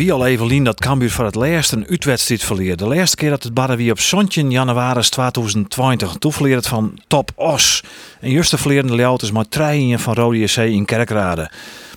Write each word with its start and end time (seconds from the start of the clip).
Wie 0.00 0.12
al 0.12 0.26
even 0.26 0.46
lien 0.46 0.64
dat 0.64 0.80
Cambuur 0.80 1.10
voor 1.10 1.24
het 1.24 1.34
laatst 1.34 1.72
een 1.72 1.86
uitwedstrijd 1.88 2.44
verleer. 2.44 2.76
De 2.76 2.86
laatste 2.86 3.16
keer 3.16 3.30
dat 3.30 3.42
het 3.42 3.54
barre 3.54 3.76
wie 3.76 3.90
op 3.90 3.98
Sontje 3.98 4.48
januari 4.48 5.00
2020. 5.00 6.16
Toen 6.18 6.50
het 6.50 6.66
van 6.66 7.00
Top 7.06 7.30
Os. 7.34 7.82
En 8.20 8.30
juist 8.30 8.50
de 8.50 8.58
verleerde 8.58 8.94
leeuwt 8.94 9.22
is 9.22 9.30
maar 9.30 9.48
trein 9.48 9.98
van 9.98 10.14
Rode 10.14 10.38
JC 10.38 10.56
in 10.56 10.84
Kerkrade. 10.84 11.50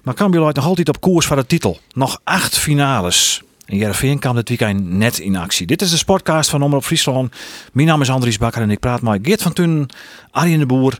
Maar 0.04 0.14
Cambuur 0.14 0.42
loopt 0.42 0.56
nog 0.56 0.66
altijd 0.66 0.90
op 0.90 1.02
koers 1.02 1.26
voor 1.26 1.36
de 1.36 1.46
titel. 1.46 1.80
Nog 1.94 2.20
acht 2.24 2.58
finales. 2.58 3.42
En 3.66 3.78
Jereveen 3.78 4.20
kwam 4.20 4.36
dit 4.36 4.50
weekend 4.50 4.90
net 4.90 5.20
in 5.20 5.36
actie. 5.36 5.68
Dit 5.68 5.82
is 5.82 5.90
de 5.90 5.98
sportcast 5.98 6.50
van 6.50 6.62
Omroep 6.62 6.84
Friesland. 6.84 7.36
Mijn 7.74 7.88
naam 7.88 8.02
is 8.02 8.10
Andries 8.10 8.38
Bakker 8.38 8.62
en 8.62 8.72
ik 8.72 8.80
praat 8.80 9.02
met 9.02 9.20
Geert 9.24 9.42
van 9.42 9.54
Tunen, 9.54 9.86
Arjen 10.32 10.60
de 10.60 10.66
Boer, 10.66 10.98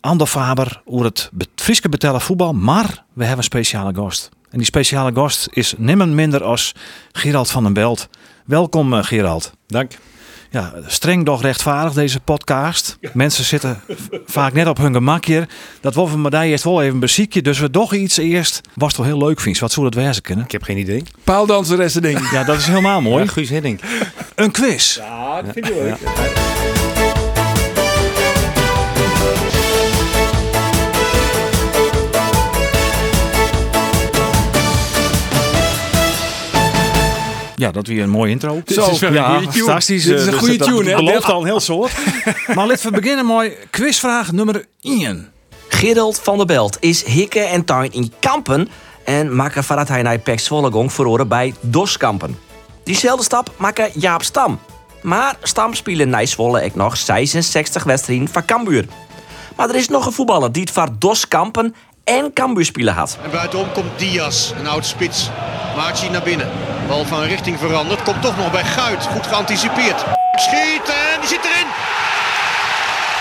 Ander 0.00 0.26
Faber 0.26 0.82
over 0.84 1.04
het 1.04 1.30
Frieske 1.54 1.88
betellen 1.88 2.20
voetbal. 2.20 2.52
Maar 2.52 3.04
we 3.12 3.20
hebben 3.20 3.38
een 3.38 3.44
speciale 3.44 3.94
gast. 3.94 4.30
En 4.50 4.58
die 4.58 4.66
speciale 4.66 5.12
gast 5.14 5.48
is 5.52 5.74
nimmer 5.76 6.08
minder 6.08 6.42
als 6.42 6.74
Gerald 7.12 7.50
van 7.50 7.62
den 7.62 7.72
Belt. 7.72 8.08
Welkom 8.44 8.94
eh, 8.94 9.04
Gerald. 9.04 9.52
Dank. 9.66 9.92
Ja, 10.50 10.72
streng 10.86 11.26
doch 11.26 11.42
rechtvaardig 11.42 11.92
deze 11.92 12.20
podcast. 12.20 12.98
Mensen 13.12 13.44
zitten 13.44 13.80
vaak 14.26 14.52
net 14.52 14.66
op 14.66 14.76
hun 14.76 14.92
gemak 14.92 15.24
hier. 15.24 15.48
Dat 15.80 15.94
we 15.94 16.06
van 16.06 16.20
mij 16.20 16.48
eerst 16.48 16.64
wel 16.64 16.82
even 16.82 16.94
een 16.94 17.00
beziekje. 17.00 17.42
Dus 17.42 17.58
we 17.58 17.70
toch 17.70 17.94
iets 17.94 18.16
eerst. 18.16 18.60
Was 18.74 18.88
het 18.88 18.96
wel 18.96 19.06
heel 19.06 19.26
leuk, 19.26 19.40
Vies. 19.40 19.58
Wat 19.58 19.72
zou 19.72 19.90
dat 19.90 20.04
wezen 20.04 20.22
kunnen? 20.22 20.44
Ik 20.44 20.52
heb 20.52 20.62
geen 20.62 20.78
idee. 20.78 21.02
Paaldanseressen 21.24 22.02
ding. 22.02 22.30
Ja, 22.30 22.44
dat 22.44 22.56
is 22.56 22.66
helemaal 22.66 23.00
mooi. 23.00 23.24
Ja, 23.24 23.30
Guus 23.30 23.48
Hiddink. 23.48 23.80
Een 24.34 24.50
quiz. 24.50 24.96
Ja, 24.96 25.42
dat 25.42 25.52
vind 25.52 25.68
ik 25.68 25.74
leuk. 25.74 25.96
Ja, 25.98 26.59
dat 37.70 37.86
weer 37.86 38.02
een 38.02 38.10
mooie 38.10 38.30
intro. 38.30 38.54
Dit 38.54 38.70
is 38.70 38.76
wel 38.76 39.08
een 39.10 39.12
ja, 39.14 39.28
goede 39.34 39.52
tune. 39.52 39.64
fantastisch. 39.64 40.04
Dit 40.04 40.14
is 40.14 40.20
Eh, 40.20 40.24
een 40.26 40.30
dus 40.30 40.40
goede 40.40 40.56
dat- 40.56 40.68
tune, 40.68 40.90
hè? 40.90 40.96
belooft 40.96 41.24
al 41.24 41.40
een 41.40 41.46
heel 41.46 41.60
soort. 41.60 41.92
maar 42.54 42.66
laten 42.66 42.92
we 42.92 43.00
beginnen 43.00 43.26
met 43.36 43.56
quizvraag 43.70 44.32
nummer 44.32 44.64
1. 44.80 45.28
Gerald 45.68 46.18
van 46.22 46.36
der 46.36 46.46
Belt 46.46 46.76
is 46.80 47.04
hikke 47.04 47.40
en 47.40 47.64
tuin 47.64 47.92
in 47.92 48.12
Kampen 48.20 48.68
en 49.04 49.36
maakt 49.36 49.64
voordat 49.64 49.88
hij 49.88 50.02
naar 50.02 50.18
Pek 50.18 50.40
Zwolle 50.40 50.88
verloren 50.90 51.28
bij 51.28 51.54
Doskampen. 51.60 52.38
Diezelfde 52.84 53.24
stap 53.24 53.50
maakt 53.56 53.90
Jaap 53.94 54.22
Stam. 54.22 54.58
Maar 55.02 55.36
Stam 55.42 55.74
spelen 55.74 56.08
naar 56.08 56.26
Zwolle 56.26 56.64
ook 56.64 56.74
nog 56.74 56.96
66 56.96 57.84
wedstrijden 57.84 58.28
van 58.28 58.44
Cambuur. 58.44 58.86
Maar 59.56 59.68
er 59.68 59.74
is 59.74 59.88
nog 59.88 60.06
een 60.06 60.12
voetballer 60.12 60.52
die 60.52 60.62
het 60.62 60.70
voor 60.70 60.88
Doskampen 60.98 61.74
en 62.04 62.32
Cambuur 62.32 62.64
spelen 62.64 62.94
had. 62.94 63.18
En 63.24 63.30
buitenom 63.30 63.72
komt 63.72 63.98
Diaz, 63.98 64.50
een 64.58 64.66
oud 64.66 64.86
spits. 64.86 65.30
Maakt 65.76 66.00
hij 66.00 66.08
naar 66.10 66.22
binnen. 66.22 66.48
Bal 66.90 67.04
van 67.04 67.22
richting 67.22 67.58
veranderd. 67.58 68.02
Komt 68.02 68.22
toch 68.22 68.36
nog 68.36 68.50
bij 68.50 68.64
Guit. 68.64 69.06
Goed 69.06 69.26
geanticipeerd. 69.26 70.04
Schiet 70.34 70.88
en 70.88 71.20
die 71.20 71.28
zit 71.28 71.44
erin. 71.44 71.66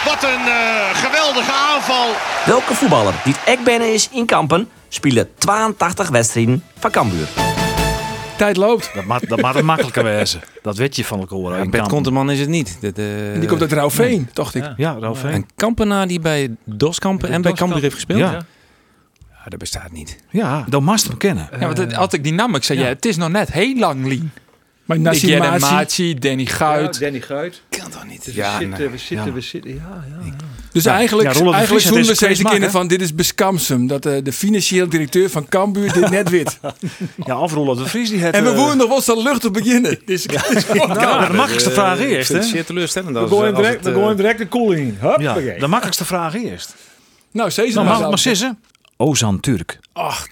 Wat 0.06 0.23
een 0.23 0.48
eh, 0.48 0.89
geweldige 0.94 1.52
aanval. 1.52 2.08
Welke 2.45 2.76
voetballer 2.76 3.14
die 3.23 3.34
het 3.45 3.64
binnen 3.64 3.94
is 3.94 4.09
in 4.11 4.26
Kampen 4.26 4.70
spelen 4.88 5.30
82 5.38 6.09
wedstrijden 6.09 6.64
van 6.80 6.92
Cambuur. 6.92 7.28
Tijd 8.38 8.58
loopt. 8.58 8.92
Dat 8.94 9.06
mag, 9.06 9.20
dat 9.20 9.42
mag 9.42 9.55
een 9.55 9.66
makkelijker 9.66 10.04
wezen. 10.04 10.42
Dat 10.61 10.77
weet 10.77 10.95
je 10.95 11.05
van 11.05 11.20
elkaar. 11.20 11.39
Ja, 11.39 11.45
in 11.45 11.54
Bert 11.55 11.71
Kampen. 11.71 11.89
Konteman 11.89 12.32
is 12.32 12.39
het 12.39 12.49
niet. 12.49 12.77
Dat, 12.82 12.98
eh, 12.98 13.05
die 13.39 13.48
komt 13.48 13.61
uit 13.61 13.71
Rauwveen, 13.71 14.30
dacht 14.33 14.55
ik. 14.55 14.65
Ja, 14.77 14.98
Ralfijn. 14.99 15.33
Een 15.33 15.48
kampenaar 15.55 16.08
die 16.08 16.20
bij 16.20 16.55
Doskampen 16.64 17.30
en 17.30 17.42
bij 17.42 17.54
Cambuur 17.54 17.82
heeft 17.82 17.95
gespeeld? 17.95 18.20
Ja. 18.20 18.45
Ja, 19.49 19.58
dat 19.58 19.60
bestaat 19.60 19.92
niet. 19.92 20.17
Ja, 20.30 20.65
dan 20.70 20.83
je 20.86 21.08
hem 21.08 21.17
kennen. 21.17 21.49
Ja, 21.52 21.60
want 21.60 21.77
het, 21.77 21.95
als 21.95 22.14
ik 22.14 22.23
die 22.23 22.33
nam, 22.33 22.55
ik 22.55 22.64
zei, 22.64 22.80
ja. 22.80 22.86
het 22.86 23.05
is 23.05 23.17
nog 23.17 23.30
net 23.30 23.52
heel 23.52 23.76
lang 23.76 24.08
lien. 24.08 24.32
Maar 24.86 24.99
Nassim 24.99 25.37
Maatje. 25.37 25.60
Maatje, 25.60 26.14
Danny 26.14 26.45
Guit. 26.45 26.99
Danny 26.99 27.21
Guit. 27.21 27.61
Kan 27.70 27.89
toch 27.89 28.05
niet? 28.08 28.26
Dus 28.26 28.33
Ja, 28.33 28.58
we 28.58 28.65
nee. 28.65 28.70
zitten, 28.77 28.92
we 28.92 28.98
zitten, 28.98 29.26
Ja. 29.27 29.33
we 29.33 29.42
zitten. 29.42 29.73
Ja, 29.73 30.04
ja. 30.23 30.32
Dus 30.71 30.83
Ja. 30.83 30.93
eigenlijk, 30.93 31.27
Ja, 31.27 31.33
Roland 31.33 31.52
de 31.52 31.58
eigenlijk 31.58 32.09
is 32.09 32.17
ze 32.38 32.43
kennen 32.43 32.61
hè? 32.61 32.70
van 32.70 32.88
dit 32.88 33.02
is 33.02 33.15
beskamsum. 33.15 33.88
Dat 33.88 34.05
eh, 34.05 34.23
de 34.23 34.33
financieel 34.33 34.89
directeur 34.89 35.30
van 35.30 35.48
Cambuur 35.49 35.93
dit 35.93 36.09
net 36.09 36.30
wit. 36.30 36.59
Ja, 37.26 37.33
afrollen 37.33 37.77
de 37.77 37.86
Vries 37.86 38.09
die 38.09 38.20
het... 38.20 38.36
En 38.36 38.43
we 38.43 38.49
eh, 38.49 38.55
wonen 38.55 38.77
nog 38.77 38.88
wel 38.88 39.02
zo 39.02 39.23
luchtig 39.23 39.52
beginnen. 39.52 39.99
Dus 40.05 40.23
het 40.23 40.49
is 40.49 40.65
Nou, 40.67 41.27
de 41.27 41.33
makkelijkste 41.33 41.71
vraag 41.71 41.99
eerst, 41.99 42.30
hè? 42.30 42.42
zeer 42.42 42.65
teleurstellend. 42.65 43.17
We 43.17 43.27
gooien 43.27 43.55
direct, 43.55 43.73
het, 43.73 43.83
we 43.83 43.89
eh, 43.89 43.95
gooien 43.95 44.17
direct 44.17 44.38
de 44.38 44.48
koeling 44.48 44.88
in. 44.88 44.98
Ja, 45.20 45.33
de 45.33 45.67
makkelijkste 45.67 46.05
vraag 46.05 46.36
eerst. 46.36 46.76
Nou, 47.32 47.52
Cesar. 47.52 47.83
Nou, 47.83 47.99
maar 47.99 48.09
maar 48.09 48.17
sissen. 48.20 48.59
Ozan 49.04 49.39
Turk. 49.39 49.80
Ach, 49.93 50.27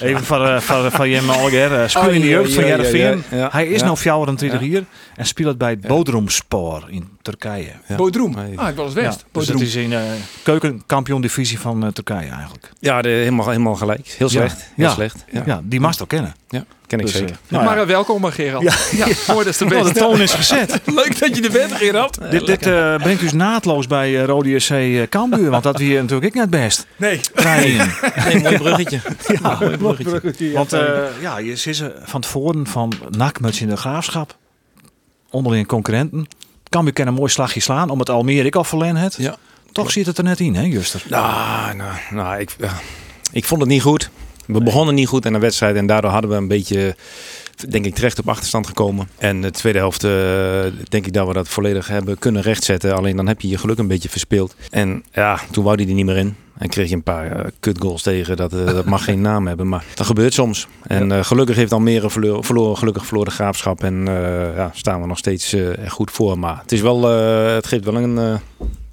Even 0.00 0.24
van, 0.24 0.42
uh, 0.46 0.60
van, 0.60 0.90
van 0.90 1.08
Jem 1.08 1.30
Alger. 1.30 1.72
Uh, 1.82 1.88
speel 1.88 2.08
in 2.10 2.20
de 2.20 2.28
jeugd 2.28 2.48
ja, 2.48 2.54
van 2.54 2.66
Jereveen. 2.66 3.24
ja, 3.30 3.36
ja. 3.36 3.48
Hij 3.52 3.66
is 3.66 3.80
Ja. 3.80 3.84
nou 3.86 3.96
24 3.98 4.60
hier 4.60 4.84
en 5.16 5.26
speelt 5.26 5.58
bij 5.58 5.70
het 5.70 5.80
Bodrumspor 5.80 6.84
in 6.88 7.08
Turkije. 7.22 7.72
ja. 7.88 7.96
Bodroem. 7.96 8.34
Nee. 8.34 8.58
Ah, 8.58 8.68
ik 8.68 8.76
was 8.76 8.92
Ja, 8.94 9.00
West. 9.00 9.24
dus 9.32 9.48
het 9.48 9.60
is 9.60 9.74
in 9.74 9.90
uh, 9.92 10.00
keukenkampioen 10.42 11.20
divisie 11.20 11.58
van 11.58 11.84
uh, 11.84 11.90
Turkije 11.90 12.30
eigenlijk. 12.30 12.72
Ja, 12.80 13.02
de, 13.02 13.08
helemaal, 13.08 13.48
helemaal 13.48 13.74
gelijk. 13.74 14.06
Heel 14.18 14.28
slecht. 14.28 14.70
Heel 14.74 14.86
Ja. 14.86 14.92
slecht. 14.92 15.24
Ja, 15.32 15.42
Ja, 15.46 15.60
die 15.64 15.80
mag 15.80 15.98
wel 15.98 16.06
kennen. 16.06 16.34
Ja, 16.48 16.64
ken 16.92 17.00
ik 17.00 17.06
Dus, 17.06 17.16
zeker. 17.16 17.34
eh, 17.34 17.52
nou 17.52 17.64
maar 17.64 17.78
eh, 17.78 17.86
welkom, 17.86 18.24
eh, 18.24 18.32
Gerald. 18.32 18.62
Ja. 18.62 18.74
Ja, 18.92 19.06
mooi, 19.26 19.44
dat 19.44 19.46
is 19.46 19.56
de 19.56 19.92
toon 19.92 20.20
is 20.20 20.32
gezet. 20.34 20.80
Leuk 21.00 21.18
dat 21.18 21.36
je 21.36 21.42
er 21.42 21.50
bent, 21.50 21.72
Gerard. 21.72 22.18
dit 22.30 22.46
dit 22.46 22.60
brengt 22.98 23.20
dus 23.20 23.32
naadloos 23.32 23.86
bij 23.86 24.14
Rode 24.14 24.58
SC 24.58 24.70
uh, 24.70 25.02
Cambuur, 25.02 25.50
want 25.50 25.62
dat 25.62 25.78
weer 25.78 26.00
natuurlijk 26.00 26.24
ik 26.26 26.34
net 26.34 26.50
best. 26.50 26.86
Nee. 26.96 27.20
Treinen. 27.34 27.90
Nee, 28.24 28.42
mooi 28.42 28.56
bruggetje. 28.56 29.00
ja, 29.42 29.58
mooi 29.78 30.02
bruggetje. 30.02 30.52
Want 30.52 30.70
ja. 30.70 31.08
ja, 31.20 31.38
je 31.38 31.56
zit 31.56 31.76
ze 31.76 31.94
van 32.02 32.20
tevoren 32.20 32.66
van 32.66 32.92
nakmuts 33.10 33.60
in 33.60 33.68
de 33.68 33.76
graafschap. 33.76 34.36
Onderling 35.30 35.66
concurrenten. 35.66 36.26
Cambuur 36.68 36.92
kan 36.92 37.06
een 37.06 37.14
mooi 37.14 37.30
slagje 37.30 37.60
slaan, 37.60 37.90
om 37.90 37.98
het 37.98 38.10
Almere 38.10 38.46
ik 38.46 38.56
al 38.56 38.64
verlen 38.64 38.96
het. 38.96 39.14
Ja. 39.18 39.36
Toch 39.72 39.90
zit 39.90 40.06
het 40.06 40.18
er 40.18 40.24
net 40.24 40.40
in, 40.40 40.54
hè, 40.54 40.62
Juster? 40.62 41.02
Nou, 41.08 41.76
nou, 41.76 41.92
nou 42.10 42.40
ik, 42.40 42.56
ik 43.32 43.44
vond 43.44 43.60
het 43.60 43.70
niet 43.70 43.82
goed. 43.82 44.10
We 44.46 44.62
begonnen 44.62 44.94
niet 44.94 45.08
goed 45.08 45.26
aan 45.26 45.32
de 45.32 45.38
wedstrijd 45.38 45.76
en 45.76 45.86
daardoor 45.86 46.10
hadden 46.10 46.30
we 46.30 46.36
een 46.36 46.48
beetje, 46.48 46.96
denk 47.68 47.84
ik, 47.84 47.94
terecht 47.94 48.18
op 48.18 48.28
achterstand 48.28 48.66
gekomen. 48.66 49.08
En 49.18 49.40
de 49.40 49.50
tweede 49.50 49.78
helft, 49.78 50.04
eh, 50.04 50.10
denk 50.88 51.06
ik 51.06 51.12
dat 51.12 51.26
we 51.26 51.32
dat 51.32 51.48
volledig 51.48 51.86
hebben 51.86 52.18
kunnen 52.18 52.42
rechtzetten. 52.42 52.96
Alleen 52.96 53.16
dan 53.16 53.28
heb 53.28 53.40
je 53.40 53.48
je 53.48 53.58
geluk 53.58 53.78
een 53.78 53.86
beetje 53.86 54.08
verspeeld. 54.08 54.54
En 54.70 55.04
ja, 55.12 55.38
toen 55.50 55.64
wou 55.64 55.76
hij 55.76 55.88
er 55.88 55.94
niet 55.94 56.04
meer 56.06 56.16
in. 56.16 56.36
En 56.58 56.68
kreeg 56.68 56.88
je 56.88 56.94
een 56.94 57.02
paar 57.02 57.36
uh, 57.36 57.44
kutgoals 57.60 58.02
tegen. 58.02 58.36
Dat, 58.36 58.52
uh, 58.52 58.66
dat 58.66 58.84
mag 58.84 59.04
geen 59.04 59.20
naam 59.30 59.46
hebben, 59.46 59.68
maar 59.68 59.84
dat 59.94 60.06
gebeurt 60.06 60.34
soms. 60.34 60.66
En 60.86 61.10
uh, 61.10 61.24
gelukkig 61.24 61.56
heeft 61.56 61.72
Almere 61.72 62.10
verloren, 62.10 62.44
verloren, 62.44 62.76
gelukkig 62.76 63.06
verloren 63.06 63.28
de 63.28 63.34
graafschap. 63.34 63.82
En 63.82 64.04
ja, 64.56 64.70
staan 64.74 65.00
we 65.00 65.06
nog 65.06 65.18
steeds 65.18 65.52
er 65.52 65.90
goed 65.90 66.10
voor. 66.10 66.38
Maar 66.38 66.58
het, 66.62 66.72
is 66.72 66.80
wel, 66.80 67.02
het 67.54 67.66
geeft 67.66 67.84
wel 67.84 67.96
een, 67.96 68.40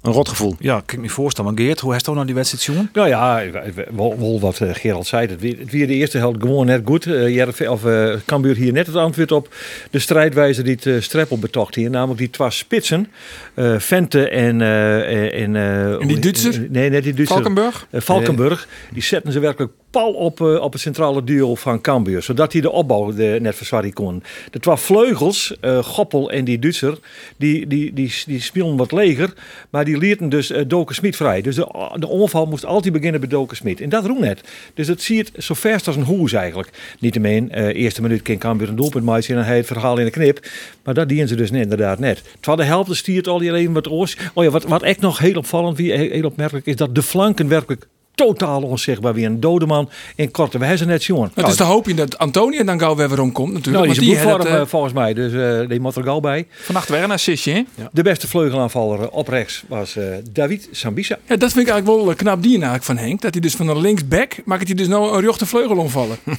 een 0.02 0.12
rot 0.12 0.28
gevoel. 0.28 0.56
Ja, 0.58 0.82
kan 0.86 0.98
ik 0.98 1.04
me 1.04 1.08
voorstellen. 1.08 1.54
Maar 1.54 1.64
Geert, 1.64 1.80
hoe 1.80 1.92
heeft 1.92 2.06
hij 2.06 2.14
nou 2.14 2.26
die 2.26 2.34
wedstrijd 2.34 2.64
zien? 2.64 2.88
Nou 2.92 3.08
ja, 3.08 3.42
wel, 3.90 4.18
wel 4.18 4.40
wat 4.40 4.60
uh, 4.60 4.74
Gerald 4.74 5.06
zei. 5.06 5.26
Het 5.26 5.40
weer, 5.40 5.58
het 5.58 5.70
weer 5.70 5.86
de 5.86 5.94
eerste 5.94 6.18
helft 6.18 6.40
gewoon 6.40 6.66
net 6.66 6.82
goed. 6.84 7.06
Uh, 7.06 7.48
of 7.70 7.84
uh, 7.84 8.14
Cambuur 8.26 8.56
hier 8.56 8.72
net 8.72 8.86
het 8.86 8.96
antwoord 8.96 9.32
op 9.32 9.54
de 9.90 9.98
strijdwijze 9.98 10.62
die 10.62 10.74
het 10.74 10.84
uh, 10.84 11.00
Streppel 11.00 11.38
betocht 11.38 11.74
hier. 11.74 11.90
Namelijk 11.90 12.18
die 12.18 12.30
twee 12.30 12.50
spitsen. 12.50 13.08
Uh, 13.54 13.78
Vente 13.78 14.28
en... 14.28 14.60
en, 14.60 15.56
en 15.56 16.06
die 16.06 16.18
Duitser? 16.18 16.66
nee, 16.70 16.90
net 16.90 17.02
die 17.02 17.14
Duitser. 17.14 17.36
Valkenburg? 17.36 17.86
Valkenburg. 17.92 18.68
Die 18.92 19.02
zetten 19.02 19.32
ze 19.32 19.38
werkelijk 19.38 19.72
pal 19.90 20.12
op, 20.12 20.40
uh, 20.40 20.60
op 20.60 20.72
het 20.72 20.80
centrale 20.80 21.24
duo 21.24 21.54
van 21.54 21.80
Cambuur. 21.80 22.22
Zodat 22.22 22.52
hij 22.52 22.60
de 22.60 22.70
opbouw 22.70 23.14
de, 23.14 23.38
net 23.40 23.54
verzwaarden 23.54 23.92
kon. 23.92 24.22
De 24.50 24.58
twee 24.58 24.76
vleugels, 24.76 25.56
uh, 25.60 25.78
Goppel 25.78 26.30
en 26.30 26.44
die 26.44 26.58
Duitser, 26.58 26.98
die, 27.36 27.66
die, 27.66 27.92
die, 27.92 28.12
die 28.26 28.40
speelden 28.40 28.76
wat 28.76 28.92
leger. 28.92 29.32
Maar 29.70 29.84
die 29.84 29.98
lieten 29.98 30.28
dus 30.28 30.50
uh, 30.50 30.62
Doken 30.66 30.94
Smit 30.94 31.16
vrij. 31.16 31.42
Dus 31.42 31.54
de, 31.54 31.92
de 31.94 32.08
onval 32.08 32.46
moest 32.46 32.64
altijd 32.64 32.92
beginnen 32.92 33.20
bij 33.20 33.28
Doken 33.28 33.56
Smit. 33.56 33.80
En 33.80 33.88
dat 33.88 34.06
roept 34.06 34.20
net. 34.20 34.40
Dus 34.74 34.86
dat 34.86 35.00
zie 35.00 35.16
je 35.16 35.42
zo 35.42 35.54
verst 35.54 35.86
als 35.86 35.96
een 35.96 36.02
hoes 36.02 36.32
eigenlijk. 36.32 36.70
Niet 36.98 37.12
te 37.12 37.20
meen, 37.20 37.50
uh, 37.54 37.66
eerste 37.66 38.02
minuut 38.02 38.22
kan 38.22 38.38
Cambuur 38.38 38.68
een 38.68 38.76
doelpunt 38.76 39.04
maken 39.04 39.28
en 39.28 39.34
dan 39.34 39.44
hij 39.44 39.56
het 39.56 39.66
verhaal 39.66 39.98
in 39.98 40.04
de 40.04 40.10
knip. 40.10 40.46
Maar 40.84 40.94
dat 40.94 41.08
dienen 41.08 41.28
ze 41.28 41.34
dus 41.36 41.50
inderdaad 41.50 41.98
net. 41.98 42.22
Tweede 42.40 42.64
helft 42.64 42.96
stiert 42.96 43.28
al 43.28 43.40
hier 43.40 43.54
even 43.54 43.72
wat 43.72 43.90
oors. 43.90 44.16
Oh 44.34 44.44
ja, 44.44 44.50
wat, 44.50 44.64
wat 44.64 44.82
echt 44.82 45.00
nog 45.00 45.18
heel 45.18 45.36
opvallend, 45.36 45.78
heel 45.78 46.24
opmerkelijk 46.24 46.66
is, 46.66 46.76
dat 46.76 46.94
de 46.94 47.02
flanken 47.02 47.48
werkelijk 47.48 47.86
totaal 48.26 48.62
onzichtbaar. 48.62 49.14
Wie 49.14 49.26
een 49.26 49.40
dode 49.40 49.66
man 49.66 49.90
in 50.14 50.30
korte 50.30 50.58
wijze 50.58 50.84
net 50.84 51.04
jongen. 51.04 51.30
Het 51.34 51.48
is 51.48 51.56
te 51.56 51.62
hopen 51.62 51.96
dat 51.96 52.18
Antonia 52.18 52.64
dan 52.64 52.78
gauw 52.78 52.96
weer 52.96 53.20
omkomt 53.20 53.52
natuurlijk. 53.52 53.84
nou, 53.84 53.98
die 53.98 54.14
is 54.14 54.22
goed 54.22 54.44
eh, 54.44 54.62
volgens 54.66 54.92
mij, 54.92 55.14
dus 55.14 55.32
eh, 55.32 55.68
die 55.68 55.80
moet 55.80 55.96
er 55.96 56.02
gauw 56.02 56.20
bij. 56.20 56.46
Vannacht 56.50 56.88
weer 56.88 57.02
een 57.02 57.10
assistje, 57.10 57.52
hè? 57.52 57.62
De 57.92 58.02
beste 58.02 58.28
vleugelaanvaller 58.28 59.00
eh, 59.00 59.06
op 59.10 59.28
rechts 59.28 59.62
was 59.68 59.96
eh, 59.96 60.04
David 60.32 60.68
Sambisa. 60.70 61.18
Ja, 61.26 61.36
dat 61.36 61.52
vind 61.52 61.66
ik 61.66 61.72
eigenlijk 61.72 62.02
wel 62.02 62.10
eh, 62.10 62.16
knap 62.16 62.42
die 62.42 62.52
eigenlijk 62.52 62.84
van 62.84 62.96
Henk. 62.96 63.20
Dat 63.20 63.32
hij 63.32 63.40
dus 63.40 63.54
van 63.54 63.68
een 63.68 63.80
linksback 63.80 64.36
maakt 64.44 64.66
hij 64.66 64.74
dus 64.74 64.88
nou 64.88 65.16
een 65.16 65.24
rechte 65.24 65.46
vleugel 65.46 65.76
omvallen. 65.76 66.16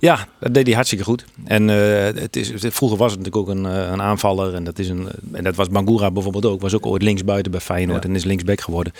Ja, 0.00 0.28
dat 0.40 0.54
deed 0.54 0.66
hij 0.66 0.74
hartstikke 0.74 1.04
goed. 1.04 1.24
En 1.44 1.70
eh, 1.70 2.20
het 2.22 2.36
is, 2.36 2.52
vroeger 2.56 2.98
was 2.98 3.12
het 3.12 3.20
natuurlijk 3.20 3.48
ook 3.48 3.56
een, 3.56 3.64
een 3.64 4.02
aanvaller. 4.02 4.54
En 4.54 4.64
dat, 4.64 4.78
is 4.78 4.88
een, 4.88 5.08
en 5.32 5.44
dat 5.44 5.56
was 5.56 5.68
Bangura 5.68 6.10
bijvoorbeeld 6.10 6.46
ook. 6.46 6.60
Was 6.60 6.74
ook 6.74 6.86
ooit 6.86 7.02
linksbuiten 7.02 7.50
bij 7.50 7.60
Feyenoord 7.60 8.04
en 8.04 8.14
is 8.14 8.24
linksback 8.24 8.60
geworden. 8.60 8.92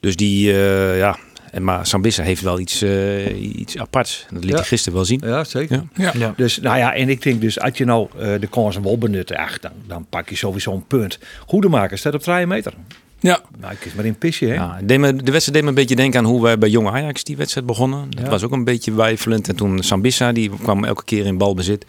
Dus 0.00 0.16
die, 0.16 0.52
eh, 0.52 0.98
ja. 0.98 1.18
En, 1.50 1.64
maar 1.64 1.86
Sambissa 1.86 2.22
heeft 2.22 2.42
wel 2.42 2.58
iets, 2.58 2.82
eh, 2.82 3.42
iets 3.58 3.78
aparts. 3.78 4.26
Dat 4.30 4.40
liet 4.42 4.50
Ja. 4.52 4.56
hij 4.56 4.64
gisteren 4.66 4.94
wel 4.94 5.04
zien. 5.06 5.20
Ja, 5.24 5.44
zeker. 5.44 5.82
Ja. 5.94 6.12
Ja. 6.18 6.34
Dus 6.36 6.60
nou 6.60 6.78
ja, 6.78 6.94
en 6.94 7.08
ik 7.08 7.22
denk 7.22 7.40
dus, 7.40 7.60
als 7.60 7.78
je 7.78 7.84
nou 7.84 8.08
eh, 8.18 8.32
de 8.40 8.46
kansen 8.46 8.82
wel 8.82 8.98
benut, 8.98 9.32
ach, 9.34 9.58
dan, 9.58 9.72
dan 9.86 10.06
pak 10.10 10.28
je 10.28 10.36
sowieso 10.36 10.72
een 10.72 10.86
punt. 10.86 11.18
Goedemaker 11.46 11.98
staat 11.98 12.14
op 12.14 12.22
3 12.22 12.46
meter. 12.46 12.72
Ja, 13.20 13.40
Nou, 13.60 13.72
ik 13.72 13.78
kies 13.80 13.94
maar 13.94 14.04
in 14.04 14.18
pisje, 14.18 14.44
hè? 14.44 14.54
Ja, 14.54 14.78
de 14.86 14.98
wedstrijd 15.00 15.52
deed 15.52 15.62
me 15.62 15.68
een 15.68 15.74
beetje 15.74 15.96
denken 15.96 16.18
aan 16.18 16.24
hoe 16.26 16.42
wij 16.42 16.58
bij 16.58 16.68
Jonge 16.68 16.90
Ajax 16.90 17.24
die 17.24 17.36
wedstrijd 17.36 17.66
begonnen. 17.66 18.06
Dat 18.10 18.24
Ja. 18.24 18.30
was 18.30 18.42
ook 18.42 18.52
een 18.52 18.64
beetje 18.64 18.92
wijfelend. 18.94 19.48
En 19.48 19.56
toen 19.56 19.82
Sambissa, 19.82 20.32
die 20.32 20.50
kwam 20.62 20.84
elke 20.84 21.04
keer 21.04 21.26
in 21.26 21.38
balbezit. 21.38 21.84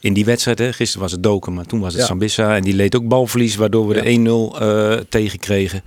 In 0.00 0.12
die 0.12 0.24
wedstrijd, 0.24 0.58
hè. 0.58 0.72
gisteren 0.72 1.02
was 1.02 1.12
het 1.12 1.22
Doken, 1.22 1.54
maar 1.54 1.64
toen 1.66 1.80
was 1.80 1.92
het 1.92 2.00
Ja. 2.00 2.06
Sambissa. 2.08 2.56
En 2.56 2.62
die 2.62 2.74
leed 2.74 2.96
ook 2.96 3.08
balverlies, 3.08 3.56
waardoor 3.56 3.88
we 3.88 3.94
Ja. 3.94 4.02
de 4.02 4.08
1-0 4.08 4.60
eh 4.60 4.92
tegen 5.08 5.38
kregen. 5.38 5.82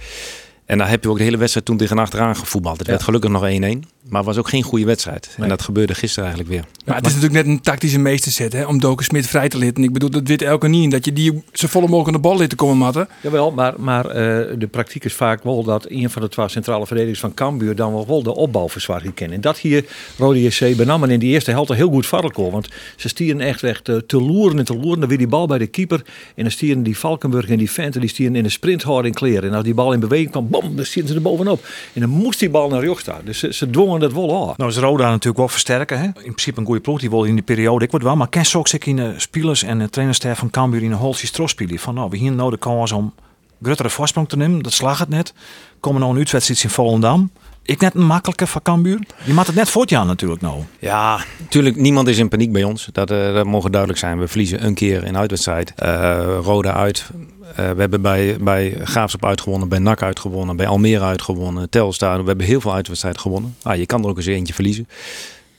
En 0.66 0.78
daar 0.78 0.90
heb 0.90 1.04
je 1.04 1.10
ook 1.10 1.18
de 1.18 1.24
hele 1.24 1.38
wedstrijd 1.38 1.66
toen 1.66 1.78
tegen 1.78 2.00
achteraan 2.00 2.36
gevoetbald. 2.36 2.78
Het 2.78 2.86
Ja. 2.86 2.92
werd 2.92 3.04
gelukkig 3.06 3.30
nog 3.32 3.44
1-1. 3.44 3.84
Maar 4.10 4.18
het 4.20 4.26
was 4.30 4.38
ook 4.38 4.50
geen 4.50 4.64
goede 4.64 4.86
wedstrijd. 4.86 5.26
Nee. 5.38 5.44
En 5.44 5.50
dat 5.50 5.62
gebeurde 5.62 5.96
gisteren 5.96 6.30
eigenlijk 6.30 6.54
weer. 6.56 6.66
maar 6.86 6.96
het 6.96 7.06
is 7.06 7.14
natuurlijk 7.14 7.46
net 7.46 7.56
een 7.56 7.62
tactische 7.62 8.00
meesterzet 8.00 8.54
hè, 8.54 8.66
om 8.66 8.80
Doken 8.80 9.06
Smit 9.06 9.28
vrij 9.28 9.50
te 9.50 9.58
litten. 9.58 9.84
Ik 9.84 9.94
bedoel, 9.94 10.10
dat 10.10 10.28
weet 10.28 10.42
elke 10.42 10.68
niet. 10.68 10.92
Dat 10.92 11.06
je 11.06 11.14
die 11.14 11.44
zo 11.54 11.68
volle 11.68 11.88
mogelijk 11.88 12.08
aan 12.08 12.22
de 12.22 12.28
bal 12.28 12.38
liet 12.38 12.50
te 12.50 12.56
komen 12.56 12.78
matten. 12.78 13.08
Jawel, 13.22 13.52
maar, 13.52 13.74
maar 13.78 14.06
eh, 14.06 14.14
de 14.58 14.68
praktijk 14.72 15.06
is 15.06 15.14
vaak 15.14 15.44
wel 15.44 15.64
dat 15.64 15.86
een 15.90 16.10
van 16.10 16.22
de 16.22 16.30
twee 16.30 16.48
centrale 16.48 16.86
verdedigers 16.86 17.20
van 17.20 17.34
Cambuur 17.34 17.76
dan 17.76 17.94
wel, 17.94 18.08
wel 18.08 18.24
de 18.24 18.36
opbouwverzwaring 18.36 19.14
kennen. 19.14 19.36
En 19.36 19.42
dat 19.42 19.58
hier 19.58 19.86
Rode 20.18 20.42
JC 20.44 20.76
benam 20.78 21.04
in 21.04 21.20
die 21.20 21.32
eerste 21.32 21.52
helft 21.52 21.74
heel 21.74 21.90
goed 21.90 22.06
varkel. 22.06 22.52
Want 22.52 22.68
ze 22.96 23.08
stieren 23.08 23.42
echt, 23.42 23.64
echt 23.64 23.90
eh, 23.90 23.96
te 23.96 24.22
loeren 24.22 24.60
en 24.60 24.66
te 24.66 24.78
loeren. 24.78 25.00
Dan 25.00 25.10
weer 25.10 25.18
die 25.18 25.28
bal 25.28 25.48
bij 25.48 25.58
de 25.58 25.68
keeper. 25.68 26.02
En 26.36 26.44
dan 26.44 26.52
stieren 26.52 26.84
die 26.84 26.98
Valkenburg 26.98 27.50
en 27.50 27.58
die 27.58 27.72
Venten, 27.72 28.02
die 28.02 28.10
stieren 28.10 28.36
in 28.36 28.44
de 28.44 28.50
sprinthouding 28.50 29.16
kleren. 29.16 29.50
En 29.50 29.56
als 29.56 29.64
die 29.64 29.74
bal 29.74 29.94
in 29.94 30.00
beweging 30.00 30.32
kwam, 30.32 30.48
bam, 30.62 30.76
dan 30.76 30.86
stieren 30.86 31.10
ze 31.10 31.16
er 31.16 31.22
bovenop. 31.22 31.66
En 31.94 32.02
dan 32.02 32.10
moest 32.10 32.40
die 32.40 32.50
bal 32.50 32.70
naar 32.70 32.98
staan. 33.00 33.22
Dus 33.24 33.40
ze, 33.40 33.54
ze 33.54 33.70
dwongen 33.70 34.00
dat 34.00 34.14
wel 34.14 34.48
aan. 34.48 34.54
Nou 34.58 34.70
is 34.70 34.78
Roda 34.78 35.10
natuurlijk 35.10 35.38
wel 35.38 35.48
versterken. 35.48 36.00
Hè? 36.00 36.06
In 36.06 36.14
principe 36.14 36.60
een 36.60 36.66
goede 36.66 36.82
ploeg. 36.82 37.00
Die 37.00 37.10
wil 37.10 37.24
in 37.24 37.34
die 37.34 37.44
periode 37.44 37.86
ik 37.86 37.92
word 37.92 38.04
wel. 38.04 38.16
Maar 38.16 38.30
ken 38.30 38.46
ook 38.56 38.68
in 38.70 38.96
de 38.96 39.14
spelers 39.18 39.64
en 39.64 39.80
de 39.80 39.90
trainerstaf 39.90 40.38
van 40.38 40.50
Cambuur 40.50 40.84
in 40.84 40.92
een 40.92 40.98
holtje 40.98 41.48
spelen. 41.48 41.80
Van 41.80 41.94
nou, 41.94 42.10
we 42.10 42.18
hier 42.18 42.32
nou 42.32 42.52
de 42.52 42.58
kans 42.58 42.92
om 42.92 43.14
gruttere 43.62 43.90
voorsprong 43.90 44.30
te 44.30 44.38
nemen. 44.38 44.62
Dat 44.62 44.74
slag 44.74 45.00
het 45.00 45.10
net. 45.10 45.34
Komen 45.80 46.02
nou 46.02 46.14
een 46.14 46.20
uitwedstrijd 46.20 46.64
in 46.64 46.70
Volendam. 46.70 47.32
Ik 47.64 47.82
net 47.82 47.96
een 47.96 48.06
makkelijke 48.06 48.48
van 48.48 48.62
Cambuur. 48.62 49.00
Je 49.24 49.34
maakt 49.34 49.48
het 49.48 49.56
net 49.56 49.70
voor 49.70 49.82
het 49.82 49.90
jaar 49.90 50.06
natuurlijk 50.06 50.42
nou. 50.42 50.64
Ja, 50.80 51.20
natuurlijk, 51.40 51.76
niemand 51.76 52.08
is 52.08 52.18
in 52.18 52.30
paniek 52.30 52.52
bij 52.52 52.64
ons. 52.64 52.90
Dat, 52.92 53.12
eh, 53.12 53.34
dat 53.34 53.46
mogen 53.46 53.72
duidelijk 53.72 54.00
zijn. 54.00 54.20
We 54.20 54.28
verliezen 54.28 54.66
een 54.66 54.74
keer 54.74 55.04
in 55.04 55.18
uitwedstrijd. 55.18 55.74
Eh 55.76 56.38
Roda 56.42 56.74
uit. 56.74 57.10
Eh, 57.50 57.56
we 57.56 57.80
hebben 57.80 58.02
bij, 58.02 58.38
bij 58.40 58.78
Graafschap 58.84 59.26
uitgewonnen, 59.26 59.70
bij 59.70 59.80
NAC 59.80 60.02
uitgewonnen, 60.02 60.56
bij 60.56 60.68
Almere 60.68 61.04
uitgewonnen, 61.04 61.70
Telstar. 61.70 62.22
We 62.22 62.28
hebben 62.28 62.46
heel 62.46 62.62
veel 62.62 62.74
uitwedstrijden 62.74 63.22
gewonnen. 63.22 63.56
Ah, 63.62 63.78
je 63.78 63.86
kan 63.86 64.04
er 64.04 64.10
ook 64.10 64.18
eens 64.18 64.26
eentje 64.26 64.54
verliezen. 64.54 64.88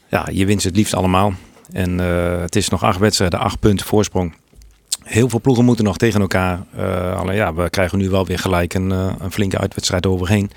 Ja, 0.09 0.29
je 0.33 0.47
wint 0.47 0.63
ze 0.63 0.69
het 0.69 0.77
liefst 0.77 0.95
allemaal. 0.95 1.33
En 1.73 2.01
eh, 2.01 2.41
het 2.41 2.57
is 2.57 2.69
nog 2.69 2.83
acht 2.83 2.99
wedstrijden, 2.99 3.39
acht 3.39 3.61
punten 3.61 3.87
voorsprong. 3.87 4.35
Heel 5.03 5.29
veel 5.29 5.41
ploegen 5.41 5.65
moeten 5.65 5.85
nog 5.85 5.97
tegen 5.97 6.21
elkaar. 6.21 6.67
Eh, 6.77 7.21
alleen 7.21 7.37
ja, 7.37 7.55
we 7.55 7.71
krijgen 7.71 7.99
nu 7.99 8.11
wel 8.11 8.27
weer 8.27 8.39
gelijk 8.39 8.75
een, 8.75 8.91
een 8.91 9.33
flinke 9.33 9.59
uitwedstrijd 9.59 10.07
overheen. 10.07 10.51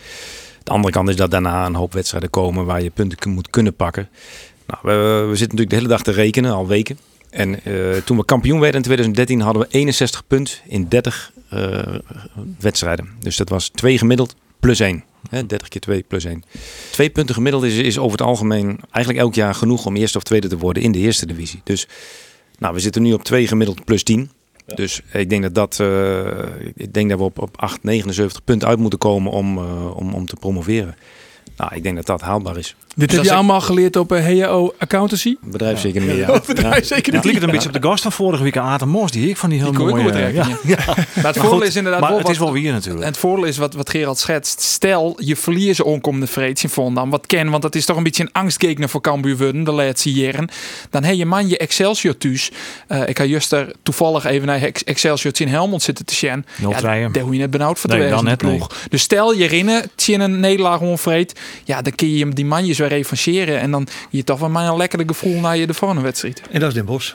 De 0.64 0.72
andere 0.72 0.94
kant 0.94 1.10
is 1.10 1.16
dat 1.16 1.32
daarna 1.32 1.66
een 1.66 1.76
hoop 1.76 1.94
wedstrijden 1.94 2.30
komen 2.30 2.66
waar 2.66 2.82
je 2.82 2.90
punten 2.90 3.30
moet 3.30 3.50
kunnen 3.50 3.76
pakken. 3.76 4.10
Nou, 4.68 4.80
we, 4.84 5.26
we 5.30 5.36
zitten 5.36 5.58
natuurlijk 5.58 5.70
de 5.70 5.76
hele 5.76 5.88
dag 5.88 6.02
te 6.02 6.12
rekenen, 6.12 6.52
al 6.52 6.68
weken. 6.68 6.98
En 7.30 7.64
eh, 7.64 7.98
toen 8.06 8.18
we 8.18 8.26
kampioen 8.26 8.60
werden 8.60 8.76
in 8.76 8.84
2013 8.84 9.42
hadden 9.42 9.62
we 9.62 9.68
61 9.70 10.28
punten 10.28 10.58
in 10.68 10.88
30 10.88 11.32
eh, 11.50 11.96
wedstrijden. 12.60 13.10
Dus 13.20 13.38
dat 13.38 13.50
was 13.50 13.70
2 13.70 13.98
gemiddeld 13.98 14.36
plus 14.60 14.80
1. 14.80 15.04
Hè, 15.30 15.46
30 15.46 15.68
keer 15.68 15.82
2 15.82 16.04
plus 16.08 16.26
1. 16.26 16.44
Twee 16.92 17.10
punten 17.10 17.36
gemiddeld 17.36 17.64
is, 17.64 17.78
is 17.78 17.98
over 17.98 18.18
het 18.18 18.28
algemeen 18.28 18.80
eigenlijk 18.92 19.26
elk 19.26 19.36
jaar 19.36 19.56
genoeg 19.56 19.86
om 19.86 19.96
eerste 19.96 20.18
of 20.18 20.24
tweede 20.24 20.48
te 20.48 20.58
worden 20.58 20.84
in 20.84 20.92
de 20.92 21.00
eerste 21.00 21.26
divisie. 21.26 21.62
Dus 21.64 21.88
nou, 22.58 22.74
we 22.74 22.80
zitten 22.80 23.02
nu 23.02 23.14
op 23.14 23.24
2 23.24 23.48
gemiddeld 23.48 23.86
plus 23.86 24.04
10. 24.04 24.32
Dus 24.76 25.02
ik 25.14 25.30
denk 25.30 25.44
dat, 25.44 25.56
dat, 25.56 25.80
eh, 25.80 26.44
ik 26.76 26.94
denk 26.94 27.10
dat 27.10 27.18
we 27.18 27.24
op, 27.24 27.40
op 27.40 27.58
8, 27.62 27.84
79 27.84 28.44
punten 28.44 28.68
uit 28.68 28.80
moeten 28.80 29.00
komen 29.00 29.32
om, 29.32 29.58
om, 29.90 30.14
om 30.14 30.26
te 30.26 30.36
promoveren. 30.36 30.96
Nou, 31.60 31.76
ik 31.76 31.84
denk 31.84 31.96
dat 31.96 32.06
dat 32.06 32.22
haalbaar 32.22 32.58
is. 32.58 32.76
Dit 32.96 33.10
heb 33.10 33.20
als 33.20 33.28
je 33.28 33.34
ik- 33.34 33.40
allemaal 33.40 33.62
geleerd 33.62 33.96
op 33.96 34.12
eh, 34.12 34.42
HAO 34.44 34.74
Accountancy? 34.78 35.36
Bedrijfseconomie, 35.42 36.16
ja. 36.16 36.28
ja. 36.56 36.82
zeker 36.82 37.14
Het 37.14 37.26
een 37.26 37.52
beetje 37.52 37.68
op 37.68 37.74
de 37.82 37.88
gast 37.88 38.02
van 38.04 38.12
vorige 38.12 38.44
week, 38.44 38.58
Aten 38.58 38.90
Mos. 38.90 39.12
Die 39.12 39.30
ik 39.30 39.38
van 39.38 39.50
die 39.50 39.60
heel 39.60 39.72
Die 39.72 39.80
mooie... 39.80 40.18
ja. 40.18 40.30
ja. 40.32 40.78
Maar 40.86 40.96
het 40.96 41.24
Maar, 41.24 41.34
voordeel 41.34 41.50
goed, 41.52 41.64
is 41.64 41.76
inderdaad 41.76 42.00
maar 42.02 42.10
wel 42.10 42.18
het 42.18 42.28
wat, 42.28 42.36
is 42.36 42.42
wel 42.42 42.52
weer 42.52 42.68
En 42.68 42.74
natuurlijk. 42.74 43.06
het 43.06 43.18
voordeel 43.18 43.46
is 43.46 43.58
wat, 43.58 43.74
wat 43.74 43.90
Gerald 43.90 44.18
schetst. 44.20 44.62
Stel, 44.62 45.18
je 45.22 45.36
verliest 45.36 45.82
onkomende 45.82 46.28
vreeds 46.28 46.64
in 46.64 46.70
Volendam. 46.70 47.10
Wat 47.10 47.26
ken, 47.26 47.50
want 47.50 47.62
dat 47.62 47.76
is 47.76 47.86
toch 47.86 47.98
een 47.98 48.04
beetje 48.04 48.24
een 48.24 48.32
angstgegner 48.32 48.90
voor 48.90 49.02
Cambuur 49.02 49.38
worden 49.38 49.64
de 49.64 49.72
laatste 49.72 50.12
jaren. 50.14 50.50
Dan 50.90 51.04
heb 51.04 51.16
je 51.16 51.26
man 51.26 51.48
je 51.48 51.58
Excelsior 51.58 52.18
thuis. 52.18 52.52
Eh, 52.88 53.08
ik 53.08 53.18
had 53.18 53.28
juist 53.28 53.52
er 53.52 53.72
toevallig 53.84 54.26
even 54.26 54.48
naar 54.48 54.62
Ex- 54.62 54.84
Excelsior 54.84 55.34
in 55.36 55.48
Helmond 55.48 55.82
zitten 55.82 56.06
te 56.06 56.16
zien. 56.16 56.46
Treien. 56.78 57.12
daar 57.12 57.24
hoef 57.24 57.32
je 57.34 57.40
net 57.40 57.50
benauwd 57.50 57.80
voor 57.80 57.90
te 57.90 57.96
Nee, 57.96 58.10
dan 58.10 58.24
net, 58.24 58.38
ploeg. 58.38 58.72
Dus 58.90 59.02
stel 59.02 59.34
je 59.34 59.46
rinnen, 59.46 59.90
tien 59.96 60.20
een 60.22 60.40
nederlaag 60.40 60.80
onvreed. 60.80 61.40
Ja, 61.64 61.82
dan 61.82 61.96
kun 61.96 62.10
je 62.18 62.30
die 62.30 62.46
manjes 62.46 62.78
weer 62.78 62.88
revancheren. 62.88 63.60
En 63.60 63.72
dan 63.72 63.88
je 64.10 64.24
toch 64.24 64.40
wel 64.40 64.50
maar 64.50 64.68
een 64.68 64.78
lekkere 64.78 65.04
gevoel 65.08 65.40
naar 65.40 65.58
je 65.58 65.68
de 65.68 65.74
volgende 65.74 66.04
wedstrijd. 66.04 66.42
En 66.52 66.60
dat 66.60 66.70
is 66.70 66.76
Den 66.76 66.86
Bosch. 66.86 67.14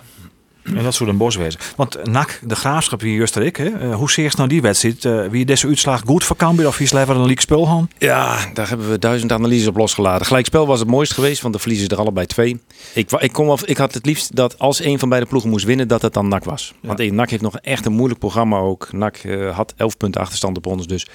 En 0.64 0.82
dat 0.82 0.94
zou 0.94 1.10
een 1.10 1.16
bos 1.16 1.36
wezen. 1.36 1.60
Want 1.76 2.04
NAC, 2.04 2.40
de 2.42 2.54
graafschap 2.54 3.00
hier 3.00 3.16
juist 3.16 3.36
ik. 3.36 3.56
Hè? 3.56 3.68
Eh, 3.68 3.94
hoe 3.94 4.10
zeer 4.10 4.24
is 4.24 4.34
nou 4.34 4.48
die 4.48 4.62
wedstrijd? 4.62 5.04
Eh, 5.04 5.26
wie 5.26 5.44
deze 5.44 5.66
uitslag 5.66 6.02
goed 6.06 6.24
voor 6.24 6.36
Cambuur 6.36 6.66
of 6.66 6.78
wie 6.78 6.86
is 6.86 6.92
liever 6.92 7.16
een 7.16 7.26
leek 7.26 7.40
spul 7.40 7.66
gaan? 7.66 7.88
Ja, 7.98 8.50
daar 8.54 8.68
hebben 8.68 8.90
we 8.90 8.98
duizend 8.98 9.32
analyses 9.32 9.66
op 9.66 9.76
losgelaten. 9.76 10.26
Gelijkspel 10.26 10.66
was 10.66 10.78
het 10.78 10.88
mooist 10.88 11.12
geweest, 11.12 11.40
want 11.40 11.52
dan 11.52 11.62
verliezen 11.62 11.88
ze 11.88 11.94
er 11.94 12.00
allebei 12.00 12.26
twee. 12.26 12.60
Ik, 12.94 13.12
ik, 13.12 13.36
wel, 13.36 13.58
ik 13.64 13.76
had 13.76 13.94
het 13.94 14.06
liefst 14.06 14.36
dat 14.36 14.58
als 14.58 14.84
een 14.84 14.98
van 14.98 15.08
beide 15.08 15.26
ploegen 15.26 15.50
moest 15.50 15.64
winnen, 15.64 15.88
dat 15.88 16.02
het 16.02 16.12
dan 16.12 16.28
NAC 16.28 16.44
was. 16.44 16.74
Want 16.82 17.12
NAC 17.12 17.30
heeft 17.30 17.42
nog 17.42 17.58
echt 17.58 17.86
een 17.86 17.92
moeilijk 17.92 18.20
programma 18.20 18.58
ook. 18.58 18.92
NAC 18.92 19.16
eh, 19.16 19.56
had 19.56 19.74
11 19.76 19.96
punten 19.96 20.20
achterstand 20.20 20.56
op 20.56 20.66
ons, 20.66 20.86
dus 20.86 21.06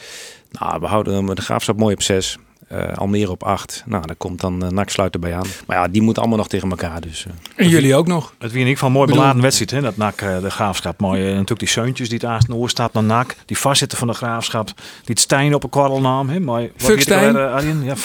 nou, 0.51 0.80
we 0.80 0.86
houden 0.86 1.13
hem 1.13 1.36
de 1.36 1.42
graafschap 1.42 1.77
mooi 1.77 1.94
op 1.94 2.01
6. 2.01 2.38
Almere 2.95 3.31
op 3.31 3.44
8. 3.44 3.83
Nou, 3.85 4.06
daar 4.07 4.16
komt 4.16 4.42
dan 4.42 4.64
uh, 4.66 4.69
NAC 4.69 4.90
sluit 4.90 5.14
erbij 5.14 5.35
aan. 5.35 5.45
Maar 5.68 5.78
ja, 5.78 5.88
die 5.88 6.02
moeten 6.02 6.21
allemaal 6.21 6.40
nog 6.40 6.47
tegen 6.49 6.69
elkaar. 6.69 7.02
Dus, 7.02 7.26
uh. 7.28 7.33
En 7.56 7.69
jullie 7.69 7.95
ook 7.95 8.07
nog. 8.07 8.33
Het 8.40 8.52
wie 8.52 8.52
in 8.52 8.57
ieder 8.68 8.73
geval 8.73 8.88
een 8.88 8.94
mooi 8.94 9.06
Bedoel- 9.06 9.21
beladen 9.21 9.42
wedstrijd. 9.44 9.71
Hè? 9.71 9.81
Dat 9.81 9.97
NAC, 9.97 10.21
eh, 10.21 10.42
de 10.42 10.49
graafschap. 10.49 10.99
Mooi, 10.99 11.21
eh, 11.21 11.28
natuurlijk 11.31 11.59
die 11.59 11.68
zeuntjes 11.69 12.09
die 12.09 12.18
het 12.21 12.28
aast 12.30 12.49
oor 12.52 12.69
staat 12.69 12.94
naar 12.94 13.04
NAC. 13.04 13.35
Die 13.45 13.57
vastzitten 13.57 13.97
van 13.97 14.07
de 14.07 14.14
graafschap. 14.14 14.66
Die 14.66 14.76
het 15.06 15.19
Stijn 15.19 15.54
op 15.54 15.64
een 15.64 15.69
kwarrelnaam. 15.69 16.30
Hè? 16.30 16.40
Mooi. 16.40 16.66
Ik 16.66 16.99
eh? 17.06 17.31
Ja, 17.83 17.95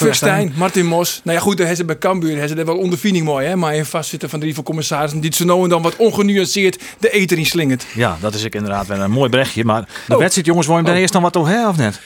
Martin 0.56 0.86
Mos. 0.86 1.20
Nou 1.24 1.36
ja, 1.36 1.42
goed, 1.42 1.56
daar 1.56 1.66
hebben 1.66 1.76
ze 1.76 1.84
bij 1.84 1.98
Cambuur 1.98 2.30
hebben 2.30 2.48
ze 2.48 2.54
er 2.56 2.64
wel 2.64 2.76
ondervinding 2.78 3.24
mooi, 3.24 3.46
hè. 3.46 3.56
Maar 3.56 3.74
in 3.74 3.84
vastzitten 3.84 4.28
van 4.30 4.40
drie 4.40 4.54
van 4.54 4.64
commissarissen 4.64 5.20
die 5.20 5.28
het 5.28 5.38
zo 5.38 5.44
nou 5.44 5.62
en 5.62 5.68
dan 5.68 5.82
wat 5.82 5.96
ongenuanceerd 5.96 6.82
de 6.98 7.10
eter 7.10 7.38
in 7.38 7.46
slingert. 7.46 7.86
Ja, 7.94 8.16
dat 8.20 8.34
is 8.34 8.44
ik 8.44 8.54
inderdaad 8.54 8.86
wel 8.86 9.00
een 9.00 9.10
mooi 9.10 9.30
berichtje. 9.30 9.64
Maar 9.64 9.88
de 10.06 10.12
Oh. 10.14 10.18
wedstrijd, 10.18 10.46
jongens, 10.46 10.66
wil 10.66 10.76
je 10.76 10.80
hem 10.82 10.90
dan 10.90 10.94
Oh. 10.96 11.00
eerst 11.00 11.12
dan 11.12 11.22
wat 11.22 11.32
toe 11.32 11.48
hè, 11.48 11.68
of 11.68 11.76
net? 11.76 12.00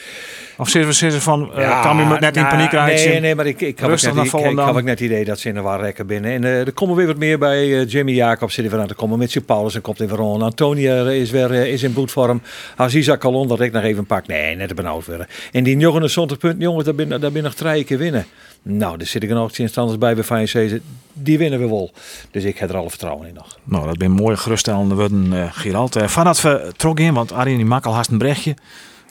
Of 0.59 0.69
zitten 0.69 0.89
we 0.89 0.95
zitten 0.95 1.21
van, 1.21 1.53
eh 1.53 1.61
Ja, 1.61 1.81
kan 1.81 1.97
je 1.97 2.03
net 2.19 2.35
in 2.35 2.41
nou, 2.41 2.55
paniek 2.55 2.71
rijden? 2.71 3.09
Nee, 3.09 3.19
nee, 3.19 3.35
maar 3.35 3.45
ik, 3.45 3.61
ik, 3.61 3.79
had 3.79 3.85
ook 3.85 3.91
Rustig 3.91 4.13
net, 4.13 4.31
naar 4.31 4.41
ik, 4.41 4.51
ik, 4.51 4.59
ook 4.59 4.83
net 4.83 4.89
het 4.89 4.99
idee 4.99 5.25
dat 5.25 5.39
ze 5.39 5.47
in 5.47 5.53
de 5.53 5.61
war 5.61 5.81
rekken 5.81 6.07
binnen. 6.07 6.31
En 6.31 6.43
eh, 6.43 6.59
er 6.59 6.71
komen 6.71 6.95
weer 6.95 7.07
wat 7.07 7.17
meer 7.17 7.37
bij. 7.37 7.79
eh, 7.79 7.87
Jimmy 7.87 8.11
Jacobs 8.11 8.53
zit 8.53 8.65
er 8.65 8.71
weer 8.71 8.79
aan 8.79 8.87
te 8.87 8.93
komen. 8.93 9.17
Mitchell 9.17 9.41
Paulus 9.41 9.75
en 9.75 9.81
komt 9.81 9.99
in 10.01 10.07
Veron. 10.07 10.41
Antonia 10.41 11.09
is 11.09 11.31
weer 11.31 11.51
is 11.51 11.83
in 11.83 11.93
bloedvorm. 11.93 12.41
Aziza 12.75 13.15
Kalon, 13.15 13.47
dat 13.47 13.59
ik 13.59 13.71
nog 13.71 13.83
even 13.83 14.05
pak. 14.05 14.27
Nee, 14.27 14.55
net 14.55 14.69
een 14.69 14.75
benauwd 14.75 15.05
worden. 15.05 15.27
En 15.51 15.63
die 15.63 15.75
29 15.75 16.37
punten, 16.37 16.61
jongens, 16.61 16.85
daar 16.85 16.95
ben, 16.95 17.21
daar 17.21 17.31
ben 17.31 17.43
nog 17.43 17.53
drie 17.53 17.83
keer 17.83 17.97
winnen. 17.97 18.25
Nou, 18.61 18.97
daar 18.97 19.07
zit 19.07 19.23
ik 19.23 19.29
er 19.29 19.35
nog 19.35 19.57
instanders 19.57 19.97
bij 19.97 20.15
bij 20.15 20.23
VNC. 20.23 20.79
Die 21.13 21.37
winnen 21.37 21.59
we 21.59 21.67
wel. 21.67 21.91
Dus 22.31 22.43
ik 22.43 22.57
heb 22.57 22.69
er 22.69 22.77
alle 22.77 22.89
vertrouwen 22.89 23.27
in 23.27 23.33
nog. 23.33 23.57
Nou, 23.63 23.85
dat 23.85 23.97
ben 23.97 24.11
mooie 24.11 24.37
geruststellende 24.37 24.95
woorden, 24.95 25.33
eh 25.33 25.43
Gerald. 25.51 25.95
Eh 25.95 26.07
Vanaf 26.07 26.41
we 26.41 26.71
trok 26.75 26.99
in, 26.99 27.13
want 27.13 27.31
Arjen 27.31 27.57
die 27.57 27.65
maakt 27.65 27.85
al 27.85 27.93
haast 27.93 28.11
een 28.11 28.17
brechtje. 28.17 28.55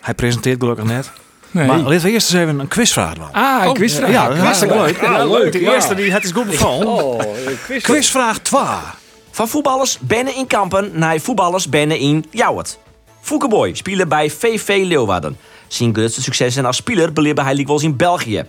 Hij 0.00 0.14
presenteert 0.14 0.61
gelukkig 0.61 0.85
net. 0.85 1.11
Nee. 1.50 1.67
Maar 1.67 1.78
laten 1.78 2.00
we 2.00 2.11
eerst 2.11 2.33
eens 2.33 2.43
even 2.43 2.59
een 2.59 2.69
quizvraag 2.69 3.14
doen. 3.14 3.33
ah, 3.33 3.59
een 3.62 3.69
Oh, 3.69 3.75
quizvraag. 3.75 4.11
Ja, 4.11 4.35
hartstikke 4.35 4.75
leuk. 4.75 5.02
Ah, 5.02 5.31
leuk, 5.31 5.52
De 5.52 5.61
ja. 5.61 5.73
eerste 5.75 5.95
die 5.95 6.12
het 6.12 6.25
is 6.25 6.31
goed 6.33 6.47
bevallen. 6.47 6.87
Oh, 6.87 7.21
quiz. 7.64 7.83
Quizvraag 7.83 8.38
2. 8.38 8.61
Van 9.31 9.49
voetballers 9.49 9.99
bennen 10.00 10.35
in 10.37 10.47
Kampen 10.47 10.90
naar 10.95 11.19
voetballers 11.21 11.69
bennen 11.69 11.99
in 11.99 12.25
Jouwert. 12.31 12.78
Foukeboy 13.21 13.75
spelen 13.75 14.09
bij 14.09 14.31
VV 14.31 14.83
Leeuwarden. 14.85 15.37
Zijn 15.67 15.95
grootste 15.95 16.23
successen 16.23 16.64
als 16.64 16.76
speler 16.76 17.12
beleefde 17.12 17.43
hij 17.43 17.57
wel 17.64 17.75
eens 17.75 17.83
in 17.83 17.97
België. 17.97 18.45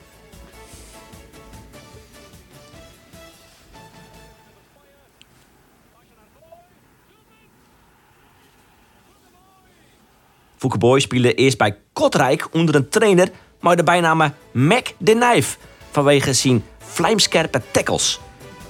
Fouke 10.59 10.77
Boy 10.77 10.99
speelde 10.99 11.33
eerst 11.33 11.57
bij 11.57 11.77
Kotrijk 11.93 12.47
onder 12.51 12.75
een 12.75 12.89
trainer 12.89 13.29
maar 13.59 13.75
de 13.75 13.83
bijnaam 13.83 14.33
Mac 14.51 14.87
de 14.97 15.13
Nijf 15.13 15.57
vanwege 15.91 16.33
zijn 16.33 16.63
vlijmscherpe 16.77 17.61
tackles. 17.71 18.19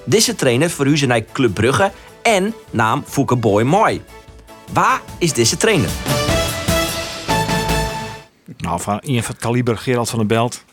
Deze 0.03 0.35
trainer 0.35 0.69
verhuisde 0.69 1.05
naar 1.05 1.23
Club 1.31 1.53
Brugge 1.53 1.91
en 2.21 2.53
naam 2.71 3.03
Fouke 3.07 3.35
Boy 3.35 3.63
Mooi. 3.63 4.01
Waar 4.73 5.01
is 5.17 5.33
deze 5.33 5.57
trainer? 5.57 5.89
Nou, 8.57 8.81
van 8.81 8.99
een 9.01 9.23
van 9.23 9.31
het 9.31 9.43
kaliber 9.43 9.77
Gerald 9.77 10.09
van 10.09 10.19
der 10.19 10.27
Belt 10.27 10.63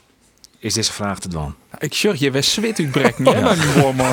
is 0.58 0.74
deze 0.74 0.92
vraag 0.92 1.18
te 1.18 1.28
doen. 1.28 1.54
Ik 1.78 1.94
zeg 1.94 2.16
je, 2.18 2.30
we 2.30 2.42
zwit 2.42 2.78
uitbrekken, 2.78 3.26
hè, 3.26 3.42
bij 3.42 3.54
die 3.54 3.82
woordman. 3.82 4.10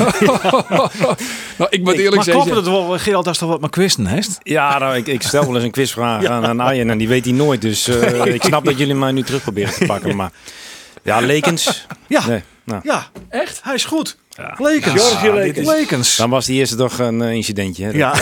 Nou, 1.58 1.68
ik 1.70 1.84
moet 1.84 1.94
eerlijk 1.94 2.16
Maar 2.16 2.26
klopt 2.26 2.26
zeggen... 2.26 2.56
het 2.56 2.66
wel, 2.66 2.98
Gerald, 3.00 3.28
als 3.28 3.38
toch 3.38 3.50
wat 3.50 3.60
maar 3.62 3.70
quisten 3.70 4.06
heeft? 4.06 4.38
Ja, 4.44 4.78
nou, 4.78 4.96
ik, 4.96 5.08
ik 5.08 5.22
stel 5.22 5.46
wel 5.46 5.56
eens 5.56 5.64
een 5.64 5.72
quizvraag 5.72 6.26
aan, 6.26 6.46
aan 6.46 6.60
Arjen 6.60 6.90
en 6.90 6.98
die 6.98 7.08
weet 7.08 7.26
hij 7.26 7.34
nooit. 7.34 7.62
Dus 7.62 7.88
eh, 7.88 8.26
ik 8.36 8.44
snap 8.44 8.66
dat 8.66 8.78
jullie 8.78 8.96
mij 8.96 9.12
nu 9.12 9.24
terug 9.24 9.42
proberen 9.42 9.74
te 9.74 9.86
pakken. 9.86 10.16
Maar 10.16 10.32
ja, 11.04 11.20
Lekens. 11.20 11.86
Ja, 12.08 12.26
Nee, 12.28 12.44
nou, 12.64 12.82
ja, 12.84 13.08
Echt? 13.30 13.60
hij 13.64 13.74
is 13.74 13.86
goed. 13.86 14.18
Ja. 14.30 14.56
Lekens. 14.58 15.02
George 15.02 15.34
Lekens. 15.34 15.68
Lekens. 15.68 16.16
dan 16.16 16.30
was 16.30 16.46
die 16.46 16.58
eerste 16.60 16.76
toch 16.76 17.00
een 17.00 17.22
eh, 17.22 17.32
incidentje. 17.34 17.84
Hè? 17.86 17.90
Ja. 17.92 18.14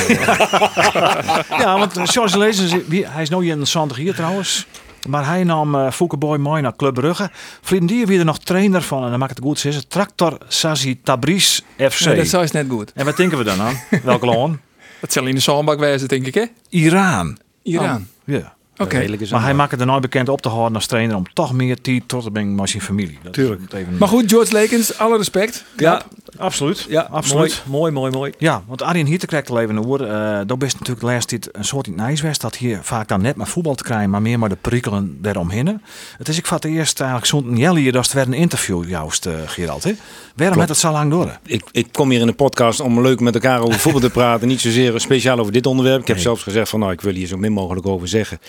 ja, 1.63 1.77
want 1.77 2.09
George 2.09 2.37
Lezens, 2.37 2.73
wie- 2.87 3.07
hij 3.07 3.21
is 3.21 3.29
nu 3.29 3.49
in 3.49 3.67
Zandig 3.67 3.97
hier 3.97 4.15
trouwens. 4.15 4.65
Maar 5.09 5.25
hij 5.25 5.43
nam 5.43 5.75
uh, 5.75 5.91
Fouke 5.91 6.17
Boy 6.17 6.37
mooi 6.37 6.61
naar 6.61 6.75
Club 6.75 6.93
Brugge. 6.93 7.29
Vrienden 7.61 7.95
die 7.95 8.05
weer 8.05 8.25
nog 8.25 8.39
trainer 8.39 8.81
van, 8.81 9.03
en 9.03 9.09
dan 9.09 9.19
maakt 9.19 9.35
het 9.35 9.43
goed, 9.43 9.65
is 9.65 9.75
het 9.75 9.89
Tractor 9.89 10.37
Sazi 10.47 11.01
Tabriz 11.03 11.59
FC. 11.77 12.05
Nee, 12.05 12.15
dat 12.15 12.27
zou 12.27 12.43
is 12.43 12.51
net 12.51 12.65
goed. 12.69 12.91
En 12.93 13.05
wat 13.05 13.17
denken 13.17 13.37
we 13.37 13.43
dan 13.43 13.61
aan? 13.61 13.79
Welke 14.03 14.25
land? 14.25 14.57
Dat 14.99 15.11
zal 15.11 15.25
in 15.25 15.35
de 15.35 15.41
zandbak 15.41 15.79
wezen, 15.79 16.07
denk 16.07 16.27
ik, 16.27 16.33
hè? 16.33 16.45
Iran. 16.69 17.37
Iran. 17.63 18.07
Ja. 18.25 18.55
Oké. 18.81 19.07
Maar 19.31 19.41
hij 19.41 19.49
een- 19.49 19.55
maakt 19.55 19.71
het 19.71 19.79
er 19.79 19.85
nooit 19.85 20.01
bekend 20.01 20.29
op 20.29 20.41
te 20.41 20.49
houden 20.49 20.75
als 20.75 20.85
trainer 20.85 21.15
om 21.15 21.23
toch 21.33 21.53
meer 21.53 21.81
tijd 21.81 22.03
tot 22.07 22.23
te 22.23 22.31
brengen 22.31 22.55
met 22.55 22.69
zijn 22.69 22.81
familie. 22.83 23.17
Dat 23.23 23.37
is 23.37 23.43
Tuurlijk. 23.43 23.73
even- 23.73 23.97
Maar 23.97 24.07
goed, 24.07 24.31
George 24.31 24.53
Lekens, 24.53 24.97
alle 24.97 25.17
respect. 25.17 25.63
Ja, 25.77 26.01
absoluut. 26.37 26.85
ja 26.89 27.07
absoluut. 27.11 27.63
Mooi, 27.65 27.91
mooi, 27.91 28.11
mooi. 28.11 28.11
mooi. 28.11 28.33
Ja, 28.37 28.63
want 28.67 28.81
Arjen 28.81 29.05
Hiete 29.05 29.25
krijgt 29.25 29.49
al 29.49 29.59
even 29.59 29.75
een 29.75 29.83
woord. 29.83 30.01
Uh, 30.01 30.39
dat 30.45 30.59
best 30.59 30.73
natuurlijk 30.79 31.05
laatst 31.05 31.29
dit 31.29 31.49
een 31.51 31.65
soort 31.65 31.87
in 31.87 31.99
ijswest 31.99 32.41
dat 32.41 32.55
hier 32.55 32.79
vaak 32.81 33.07
dan 33.07 33.21
net 33.21 33.35
maar 33.35 33.47
voetbal 33.47 33.75
te 33.75 33.83
krijgen, 33.83 34.09
maar 34.09 34.21
meer 34.21 34.39
maar 34.39 34.49
de 34.49 34.57
perikelen 34.61 35.17
daaromheen. 35.21 35.81
Het 36.17 36.27
is 36.29 36.37
ik 36.37 36.45
vat 36.45 36.63
eerst 36.65 36.99
eigenlijk 36.99 37.29
zo'n 37.29 37.57
Jelle 37.57 37.79
hier, 37.79 37.91
dat 37.91 38.03
het 38.03 38.13
werd 38.13 38.27
een 38.27 38.33
interview 38.33 38.89
juist, 38.89 39.25
uh, 39.25 39.33
Gerald. 39.45 39.83
Hè? 39.83 39.91
Waarom 40.35 40.59
had 40.59 40.69
het 40.69 40.77
zo 40.77 40.91
lang 40.91 41.11
door? 41.11 41.37
Ik, 41.45 41.63
ik 41.71 41.87
kom 41.91 42.09
hier 42.09 42.19
in 42.19 42.25
de 42.27 42.33
podcast 42.33 42.79
om 42.79 43.01
leuk 43.01 43.19
met 43.19 43.33
elkaar 43.33 43.61
over 43.61 43.79
voetbal 43.79 44.01
te 44.01 44.09
praten. 44.09 44.47
Niet 44.47 44.61
zozeer 44.61 44.99
speciaal 44.99 45.39
over 45.39 45.51
dit 45.51 45.65
onderwerp. 45.65 46.01
Ik 46.01 46.07
heb 46.07 46.15
Nee. 46.15 46.25
zelfs 46.25 46.43
gezegd 46.43 46.69
van 46.69 46.79
nou, 46.79 46.91
ik 46.91 47.01
wil 47.01 47.13
hier 47.13 47.27
zo 47.27 47.37
min 47.37 47.51
mogelijk 47.51 47.85
over 47.87 48.07
zeggen. 48.07 48.39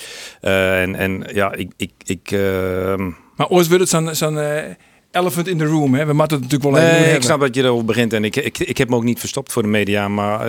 Eh, 0.41 0.83
en, 0.83 0.95
en 0.95 1.25
ja, 1.33 1.53
ik... 1.53 1.73
ik, 1.77 1.91
ik 2.05 2.31
ehm, 2.31 3.11
Maar 3.37 3.49
ooit 3.49 3.69
wordt 3.69 3.81
het 3.81 3.89
zo'n 3.89 4.15
zo'n 4.15 4.39
eh, 4.39 4.63
elephant 5.11 5.49
in 5.49 5.59
the 5.59 5.65
room. 5.65 5.95
Hè? 5.95 6.05
We 6.07 6.13
moeten 6.13 6.37
het 6.41 6.51
natuurlijk 6.51 6.71
wel 6.71 6.77
even 6.81 6.85
Nee, 6.85 6.93
doen 6.93 7.01
ik 7.01 7.11
hebben. 7.11 7.23
snap 7.29 7.41
dat 7.41 7.55
je 7.55 7.63
erover 7.63 7.85
begint. 7.85 8.13
En 8.13 8.25
ik, 8.25 8.37
ik, 8.37 8.59
ik 8.59 8.79
heb 8.79 8.89
me 8.89 8.97
ook 8.97 9.05
niet 9.05 9.21
verstopt 9.21 9.53
voor 9.53 9.63
de 9.63 9.69
media. 9.69 10.09
Maar 10.09 10.47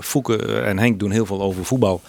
Fouke 0.00 0.36
en 0.62 0.78
Henk 0.78 0.98
doen 0.98 1.10
heel 1.10 1.26
veel 1.26 1.42
over 1.42 1.64
voetbal. 1.64 2.00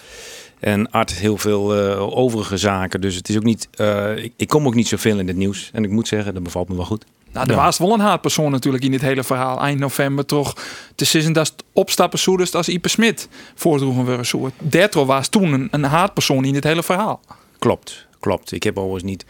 En 0.60 0.92
Art 0.92 1.12
heel 1.12 1.38
veel 1.38 1.76
eh, 1.76 2.18
overige 2.18 2.58
zaken. 2.58 3.02
Dus 3.02 3.16
het 3.16 3.30
is 3.30 3.36
ook 3.36 3.44
niet. 3.44 3.68
eh, 3.72 4.18
ik, 4.24 4.34
ik 4.38 4.48
kom 4.48 4.66
ook 4.66 4.76
niet 4.76 4.88
zoveel 4.88 5.20
in 5.20 5.28
het 5.28 5.38
nieuws. 5.38 5.70
En 5.74 5.84
ik 5.84 5.90
moet 5.90 6.08
zeggen, 6.08 6.34
dat 6.34 6.44
bevalt 6.44 6.70
me 6.70 6.76
wel 6.76 6.86
goed. 6.86 7.06
Nou, 7.32 7.50
er 7.50 7.56
was 7.56 7.78
wel 7.78 7.94
een 7.94 8.00
haatpersoon 8.00 8.52
natuurlijk 8.52 8.84
in 8.84 8.92
dit 8.92 9.02
hele 9.02 9.24
verhaal. 9.24 9.60
Eind 9.60 9.80
november 9.80 10.26
toch 10.26 10.56
te 10.96 11.32
dat 11.32 11.54
opstappen 11.74 12.20
zo 12.20 12.38
dus 12.38 12.56
als 12.56 12.70
Ipe 12.70 12.90
Smit 12.90 13.30
voordroegen 13.56 14.18
we 14.18 14.26
zo. 14.26 14.52
Daardoor 14.60 15.06
was 15.06 15.28
toen 15.28 15.54
een, 15.54 15.68
een 15.72 15.84
haatpersoon 15.84 16.46
in 16.46 16.54
dit 16.54 16.64
hele 16.64 16.84
verhaal. 16.84 17.22
Klopt, 17.60 18.08
klopt. 18.20 18.52
Ik 18.52 18.64
heb 18.64 18.78
overigens 18.78 19.04
niet 19.04 19.26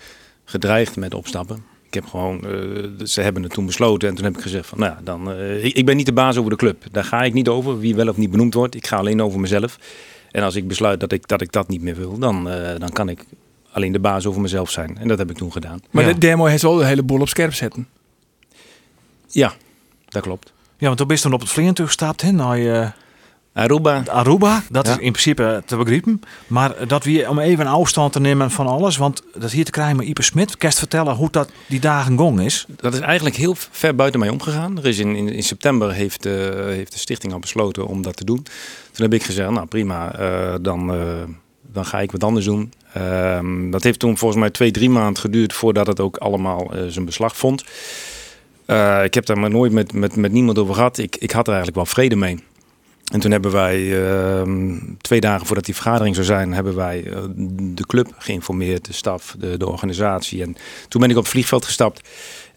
gedreigd 0.46 0.96
met 0.96 1.14
opstappen. 1.14 1.64
Ik 1.88 1.94
heb 1.94 2.06
gewoon, 2.06 2.46
eh, 2.46 3.06
ze 3.06 3.22
hebben 3.22 3.44
het 3.44 3.54
toen 3.54 3.66
besloten 3.66 4.10
en 4.10 4.16
toen 4.16 4.26
heb 4.26 4.36
ik 4.36 4.42
gezegd 4.42 4.68
van, 4.68 4.80
nou 4.80 4.92
ja, 4.92 5.00
dan, 5.04 5.32
eh, 5.32 5.66
ik, 5.66 5.76
ik 5.76 5.86
ben 5.86 5.96
niet 5.96 6.06
de 6.06 6.14
baas 6.14 6.38
over 6.38 6.50
de 6.50 6.58
club. 6.58 6.84
Daar 6.92 7.04
ga 7.04 7.24
ik 7.24 7.34
niet 7.34 7.48
over, 7.48 7.80
wie 7.80 7.96
wel 7.96 8.08
of 8.08 8.18
niet 8.18 8.32
benoemd 8.32 8.54
wordt. 8.54 8.76
Ik 8.76 8.88
ga 8.88 8.98
alleen 8.98 9.22
over 9.22 9.40
mezelf. 9.40 9.78
En 10.32 10.44
als 10.44 10.56
ik 10.56 10.68
besluit 10.68 11.00
dat 11.00 11.12
ik 11.12 11.28
dat, 11.28 11.42
ik 11.42 11.52
dat 11.52 11.68
niet 11.68 11.82
meer 11.82 11.96
wil, 11.96 12.18
dan, 12.18 12.50
eh, 12.50 12.80
dan 12.80 12.90
kan 12.90 13.10
ik 13.10 13.26
alleen 13.72 13.92
de 13.92 14.00
baas 14.00 14.26
over 14.26 14.42
mezelf 14.42 14.70
zijn. 14.72 14.98
En 14.98 15.08
dat 15.08 15.18
heb 15.18 15.30
ik 15.30 15.38
toen 15.38 15.52
gedaan. 15.52 15.80
Maar 15.92 16.08
Ja. 16.08 16.14
de 16.14 16.18
demo 16.20 16.46
heeft 16.46 16.62
wel 16.64 16.76
de 16.76 16.86
hele 16.86 17.04
boel 17.04 17.22
op 17.22 17.30
scherp 17.30 17.54
zetten. 17.54 17.88
Ja, 19.28 19.54
dat 20.10 20.22
klopt. 20.22 20.54
Ja, 20.78 20.86
want 20.86 20.98
toen 20.98 21.08
ben 21.08 21.16
je 21.16 21.22
toen 21.22 21.34
op 21.34 21.40
het 21.40 21.50
vliegtuig 21.50 21.88
gestapt 21.88 22.22
hè, 22.22 22.32
naar 22.32 22.58
eh, 22.60 22.90
Aruba, 23.54 24.04
Aruba. 24.08 24.64
Dat 24.70 24.86
Ja. 24.88 24.92
is 24.92 24.98
in 25.00 25.12
principe 25.12 25.64
te 25.66 25.76
begrijpen. 25.78 26.22
Maar 26.48 26.88
dat 26.88 27.04
we, 27.04 27.26
om 27.30 27.40
even 27.40 27.66
een 27.66 27.72
afstand 27.72 28.14
te 28.14 28.20
nemen 28.20 28.52
van 28.52 28.68
alles, 28.68 28.98
want 28.98 29.24
dat 29.36 29.52
hier 29.52 29.66
te 29.66 29.72
krijgen 29.72 29.96
met 29.98 30.06
Ipe 30.08 30.22
Smit. 30.22 30.58
Kerst 30.58 30.78
vertellen 30.80 31.16
hoe 31.16 31.28
dat 31.32 31.52
die 31.68 31.80
dagen 31.80 32.18
gong 32.18 32.42
is. 32.42 32.66
dat 32.76 32.94
is 32.94 33.00
eigenlijk 33.00 33.36
heel 33.36 33.56
ver 33.58 33.96
buiten 33.96 34.20
mij 34.20 34.30
omgegaan. 34.30 34.78
Er 34.78 34.86
is 34.86 35.00
in, 35.00 35.16
in, 35.16 35.30
in 35.30 35.44
september 35.44 35.94
heeft, 35.94 36.26
eh, 36.26 36.34
heeft 36.54 36.92
de 36.92 37.00
stichting 37.00 37.34
al 37.34 37.40
besloten 37.40 37.88
om 37.88 38.02
dat 38.02 38.16
te 38.16 38.26
doen. 38.26 38.46
Heb 39.00 39.14
ik 39.14 39.24
gezegd, 39.24 39.50
nou 39.50 39.68
prima, 39.68 40.16
eh, 40.16 40.56
dan, 40.62 40.94
eh, 40.94 41.24
dan 41.72 41.86
ga 41.86 42.00
ik 42.00 42.12
wat 42.12 42.24
anders 42.24 42.46
doen. 42.46 42.74
Ehm, 42.94 43.70
dat 43.70 43.84
heeft 43.84 44.00
toen 44.00 44.18
volgens 44.18 44.40
mij 44.40 44.50
twee, 44.50 44.72
drie 44.72 44.90
maanden 44.90 45.22
geduurd 45.22 45.54
voordat 45.54 45.88
het 45.88 46.00
ook 46.00 46.18
allemaal 46.18 46.74
eh, 46.74 46.82
zijn 46.88 47.06
beslag 47.06 47.38
vond. 47.38 47.64
Ik 49.04 49.14
heb 49.14 49.26
daar 49.26 49.40
maar 49.40 49.50
nooit 49.50 49.72
met, 49.72 49.94
met, 49.94 50.16
met 50.16 50.32
niemand 50.32 50.58
over 50.58 50.74
gehad. 50.74 50.98
Ik, 50.98 51.16
ik 51.16 51.32
had 51.32 51.48
er 51.48 51.54
eigenlijk 51.54 51.76
wel 51.76 51.86
vrede 51.86 52.16
mee. 52.16 52.38
En 53.12 53.20
toen 53.20 53.32
hebben 53.32 53.52
wij, 53.52 54.08
ehm, 54.08 54.78
twee 55.02 55.20
dagen 55.20 55.46
voordat 55.46 55.66
die 55.66 55.74
vergadering 55.74 56.16
zou 56.16 56.28
zijn, 56.28 56.54
hebben 56.54 56.76
wij 56.76 57.04
de 57.52 57.86
club 57.86 58.14
geïnformeerd, 58.18 58.86
de 58.86 58.94
staf, 58.94 59.36
de, 59.40 59.58
de 59.58 59.68
organisatie. 59.68 60.42
En 60.42 60.56
toen 60.88 61.02
ben 61.02 61.10
ik 61.10 61.16
op 61.16 61.22
het 61.22 61.32
vliegveld 61.32 61.66
gestapt. 61.66 62.10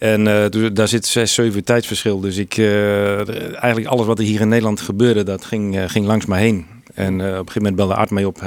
En 0.03 0.27
eh, 0.27 0.51
dus 0.51 0.73
daar 0.73 0.89
zit 0.89 1.07
zes, 1.07 1.35
zeven 1.35 1.57
uur 1.57 1.65
tijdsverschil. 1.65 2.21
Dus 2.21 2.37
ik, 2.37 2.57
eh, 2.57 3.63
eigenlijk 3.63 3.87
alles 3.87 4.07
wat 4.07 4.19
er 4.19 4.25
hier 4.25 4.41
in 4.41 4.49
Nederland 4.49 4.81
gebeurde, 4.81 5.23
dat 5.23 5.45
ging, 5.45 5.77
eh, 5.77 5.85
ging 5.87 6.07
langs 6.07 6.27
mij 6.27 6.41
heen. 6.41 6.67
En 6.95 7.15
op 7.15 7.21
een 7.21 7.29
gegeven 7.29 7.53
moment 7.55 7.77
belde 7.77 7.95
Art 7.95 8.11
mij 8.11 8.25
op, 8.25 8.43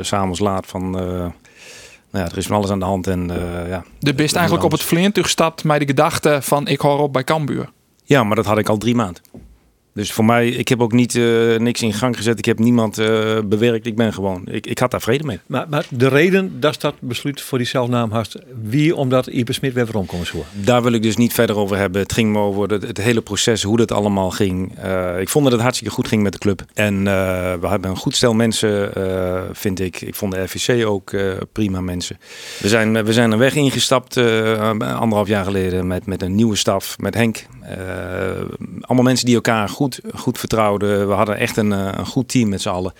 s'avonds 0.00 0.38
laat, 0.38 0.66
van... 0.66 0.90
nou 0.90 1.32
ja, 2.10 2.30
er 2.30 2.36
is 2.36 2.46
van 2.46 2.56
alles 2.56 2.70
aan 2.70 2.78
de 2.78 2.84
hand 2.84 3.06
en 3.06 3.30
ja. 3.68 3.84
De 3.98 4.14
best 4.14 4.34
eigenlijk 4.34 4.64
op 4.64 4.72
het 4.72 4.82
vliegtuig 4.82 5.26
gestapt 5.26 5.64
met 5.64 5.80
de 5.80 5.86
gedachte 5.86 6.38
van 6.42 6.66
ik 6.66 6.80
hoor 6.80 6.98
op 6.98 7.12
bij 7.12 7.24
Cambuur. 7.24 7.70
Ja, 8.04 8.24
maar 8.24 8.36
dat 8.36 8.46
had 8.46 8.58
ik 8.58 8.68
al 8.68 8.76
drie 8.76 8.94
maanden. 8.94 9.22
Dus 9.96 10.12
voor 10.12 10.24
mij, 10.24 10.48
ik 10.48 10.68
heb 10.68 10.80
ook 10.80 10.92
niet 10.92 11.14
eh, 11.14 11.56
niks 11.56 11.82
in 11.82 11.92
gang 11.92 12.16
gezet. 12.16 12.38
Ik 12.38 12.44
heb 12.44 12.58
niemand 12.58 12.98
eh, 12.98 13.38
bewerkt. 13.44 13.86
Ik 13.86 13.96
ben 13.96 14.12
gewoon, 14.12 14.42
ik, 14.50 14.66
ik 14.66 14.78
had 14.78 14.90
daar 14.90 15.00
vrede 15.00 15.24
mee. 15.24 15.38
Maar, 15.46 15.66
maar 15.68 15.86
de 15.90 16.08
reden 16.08 16.60
dat 16.60 16.80
dat 16.80 16.94
besluit 17.00 17.40
voor 17.40 17.58
die 17.58 17.66
zelfnaam 17.66 18.10
had, 18.10 18.36
wie 18.62 18.96
omdat 18.96 19.26
Ipe 19.26 19.52
Smit 19.52 19.72
weer 19.72 19.86
komen 19.90 20.26
zo. 20.26 20.44
Daar 20.52 20.82
wil 20.82 20.92
ik 20.92 21.02
dus 21.02 21.16
niet 21.16 21.32
verder 21.32 21.56
over 21.56 21.76
hebben. 21.76 22.00
Het 22.00 22.12
ging 22.12 22.32
me 22.32 22.38
over 22.38 22.70
het, 22.70 22.82
het 22.82 22.98
hele 22.98 23.20
proces, 23.20 23.62
hoe 23.62 23.76
dat 23.76 23.92
allemaal 23.92 24.30
ging. 24.30 24.78
Eh, 24.78 25.20
ik 25.20 25.28
vond 25.28 25.44
dat 25.44 25.52
het 25.52 25.62
hartstikke 25.62 25.94
goed 25.94 26.08
ging 26.08 26.22
met 26.22 26.32
de 26.32 26.38
club. 26.38 26.64
En 26.74 27.04
we 27.60 27.68
hebben 27.68 27.90
een 27.90 27.96
goed 27.96 28.16
stel 28.16 28.34
mensen, 28.34 28.90
vind 29.52 29.80
ik. 29.80 30.00
Ik 30.00 30.14
vond 30.14 30.32
de 30.32 30.42
RVC 30.42 30.86
ook 30.86 31.16
prima 31.52 31.80
mensen. 31.80 32.18
We 32.58 32.68
zijn, 32.68 33.04
we 33.04 33.12
zijn 33.12 33.32
een 33.32 33.38
weg 33.38 33.54
ingestapt 33.54 34.16
anderhalf 34.80 35.28
jaar 35.28 35.44
geleden 35.44 35.86
met, 35.86 36.06
met 36.06 36.22
een 36.22 36.34
nieuwe 36.34 36.56
staf, 36.56 36.98
met 36.98 37.14
Henk. 37.14 37.46
Eh, 37.68 37.76
allemaal 38.80 39.04
mensen 39.04 39.26
die 39.26 39.34
elkaar 39.34 39.68
goed, 39.68 40.00
goed 40.14 40.38
vertrouwden. 40.38 41.08
We 41.08 41.14
hadden 41.14 41.36
echt 41.38 41.56
een, 41.56 41.72
eh, 41.72 41.88
een 41.96 42.06
goed 42.06 42.28
team 42.28 42.48
met 42.48 42.60
z'n 42.62 42.68
allen. 42.68 42.92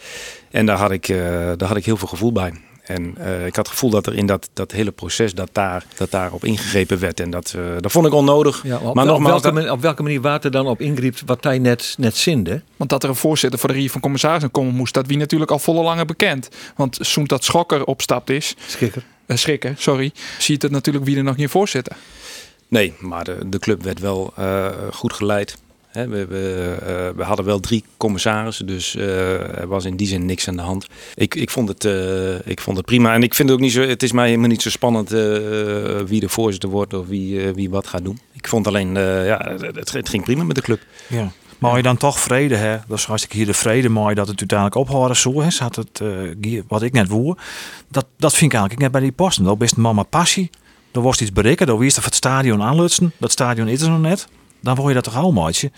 En 0.51 0.67
daar 0.67 0.79
had 0.79 0.91
ik, 0.91 1.09
eh, 1.09 1.19
daar 1.57 1.69
had 1.69 1.77
ik 1.77 1.85
heel 1.85 1.97
veel 1.97 2.09
gevoel 2.09 2.33
bij. 2.33 2.53
En 2.85 3.15
eh, 3.19 3.47
ik 3.47 3.57
had 3.57 3.65
het 3.67 3.69
gevoel 3.75 3.91
dat 3.91 4.07
er 4.07 4.15
in 4.15 4.27
dat, 4.27 4.49
dat 4.53 4.73
hele 4.73 4.91
proces 4.91 5.35
dat 5.35 5.49
daar, 5.53 5.85
dat 5.97 6.11
daarop 6.11 6.45
ingegrepen 6.45 6.99
werd. 6.99 7.21
En 7.21 7.31
dat, 7.31 7.55
eh, 7.57 7.63
dat 7.81 7.93
vond 7.93 8.07
ik 8.07 8.13
onnodig. 8.15 8.61
Ja, 8.65 8.77
op, 8.79 8.95
maar 8.95 9.05
nogmaals, 9.07 9.37
op, 9.37 9.43
welke, 9.43 9.61
dat- 9.61 9.71
op 9.77 9.81
welke 9.83 10.03
manier 10.03 10.21
Water 10.21 10.51
dan 10.51 10.67
op 10.67 10.81
ingreep 10.81 11.17
wat 11.27 11.45
hij 11.45 11.59
net, 11.59 11.95
net 11.99 12.17
zinde? 12.17 12.63
Want 12.77 12.91
dat 12.91 13.03
er 13.03 13.09
een 13.09 13.15
voorzitter 13.17 13.59
voor 13.59 13.69
de 13.69 13.75
Rie 13.75 13.91
van 13.91 14.01
Commissarissen 14.01 14.51
komen 14.51 14.75
moest, 14.75 14.95
dat 14.95 15.07
wie 15.07 15.17
natuurlijk 15.17 15.51
al 15.51 15.59
volle 15.59 15.83
lange 15.83 16.05
bekend. 16.05 16.49
Want 16.77 16.99
zo'n 17.01 17.25
dat 17.25 17.45
Schokker 17.45 17.85
opstapt 17.85 18.31
is, 18.31 18.55
Schikker. 18.67 19.03
eh, 19.27 19.37
schrikken, 19.37 19.75
sorry, 19.79 20.13
ziet 20.39 20.63
het 20.63 20.71
natuurlijk 20.71 21.05
wie 21.05 21.17
er 21.17 21.25
nog 21.25 21.37
niet 21.37 21.51
voorzitter. 21.51 21.97
Nee, 22.69 22.93
maar 22.99 23.25
de, 23.25 23.59
club 23.59 23.83
werd 23.83 24.01
wel 24.01 24.33
eh, 24.37 24.67
goed 24.93 25.13
geleid. 25.13 25.59
We, 25.93 26.27
eh, 26.31 27.17
we 27.17 27.23
hadden 27.23 27.45
wel 27.45 27.61
drie 27.61 27.85
commissarissen, 27.97 28.67
dus 28.67 28.97
eh, 28.97 29.59
er 29.59 29.67
was 29.67 29.85
in 29.85 29.97
die 29.97 30.07
zin 30.07 30.27
niks 30.27 30.49
aan 30.49 30.57
de 30.57 30.63
hand. 30.63 30.87
Ik, 31.15 31.35
ik, 31.35 31.51
vond 31.51 31.69
het, 31.69 31.85
ik 32.45 32.61
vond 32.61 32.77
het 32.77 32.87
prima. 32.87 33.15
En 33.15 33.23
ik 33.23 33.35
vind 33.35 33.49
het 33.49 33.59
ook 33.59 33.65
niet 33.65 33.73
zo, 33.73 33.83
het 33.83 34.03
is 34.03 34.13
mij 34.13 34.27
helemaal 34.27 34.49
niet 34.49 34.63
zo 34.63 34.71
spannend 34.71 35.11
wie 36.09 36.21
de 36.21 36.29
voorzitter 36.29 36.69
wordt 36.69 36.95
of 36.95 37.07
wie, 37.07 37.53
wie 37.53 37.71
wat 37.71 37.87
gaat 37.87 38.05
doen. 38.05 38.21
Ik 38.33 38.49
vond 38.49 38.67
alleen, 38.67 38.95
ja, 39.25 39.57
het, 39.61 39.93
het 39.93 40.09
ging 40.09 40.25
prima 40.25 40.45
met 40.45 40.57
de 40.57 40.63
club. 40.63 40.81
Ja. 41.09 41.33
Maar 41.59 41.77
je 41.77 41.83
dan 41.83 41.97
toch 41.97 42.21
vrede 42.21 42.57
hè, 42.57 42.77
dus 42.89 43.09
als 43.09 43.25
ik 43.25 43.33
hier 43.33 43.47
de 43.47 43.55
vrede 43.55 43.89
mooi 43.89 44.15
dat 44.15 44.29
het 44.29 44.39
uiteindelijk 44.39 44.79
ophouden 44.79 45.17
zo 45.17 45.41
hè, 45.41 45.51
zat 45.51 45.77
het 45.77 46.03
wat 46.69 46.83
ik 46.83 46.93
net 46.93 47.09
woer, 47.09 47.39
dat, 47.89 48.07
dat 48.17 48.33
vind 48.33 48.53
ik 48.53 48.59
eigenlijk 48.59 48.81
net 48.81 48.93
bij 48.93 49.01
die 49.01 49.13
posten. 49.13 49.45
Dat 49.45 49.59
best 49.59 49.77
mama 49.77 50.03
passie. 50.03 50.51
Er 50.97 51.03
was 51.03 51.21
iets 51.21 51.33
bereiken, 51.33 51.67
dan 51.67 51.79
wist 51.79 51.99
of 51.99 52.05
het 52.05 52.15
stadion 52.15 52.63
aanlutsen. 52.63 53.13
Dat 53.19 53.31
stadion 53.33 53.69
is 53.69 53.83
er 53.83 53.91
nog 53.91 54.01
net. 54.01 54.29
Dan 54.61 54.75
word 54.75 54.89
je 54.89 54.95
dat 54.95 55.05
toch 55.05 55.17
al 55.17 55.33
maatje. 55.33 55.71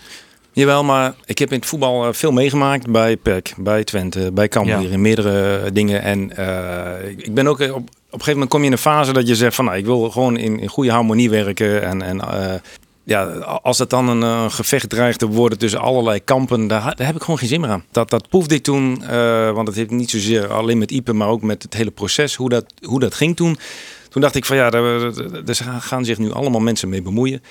Jawel, 0.51 0.83
maar 0.83 1.13
ik 1.25 1.37
heb 1.39 1.51
in 1.51 1.59
het 1.59 1.67
voetbal 1.67 2.05
eh, 2.07 2.13
veel 2.13 2.31
meegemaakt 2.31 2.91
bij 2.91 3.17
PEC, 3.17 3.53
bij 3.57 3.83
Twente, 3.83 4.31
bij 4.33 4.47
Cambuur, 4.47 4.81
Ja. 4.81 4.89
in 4.89 5.01
meerdere 5.01 5.57
eh, 5.57 5.71
dingen. 5.73 6.01
En 6.01 6.35
eh, 6.37 7.09
ik- 7.09 7.33
ben 7.33 7.47
ook 7.47 7.59
op, 7.59 7.69
op 7.69 7.75
een 7.75 7.85
gegeven 8.09 8.31
moment 8.33 8.49
kom 8.49 8.59
je 8.59 8.65
in 8.65 8.71
een 8.71 8.77
fase 8.77 9.13
dat 9.13 9.27
je 9.27 9.35
zegt 9.35 9.55
van, 9.55 9.65
nou, 9.65 9.77
ik 9.77 9.85
wil 9.85 10.09
gewoon 10.11 10.37
in, 10.37 10.59
in 10.59 10.67
goede 10.67 10.91
harmonie 10.91 11.29
werken. 11.29 11.83
En, 11.83 12.01
en 12.01 12.21
ja, 13.03 13.23
als 13.61 13.77
het 13.77 13.89
dan 13.89 14.07
een 14.07 14.51
gevecht 14.51 14.89
dreigt 14.89 15.19
te 15.19 15.27
worden 15.27 15.57
tussen 15.57 15.79
allerlei 15.79 16.19
kampen, 16.23 16.67
daar, 16.67 16.93
heb 16.97 17.15
ik 17.15 17.21
gewoon 17.21 17.37
geen 17.39 17.47
zin 17.47 17.61
meer 17.61 17.69
aan. 17.69 17.83
Dat, 17.91 18.09
dat 18.09 18.29
proefde 18.29 18.55
ik 18.55 18.63
toen, 18.63 19.03
want 19.53 19.67
het 19.67 19.75
heeft 19.75 19.89
niet 19.89 20.09
zozeer 20.09 20.53
alleen 20.53 20.77
met 20.77 20.91
Ipe, 20.91 21.13
maar 21.13 21.27
ook 21.27 21.41
met 21.41 21.63
het 21.63 21.73
hele 21.73 21.91
proces, 21.91 22.35
hoe 22.35 22.49
dat, 22.49 22.65
hoe 22.81 22.99
dat 22.99 23.13
ging 23.13 23.35
toen. 23.35 23.57
Toen 24.09 24.21
dacht 24.21 24.35
ik 24.35 24.45
van 24.45 24.55
ja, 24.55 24.69
daar, 24.69 25.11
gaan 25.79 26.05
zich 26.05 26.17
nu 26.17 26.31
allemaal 26.31 26.61
mensen 26.61 26.89
mee 26.89 27.01
bemoeien. 27.01 27.43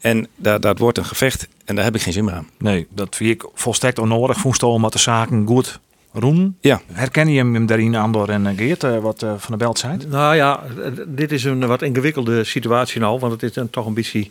En 0.00 0.26
daar, 0.36 0.60
dat 0.60 0.78
wordt 0.78 0.98
een 0.98 1.04
gevecht 1.04 1.48
en 1.64 1.74
daar 1.74 1.84
heb 1.84 1.94
ik 1.94 2.02
geen 2.02 2.12
zin 2.12 2.24
meer 2.24 2.34
aan. 2.34 2.48
Nee, 2.58 2.86
dat 2.90 3.16
vind 3.16 3.30
ik 3.30 3.48
volstrekt 3.54 3.98
onnodig. 3.98 4.38
Voenstel 4.38 4.70
omdat 4.70 4.92
de 4.92 4.98
zaken 4.98 5.46
goed 5.46 5.80
roen. 6.14 6.56
Ja. 6.60 6.80
Herken 6.92 7.28
je 7.28 7.38
hem 7.38 7.66
daarin, 7.66 7.94
Andor 7.94 8.30
en 8.30 8.46
eh, 8.46 8.56
Geert, 8.56 8.84
eh, 8.84 8.98
wat 8.98 9.22
eh, 9.22 9.34
Van 9.36 9.50
de 9.52 9.56
Belt 9.56 9.78
zei? 9.78 9.96
Nou 10.08 10.34
ja, 10.34 10.62
dit 11.06 11.32
is 11.32 11.44
een 11.44 11.66
wat 11.66 11.82
ingewikkelde 11.82 12.44
situatie 12.44 13.00
nou, 13.00 13.18
want 13.18 13.32
het 13.32 13.42
is 13.42 13.52
dan 13.52 13.70
toch 13.70 13.86
een 13.86 13.94
beetje... 13.94 14.28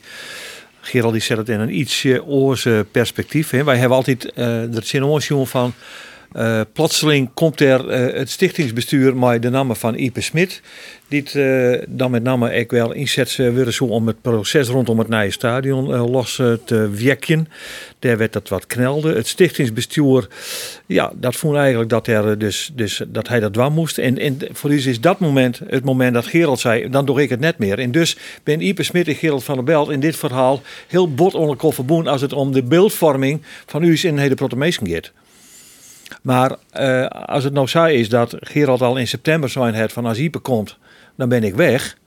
Gerald 0.81 1.13
die 1.13 1.21
zet 1.21 1.37
het 1.37 1.49
in 1.49 1.59
een 1.59 1.79
ietsje 1.79 2.25
oorse 2.25 2.85
perspectief. 2.91 3.49
Hè. 3.49 3.63
Wij 3.63 3.77
hebben 3.77 3.97
altijd 3.97 4.31
uh, 4.35 4.75
er 4.75 4.83
zin 4.83 5.19
jongen 5.19 5.47
van... 5.47 5.73
Uh, 6.37 6.61
plotseling 6.73 7.29
komt 7.33 7.59
er 7.59 7.85
uh, 7.85 8.17
het 8.17 8.29
stichtingsbestuur 8.29 9.15
met 9.15 9.41
de 9.41 9.49
naam 9.49 9.75
van 9.75 9.95
Ipe 9.95 10.21
Smit. 10.21 10.61
Die 11.07 11.23
uh, 11.33 11.81
dan 11.87 12.11
met 12.11 12.23
name 12.23 12.59
ook 12.59 12.71
wel 12.71 12.91
inzet 12.91 13.35
willen 13.35 13.73
zo 13.73 13.85
om 13.85 14.07
het 14.07 14.21
proces 14.21 14.67
rondom 14.67 14.99
het 14.99 15.07
nieuwe 15.07 15.31
stadion 15.31 16.09
los 16.09 16.35
te 16.65 16.89
wekken. 16.89 17.47
Daar 17.99 18.17
werd 18.17 18.33
dat 18.33 18.49
wat 18.49 18.67
knelde. 18.67 19.15
Het 19.15 19.27
stichtingsbestuur, 19.27 20.27
ja, 20.85 21.11
dat 21.15 21.35
vond 21.35 21.55
eigenlijk 21.55 21.89
dat, 21.89 22.07
er 22.07 22.37
dus, 22.37 22.71
dus, 22.75 23.01
dat 23.07 23.27
hij 23.27 23.39
dat 23.39 23.53
dwam 23.53 23.73
moest. 23.73 23.97
En, 23.97 24.37
voor 24.51 24.71
u 24.71 24.87
is 24.87 25.01
dat 25.01 25.19
moment 25.19 25.59
het 25.67 25.83
moment 25.83 26.13
dat 26.13 26.25
Gerald 26.25 26.59
zei, 26.59 26.89
dan 26.89 27.05
doe 27.05 27.21
ik 27.21 27.29
het 27.29 27.39
net 27.39 27.57
meer. 27.57 27.79
En 27.79 27.91
dus 27.91 28.17
ben 28.43 28.61
Ipe 28.61 28.83
Smit 28.83 29.07
en 29.07 29.15
Gerald 29.15 29.43
van 29.43 29.55
der 29.55 29.63
Belt 29.63 29.89
in 29.89 29.99
dit 29.99 30.15
verhaal 30.15 30.61
heel 30.87 31.13
bot 31.13 31.33
onder 31.33 31.73
verbonden 31.73 32.11
als 32.11 32.21
het 32.21 32.33
om 32.33 32.51
de 32.51 32.63
beeldvorming 32.63 33.41
van 33.65 33.83
u 33.83 33.97
in 34.01 34.17
hele 34.17 34.35
protomeesken 34.35 34.89
gaat. 34.89 35.11
Maar 36.23 36.55
uh, 36.79 37.05
als 37.07 37.43
het 37.43 37.53
nou 37.53 37.67
zo 37.67 37.85
is 37.85 38.09
dat 38.09 38.35
Gerald 38.39 38.81
al 38.81 38.97
in 38.97 39.07
september 39.07 39.49
zijn 39.49 39.73
het 39.73 39.93
van 39.93 40.05
als 40.05 40.17
komt, 40.41 40.77
dan 41.15 41.29
ben 41.29 41.43
ik 41.43 41.55
weg. 41.55 41.97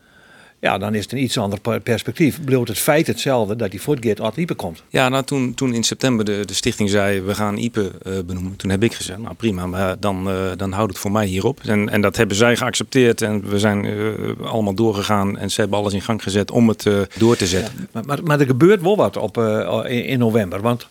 Ja, 0.61 0.79
dan 0.79 0.95
is 0.95 1.03
het 1.03 1.13
een 1.13 1.23
iets 1.23 1.39
ander 1.39 1.81
perspectief. 1.83 2.45
Bloot 2.45 2.69
het 2.69 2.79
feit 2.79 3.07
hetzelfde 3.07 3.57
dat 3.57 3.71
hij 3.71 3.79
voortgeeft 3.79 4.21
als 4.21 4.35
Ipe 4.37 4.55
komt. 4.55 4.83
Ja, 4.89 5.09
nou 5.09 5.25
toen, 5.25 5.55
toen 5.55 5.75
in 5.75 5.83
september 5.85 6.25
de, 6.25 6.43
de 6.45 6.55
stichting 6.55 6.91
zei 6.91 7.21
we 7.21 7.35
gaan 7.35 7.57
Ipe 7.57 7.91
uh, 8.07 8.13
benoemen. 8.27 8.57
Toen 8.57 8.71
heb 8.71 8.83
ik 8.83 8.95
gezegd, 8.95 9.19
nou 9.19 9.35
prima, 9.35 9.67
maar 9.67 10.01
dan, 10.01 10.29
uh, 10.29 10.51
dan 10.57 10.73
houdt 10.73 10.93
het 10.93 11.01
voor 11.01 11.11
mij 11.11 11.27
hierop. 11.27 11.61
En, 11.65 11.89
en 11.89 12.01
dat 12.01 12.17
hebben 12.17 12.37
zij 12.37 12.57
geaccepteerd 12.57 13.23
en 13.23 13.49
we 13.49 13.59
zijn 13.59 13.85
uh, 13.85 14.13
allemaal 14.43 14.75
doorgegaan. 14.75 15.39
En 15.39 15.51
ze 15.51 15.61
hebben 15.61 15.79
alles 15.79 15.93
in 15.93 16.03
gang 16.03 16.23
gezet 16.23 16.51
om 16.51 16.69
het 16.69 16.87
door 17.19 17.37
te 17.37 17.47
zetten. 17.47 17.73
Ja, 17.79 17.87
maar, 17.93 18.05
maar, 18.07 18.23
maar, 18.23 18.41
er 18.41 18.47
gebeurt 18.47 18.83
wel 18.83 18.97
wat 18.97 19.17
op, 19.17 19.39
in, 19.39 20.05
in 20.05 20.19
november. 20.19 20.61
Want 20.61 20.89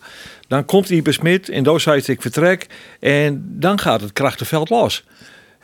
dan 0.48 0.64
komt 0.64 0.90
Ipe 0.90 1.12
Smit 1.12 1.48
in 1.48 1.62
Doosheid 1.62 2.08
ik 2.08 2.22
vertrek 2.22 2.66
en 3.00 3.44
dan 3.48 3.78
gaat 3.78 4.00
het 4.00 4.12
krachtenveld 4.12 4.68
los. 4.68 5.04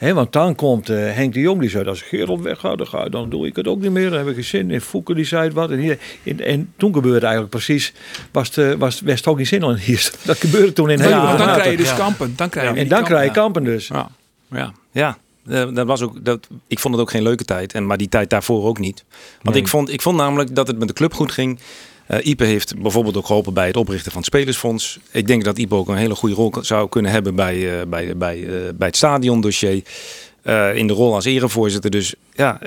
He, 0.02 0.14
want 0.14 0.32
dan 0.32 0.54
komt 0.54 0.90
uh, 0.90 0.96
Henk 0.96 1.32
de 1.32 1.40
Jong 1.40 1.60
die 1.60 1.70
zei, 1.70 1.88
als 1.88 2.02
Gerald 2.02 2.40
weggaat, 2.40 2.78
dan, 2.78 2.86
ga, 2.86 3.08
dan 3.08 3.30
doe 3.30 3.46
ik 3.46 3.56
het 3.56 3.66
ook 3.66 3.80
niet 3.80 3.90
meer. 3.90 4.10
Dan 4.10 4.18
heb 4.18 4.28
ik 4.28 4.34
geen 4.34 4.44
zin. 4.44 4.70
En 4.70 4.80
Fouke 4.80 5.14
die 5.14 5.24
zei 5.24 5.50
wat. 5.50 5.70
En, 5.70 5.78
hier, 5.78 5.98
en, 6.24 6.40
en 6.40 6.72
toen 6.76 6.94
gebeurde 6.94 7.20
eigenlijk 7.20 7.54
precies, 7.54 7.92
was 8.32 8.54
het, 8.54 8.78
was, 8.78 9.00
was 9.00 9.14
het 9.14 9.26
ook 9.26 9.36
geen 9.36 9.46
zin 9.46 9.62
in 9.62 9.74
hier. 9.74 10.12
Dat 10.24 10.38
gebeurde 10.38 10.72
toen 10.72 10.90
in 10.90 10.98
ja, 10.98 11.04
hele 11.04 11.36
Dan 11.36 11.52
krijg 11.52 11.70
je 11.70 11.76
dus 11.76 11.88
ja. 11.88 11.96
kampen. 11.96 12.32
Dan 12.36 12.48
krijg 12.48 12.68
je 12.68 12.74
ja, 12.74 12.80
en 12.80 12.88
dan 12.88 12.98
kampen, 12.98 13.16
krijg 13.16 13.34
je 13.34 13.40
kampen 13.40 13.64
dus. 13.64 13.88
Ja, 13.88 14.08
ja. 14.50 14.72
ja. 14.92 15.18
Uh, 15.46 15.74
dat 15.74 15.86
was 15.86 16.02
ook, 16.02 16.24
dat, 16.24 16.48
ik 16.66 16.78
vond 16.78 16.94
het 16.94 17.02
ook 17.02 17.10
geen 17.10 17.22
leuke 17.22 17.44
tijd. 17.44 17.72
En, 17.72 17.86
maar 17.86 17.96
die 17.96 18.08
tijd 18.08 18.30
daarvoor 18.30 18.64
ook 18.64 18.78
niet. 18.78 19.04
Want 19.42 19.54
nee. 19.54 19.64
ik, 19.64 19.70
vond, 19.70 19.92
ik 19.92 20.02
vond 20.02 20.16
namelijk 20.16 20.54
dat 20.54 20.66
het 20.66 20.78
met 20.78 20.88
de 20.88 20.94
club 20.94 21.14
goed 21.14 21.32
ging. 21.32 21.58
Uh, 22.12 22.26
Ipe 22.26 22.44
heeft 22.44 22.78
bijvoorbeeld 22.78 23.16
ook 23.16 23.26
geholpen 23.26 23.54
bij 23.54 23.66
het 23.66 23.76
oprichten 23.76 24.12
van 24.12 24.20
het 24.20 24.30
Spelersfonds. 24.34 24.98
Ik 25.10 25.26
denk 25.26 25.44
dat 25.44 25.58
Ipe 25.58 25.74
ook 25.74 25.88
een 25.88 25.96
hele 25.96 26.14
goede 26.14 26.34
rol 26.34 26.52
zou 26.60 26.88
kunnen 26.88 27.10
hebben 27.10 27.34
bij, 27.34 27.56
uh, 27.56 27.86
bij, 27.86 28.16
bij, 28.16 28.38
uh, 28.38 28.68
bij 28.74 28.86
het 28.86 28.96
stadiondossier. 28.96 29.82
Uh, 30.44 30.76
in 30.76 30.86
de 30.86 30.92
rol 30.92 31.14
als 31.14 31.24
erevoorzitter. 31.24 31.90
Dus 31.90 32.14
ja, 32.34 32.62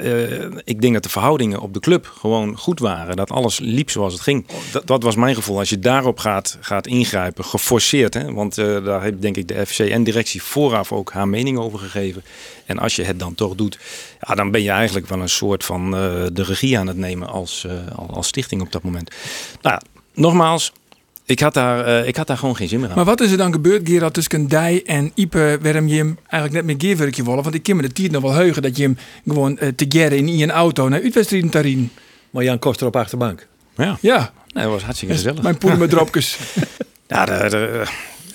ik 0.64 0.82
denk 0.82 0.94
dat 0.94 1.04
de 1.04 1.10
verhoudingen 1.10 1.60
op 1.60 1.74
de 1.74 1.80
club 1.80 2.14
gewoon 2.18 2.58
goed 2.58 2.80
waren. 2.80 3.16
Dat 3.16 3.32
alles 3.32 3.60
liep 3.60 3.90
zoals 3.90 4.14
het 4.14 4.22
ging. 4.22 4.46
Dat, 4.72 4.88
dat 4.88 5.04
was 5.04 5.16
mijn 5.16 5.36
gevoel. 5.36 5.58
Als 5.58 5.70
je 5.70 5.80
daarop 5.80 6.20
gaat, 6.20 6.58
gaat 6.62 6.88
ingrijpen, 6.88 7.46
geforceerd. 7.46 8.14
Hè? 8.14 8.34
Want 8.34 8.56
daar 8.56 9.02
heeft 9.02 9.22
denk 9.22 9.38
ik 9.38 9.48
de 9.48 9.66
FC 9.66 9.80
en 9.80 10.04
directie 10.04 10.44
vooraf 10.44 10.92
ook 10.92 11.12
haar 11.12 11.28
mening 11.28 11.58
over 11.58 11.80
gegeven. 11.80 12.24
En 12.66 12.80
als 12.80 12.96
je 12.96 13.04
het 13.04 13.20
dan 13.20 13.36
toch 13.36 13.56
doet, 13.56 13.80
ja, 14.28 14.36
dan 14.36 14.52
ben 14.52 14.64
je 14.64 14.72
eigenlijk 14.72 15.08
wel 15.08 15.20
een 15.20 15.30
soort 15.30 15.64
van 15.64 15.92
de 15.92 16.44
regie 16.44 16.80
aan 16.80 16.88
het 16.88 16.98
nemen 16.98 17.28
als, 17.28 17.68
als 18.08 18.28
stichting 18.28 18.62
op 18.62 18.72
dat 18.72 18.84
moment. 18.84 19.12
Nou, 19.62 19.82
nogmaals, 20.14 20.72
ik 21.26 21.40
had, 21.40 21.54
daar, 21.54 21.88
uh, 21.88 22.08
ik 22.08 22.16
had 22.16 22.28
daar 22.28 22.38
gewoon 22.38 22.56
geen 22.56 22.68
zin 22.68 22.80
meer 22.80 22.90
aan. 22.90 22.96
Maar 22.96 23.06
wat 23.06 23.22
is 23.22 23.32
er 23.32 23.38
dan 23.38 23.52
gebeurd, 23.52 23.90
Gerard, 23.90 24.14
tussen 24.14 24.48
Dij 24.48 24.84
en 24.86 25.12
Ipe, 25.16 25.58
waarom 25.62 25.88
je 25.88 25.96
hem 25.96 26.18
eigenlijk 26.28 26.54
net 26.54 26.66
meer 26.66 26.90
geerwerkje 26.90 27.24
willen? 27.24 27.44
Want 27.44 27.56
ik 27.56 27.64
kan 27.64 27.76
me 27.76 27.82
de 27.82 27.92
tijd 27.92 28.12
nog 28.12 28.22
wel 28.22 28.34
heugen 28.34 28.62
dat 28.62 28.78
je 28.78 28.84
hem 28.84 28.98
gewoon 29.28 29.58
uh, 29.62 29.70
te 29.76 29.86
gerren 29.90 30.18
in 30.18 30.42
een 30.42 30.52
auto 30.52 30.90
naar 30.90 31.02
uitwedstrijden 31.02 31.50
tarien. 31.50 31.92
Maar 32.30 32.44
Jan 32.44 32.60
Koster 32.60 32.88
op 32.88 32.96
achterbank. 32.96 33.48
Ja, 33.78 33.98
ja. 34.02 34.32
Nee, 34.54 34.64
dat 34.64 34.74
was 34.74 34.84
hartstikke 34.84 35.14
gezellig. 35.14 35.42
Mijn 35.42 35.58
poeder 35.58 35.80
met 35.80 35.90
dropjes. 35.90 36.38
ja, 37.08 37.26
de, 37.26 37.50
de, 37.50 37.84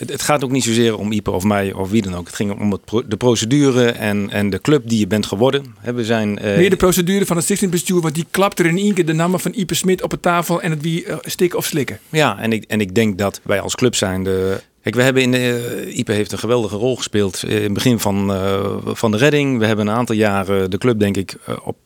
het, 0.00 0.10
het, 0.10 0.22
gaat 0.22 0.44
ook 0.44 0.50
niet 0.50 0.64
zozeer 0.64 0.98
om 0.98 1.12
Ipe 1.12 1.30
of 1.30 1.44
mij 1.44 1.72
of 1.72 1.90
wie 1.90 2.02
dan 2.02 2.14
ook. 2.14 2.26
Het 2.26 2.34
ging 2.36 2.60
om 2.60 2.72
het 2.72 2.80
de 3.08 3.16
procedure 3.16 3.90
en, 3.90 4.30
en 4.30 4.50
de 4.50 4.60
club 4.60 4.88
die 4.88 4.98
je 4.98 5.06
bent 5.06 5.26
geworden. 5.26 5.64
We 5.94 6.04
zijn, 6.04 6.28
uh, 6.30 6.42
nee, 6.42 6.70
de 6.70 6.76
procedure 6.76 7.26
van 7.26 7.36
het 7.36 7.44
stichtingsbestuur, 7.44 8.00
want 8.00 8.14
die 8.14 8.26
klapt 8.30 8.58
er 8.58 8.66
in 8.66 8.78
één 8.78 8.94
keer 8.94 9.06
de 9.06 9.12
namen 9.12 9.40
van 9.40 9.52
Ipe 9.54 9.74
Smit 9.74 10.02
op 10.02 10.10
de 10.10 10.20
tafel 10.20 10.62
en 10.62 10.70
het 10.70 10.82
wie 10.82 11.06
uh, 11.06 11.16
stikken 11.22 11.58
of 11.58 11.66
slikken. 11.66 11.98
Ja, 12.08 12.38
en 12.38 12.52
ik, 12.52 12.64
en 12.68 12.80
ik 12.80 12.94
denk 12.94 13.18
dat 13.18 13.40
wij 13.42 13.60
als 13.60 13.74
club 13.74 13.94
zijn 13.94 14.24
de. 14.24 14.60
Kijk, 14.82 14.94
we 14.94 15.02
hebben 15.02 15.22
in 15.22 15.30
de, 15.30 15.84
uh, 15.86 15.98
Ipe 15.98 16.12
heeft 16.12 16.32
een 16.32 16.38
geweldige 16.38 16.76
rol 16.76 16.96
gespeeld 16.96 17.44
in 17.46 17.62
het 17.62 17.72
begin 17.72 17.98
van, 17.98 18.30
uh, 18.30 18.76
van 18.84 19.10
de 19.10 19.16
redding. 19.16 19.58
We 19.58 19.66
hebben 19.66 19.86
een 19.86 19.94
aantal 19.94 20.14
jaren 20.14 20.70
de 20.70 20.78
club, 20.78 20.98
denk 20.98 21.16
ik, 21.16 21.36
op 21.62 21.76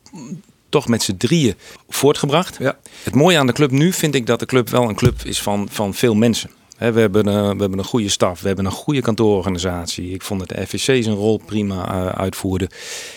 toch 0.69 0.87
met 0.87 1.03
z'n 1.03 1.17
drieën 1.17 1.55
voortgebracht. 1.89 2.57
Ja. 2.59 2.77
Het 3.03 3.15
mooie 3.15 3.37
aan 3.37 3.47
de 3.47 3.53
club 3.53 3.71
nu 3.71 3.93
vind 3.93 4.15
ik 4.15 4.25
dat 4.25 4.39
de 4.39 4.45
club 4.45 4.69
wel 4.69 4.89
een 4.89 4.95
club 4.95 5.21
is 5.23 5.41
van, 5.41 5.67
van 5.71 5.93
veel 5.93 6.15
mensen. 6.15 6.49
We, 6.77 6.99
hebben 6.99 7.27
een, 7.27 7.55
we 7.55 7.61
hebben 7.61 7.79
een 7.79 7.85
goede 7.85 8.09
staf, 8.09 8.41
we 8.41 8.47
hebben 8.47 8.65
een 8.65 8.71
goede 8.71 9.01
kantoororganisatie. 9.01 10.11
Ik 10.11 10.21
vond 10.21 10.39
dat 10.39 10.49
de 10.49 10.65
FVC 10.67 11.03
zijn 11.03 11.15
rol 11.15 11.41
prima 11.45 11.95
uh, 11.95 12.07
uitvoerde. 12.07 12.69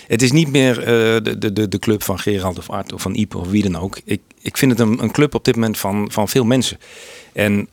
Het 0.06 0.22
is 0.22 0.32
niet 0.32 0.50
meer 0.50 0.78
uh, 0.78 0.84
de, 1.22 1.52
de, 1.52 1.68
de 1.68 1.78
club 1.78 2.02
van 2.02 2.18
Gerald 2.18 2.58
of 2.58 2.70
Art 2.70 2.92
of 2.92 3.02
van 3.02 3.14
Ipe 3.14 3.38
of 3.38 3.48
wie 3.48 3.62
dan 3.62 3.76
ook. 3.76 4.00
Ik, 4.04 4.20
ik 4.40 4.56
vind 4.56 4.70
het 4.70 4.80
een, 4.80 5.02
een 5.02 5.12
club 5.12 5.34
op 5.34 5.44
dit 5.44 5.54
moment 5.54 5.78
van, 5.78 6.10
van 6.12 6.28
veel 6.28 6.44
mensen. 6.44 6.78
En 7.32 7.68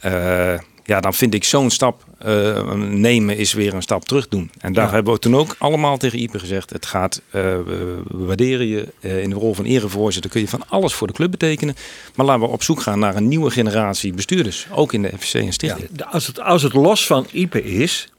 ja, 0.85 0.99
dan 0.99 1.13
vind 1.13 1.33
ik 1.33 1.43
zo'n 1.43 1.69
stap 1.69 2.03
uh, 2.25 2.73
nemen 2.73 3.37
is 3.37 3.53
weer 3.53 3.73
een 3.73 3.81
stap 3.81 4.05
terug 4.05 4.27
doen. 4.27 4.51
En 4.59 4.73
daar 4.73 4.85
ja. 4.85 4.93
hebben 4.93 5.13
we 5.13 5.19
toen 5.19 5.35
ook 5.35 5.55
allemaal 5.59 5.97
tegen 5.97 6.19
Ipe 6.19 6.39
gezegd. 6.39 6.69
Het 6.69 6.85
gaat, 6.85 7.21
uh, 7.27 7.31
we 7.31 8.03
waarderen 8.07 8.67
je 8.67 8.87
uh, 8.99 9.21
in 9.21 9.29
de 9.29 9.35
rol 9.35 9.53
van 9.53 9.65
erevoorzitter. 9.65 10.31
kun 10.31 10.41
je 10.41 10.47
van 10.47 10.63
alles 10.67 10.93
voor 10.93 11.07
de 11.07 11.13
club 11.13 11.31
betekenen. 11.31 11.75
Maar 12.15 12.25
laten 12.25 12.41
we 12.41 12.47
op 12.47 12.63
zoek 12.63 12.81
gaan 12.81 12.99
naar 12.99 13.15
een 13.15 13.27
nieuwe 13.27 13.51
generatie 13.51 14.13
bestuurders. 14.13 14.67
Ook 14.71 14.93
in 14.93 15.01
de 15.01 15.11
FVC 15.17 15.33
en 15.33 15.53
Stichting. 15.53 15.89
Ja, 15.95 16.05
als, 16.05 16.27
het, 16.27 16.39
als 16.39 16.61
het 16.61 16.73
los 16.73 17.05
van 17.05 17.27
Ipe 17.31 17.63
is, 17.63 18.09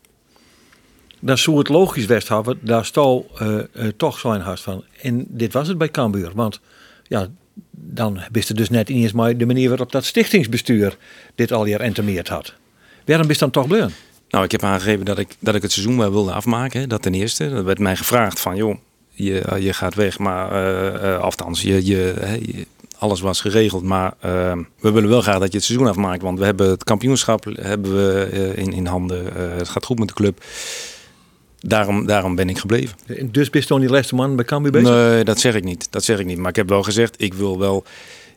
dan 1.20 1.38
zou 1.38 1.58
het 1.58 1.68
logisch 1.68 2.06
best 2.06 2.28
hebben. 2.28 2.58
Daar 2.60 2.84
stal 2.84 3.30
toch 3.96 4.18
zijn 4.18 4.40
hart 4.40 4.60
van. 4.60 4.84
En 5.02 5.26
dit 5.28 5.52
was 5.52 5.68
het 5.68 5.78
bij 5.78 5.90
Cambuur. 5.90 6.30
Want 6.34 6.60
ja, 7.02 7.28
dan 7.70 8.20
wist 8.32 8.48
het 8.48 8.56
dus 8.56 8.70
net 8.70 8.88
niet 8.88 9.02
eens 9.02 9.12
maar 9.12 9.36
de 9.36 9.46
manier 9.46 9.68
waarop 9.68 9.92
dat 9.92 10.04
stichtingsbestuur 10.04 10.96
dit 11.34 11.52
al 11.52 11.66
jaar 11.66 11.80
entemeerd 11.80 12.28
had. 12.28 12.54
Waarom 13.04 13.30
is 13.30 13.38
dan 13.38 13.50
toch 13.50 13.66
bleun? 13.66 13.90
Nou, 14.28 14.44
ik 14.44 14.50
heb 14.50 14.62
aangegeven 14.62 15.04
dat 15.04 15.18
ik, 15.18 15.36
dat 15.38 15.54
ik 15.54 15.62
het 15.62 15.72
seizoen 15.72 15.98
wel 15.98 16.10
wilde 16.10 16.32
afmaken. 16.32 16.88
Dat 16.88 17.02
ten 17.02 17.14
eerste. 17.14 17.50
Dat 17.50 17.64
werd 17.64 17.78
mij 17.78 17.96
gevraagd 17.96 18.40
van, 18.40 18.56
joh, 18.56 18.76
je, 19.10 19.56
je 19.60 19.72
gaat 19.72 19.94
weg. 19.94 20.18
Maar, 20.18 20.52
uh, 21.02 21.18
althans, 21.18 21.62
je, 21.62 21.86
je, 21.86 22.66
alles 22.98 23.20
was 23.20 23.40
geregeld. 23.40 23.82
Maar 23.82 24.14
we 24.80 24.90
willen 24.90 25.08
wel 25.08 25.20
graag 25.20 25.38
dat 25.38 25.52
je 25.52 25.56
het 25.56 25.66
seizoen 25.66 25.88
afmaakt. 25.88 26.22
Want 26.22 26.38
we 26.38 26.44
hebben 26.44 26.70
het 26.70 26.84
kampioenschap 26.84 27.44
hebben 27.60 27.96
we, 27.96 28.52
in, 28.56 28.72
in 28.72 28.86
handen. 28.86 29.32
het 29.56 29.68
gaat 29.68 29.84
goed 29.84 29.98
met 29.98 30.08
de 30.08 30.14
club. 30.14 30.44
Daarom, 31.68 32.06
daarom 32.06 32.34
ben 32.34 32.48
ik 32.48 32.58
gebleven. 32.58 32.96
Dus 33.30 33.50
bist 33.50 33.68
je 33.68 33.80
die 33.80 33.88
laatste 33.88 34.14
man 34.14 34.36
bij 34.36 34.44
Cambuur 34.44 34.72
bezig? 34.72 34.90
Nee, 34.90 35.24
dat 35.24 35.40
zeg 35.40 35.54
ik 35.54 35.64
niet. 35.64 35.86
Dat 35.90 36.04
zeg 36.04 36.18
ik 36.18 36.26
niet. 36.26 36.38
Maar 36.38 36.50
ik 36.50 36.56
heb 36.56 36.68
wel 36.68 36.82
gezegd, 36.82 37.14
ik 37.18 37.34
wil 37.34 37.58
wel 37.58 37.84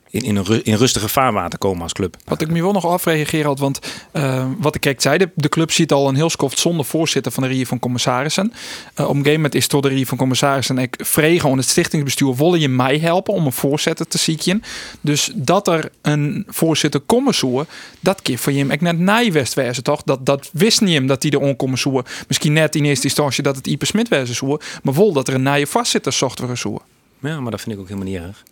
in, 0.09 0.21
in, 0.21 0.35
een 0.35 0.45
ru- 0.45 0.61
in 0.63 0.75
rustige 0.75 1.07
vaarwater 1.09 1.59
komen 1.59 1.81
als 1.81 1.93
club. 1.93 2.17
Wat 2.25 2.41
ik 2.41 2.49
me 2.49 2.61
wel 2.61 2.71
nog 2.71 2.85
afvraag, 2.85 3.29
Gerald, 3.29 3.59
want 3.59 3.79
eh, 4.11 4.45
wat 4.57 4.75
ik 4.75 4.81
kijk 4.81 5.01
zei, 5.01 5.17
de, 5.17 5.29
de 5.35 5.49
club 5.49 5.71
ziet 5.71 5.91
al 5.91 6.07
een 6.07 6.15
heel 6.15 6.29
skoft 6.29 6.59
zonder 6.59 6.85
voorzitter 6.85 7.31
van 7.31 7.43
de 7.43 7.49
Rie 7.49 7.67
van 7.67 7.79
Commissarissen. 7.79 8.53
Eh, 8.93 9.03
op 9.03 9.09
een 9.09 9.15
gegeven 9.15 9.33
moment 9.33 9.55
is 9.55 9.67
tot 9.67 9.83
de 9.83 9.89
Rie 9.89 10.07
van 10.07 10.17
Commissarissen 10.17 10.77
ik 10.77 10.95
vregen 11.03 11.49
aan 11.49 11.57
het 11.57 11.69
stichtingsbestuur, 11.69 12.35
willen 12.35 12.59
je 12.59 12.69
mij 12.69 12.97
helpen 12.97 13.33
om 13.33 13.45
een 13.45 13.51
voorzitter 13.51 14.07
te 14.07 14.17
zieken? 14.17 14.63
Dus 15.01 15.31
dat 15.35 15.67
er 15.67 15.91
een 16.01 16.45
voorzitter 16.47 17.01
zoeken, 17.29 17.67
dat 17.99 18.21
keer 18.21 18.37
voor 18.37 18.51
je 18.51 18.59
hem 18.59 18.71
ik 18.71 18.81
net 18.81 18.99
nijwest 18.99 19.53
wezen, 19.53 19.83
toch? 19.83 20.03
Dat, 20.03 20.25
dat 20.25 20.49
wist 20.53 20.81
niet 20.81 20.93
hem 20.93 21.07
dat 21.07 21.21
die 21.21 21.31
er 21.31 21.39
onkomen 21.39 21.77
zoeken. 21.77 22.03
Misschien 22.27 22.53
net 22.53 22.75
in 22.75 22.85
eerste 22.85 23.03
instantie 23.03 23.43
dat 23.43 23.55
het 23.55 23.67
Ipe 23.67 23.85
Smit 23.85 24.07
wezen 24.07 24.35
zoeken, 24.35 24.67
maar 24.83 24.93
wel 24.93 25.13
dat 25.13 25.27
er 25.27 25.33
een 25.33 25.41
nieuwe 25.41 25.65
voorzitter 25.65 26.13
zocht 26.13 26.39
we 26.39 26.55
zoeken. 26.55 26.85
Ja, 27.19 27.39
maar 27.39 27.51
dat 27.51 27.61
vind 27.61 27.75
ik 27.75 27.81
ook 27.81 27.87
helemaal 27.87 28.09
niet 28.09 28.21
erg. 28.21 28.43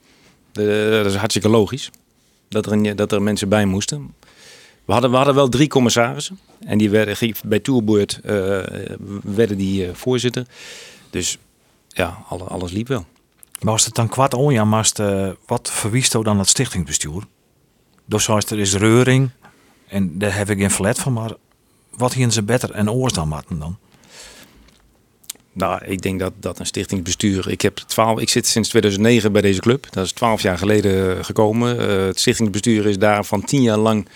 De- 0.58 1.00
dat 1.04 1.12
is 1.12 1.17
hartstikke 1.17 1.50
logisch. 1.50 1.89
Dat 2.50 2.65
er, 2.72 2.96
dat 2.96 3.12
er 3.12 3.22
mensen 3.22 3.50
bij 3.50 3.65
moesten. 3.65 4.13
We 4.86 4.91
hadden, 4.93 5.12
we 5.12 5.15
hadden 5.17 5.36
wel 5.36 5.50
drie 5.50 5.67
commissarissen. 5.67 6.39
En 6.60 6.78
die 6.78 6.89
werden 6.89 7.17
bij 7.46 7.60
Tourbeurt 7.60 8.20
eh, 8.24 8.60
werden 9.24 9.58
die 9.58 9.86
eh, 9.88 9.93
voorzitter. 9.93 10.46
Dus 11.10 11.38
ja, 11.88 12.24
alle- 12.30 12.43
alles 12.43 12.72
liep 12.72 12.88
wel. 12.88 13.06
Maar 13.62 13.74
als 13.74 13.86
het 13.86 13.96
dan 13.96 14.08
kwart 14.10 14.34
onja 14.34 14.65
mast, 14.65 15.00
eh, 15.00 15.30
wat 15.46 15.70
verwiest 15.72 16.12
dan 16.12 16.24
dan 16.24 16.39
het 16.39 16.48
stichtingsbestuur? 16.48 17.24
Dus 18.06 18.28
er 18.52 18.60
is 18.60 18.76
reuring, 18.76 19.30
en 19.88 20.17
daar 20.17 20.36
heb 20.36 20.50
ik 20.50 20.58
geen 20.60 20.72
verlet 20.72 21.00
van, 21.00 21.13
maar 21.13 21.32
wat 21.96 22.13
hier 22.13 22.32
ze 22.32 22.43
beter 22.43 22.72
en 22.72 22.91
oors 22.91 23.13
dan 23.13 23.28
matten 23.28 23.60
dan? 23.60 23.78
Nou, 25.58 25.86
ik 25.86 26.02
denk 26.02 26.20
dat, 26.20 26.34
dat 26.39 26.60
een 26.60 26.65
stichtingsbestuur. 26.65 27.50
Ik, 27.50 27.62
heb 27.62 27.76
12, 27.76 28.20
ik 28.20 28.30
zit 28.30 28.48
sinds 28.48 28.70
2009 28.70 29.32
bij 29.32 29.41
deze 29.41 29.60
club. 29.60 29.88
Dat 29.89 30.06
is 30.06 30.12
12 30.12 30.41
jaar 30.41 30.58
geleden 30.58 31.26
gekomen. 31.26 31.80
Eh, 31.80 32.06
het 32.06 32.20
stichtingsbestuur 32.20 32.86
is 32.86 32.98
daar 32.98 33.26
van 33.26 33.43
10 33.43 33.62
jaar 33.62 33.78
lang 33.78 34.08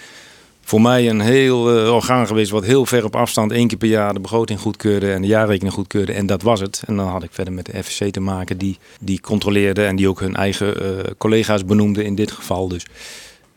voor 0.62 0.82
mij 0.82 1.10
een 1.10 1.20
heel 1.20 1.78
eh, 1.78 1.94
orgaan 1.94 2.28
geweest. 2.28 2.52
Wat 2.52 2.66
heel 2.66 2.86
ver 2.86 3.06
op 3.06 3.16
afstand 3.16 3.52
één 3.52 3.68
keer 3.68 3.78
per 3.78 3.88
jaar 3.88 4.14
de 4.14 4.20
begroting 4.20 4.60
goedkeurde 4.60 5.12
en 5.12 5.22
de 5.22 5.28
jaarrekening 5.28 5.74
goedkeurde. 5.74 6.14
En 6.14 6.26
dat 6.26 6.42
was 6.42 6.60
het. 6.60 6.84
En 6.86 6.96
dan 6.96 7.08
had 7.08 7.24
ik 7.24 7.32
verder 7.32 7.54
met 7.54 7.66
de 7.66 7.84
FSC 7.84 8.04
te 8.04 8.20
maken 8.20 8.58
die, 8.58 8.78
die 9.00 9.22
controleerde 9.22 9.86
en 9.86 9.96
die 9.96 10.10
ook 10.10 10.20
hun 10.20 10.36
eigen 10.36 10.82
eh, 10.82 11.12
collega's 11.18 11.66
benoemde 11.66 12.04
in 12.04 12.16
dit 12.16 12.32
geval. 12.32 12.68
Dus 12.68 12.86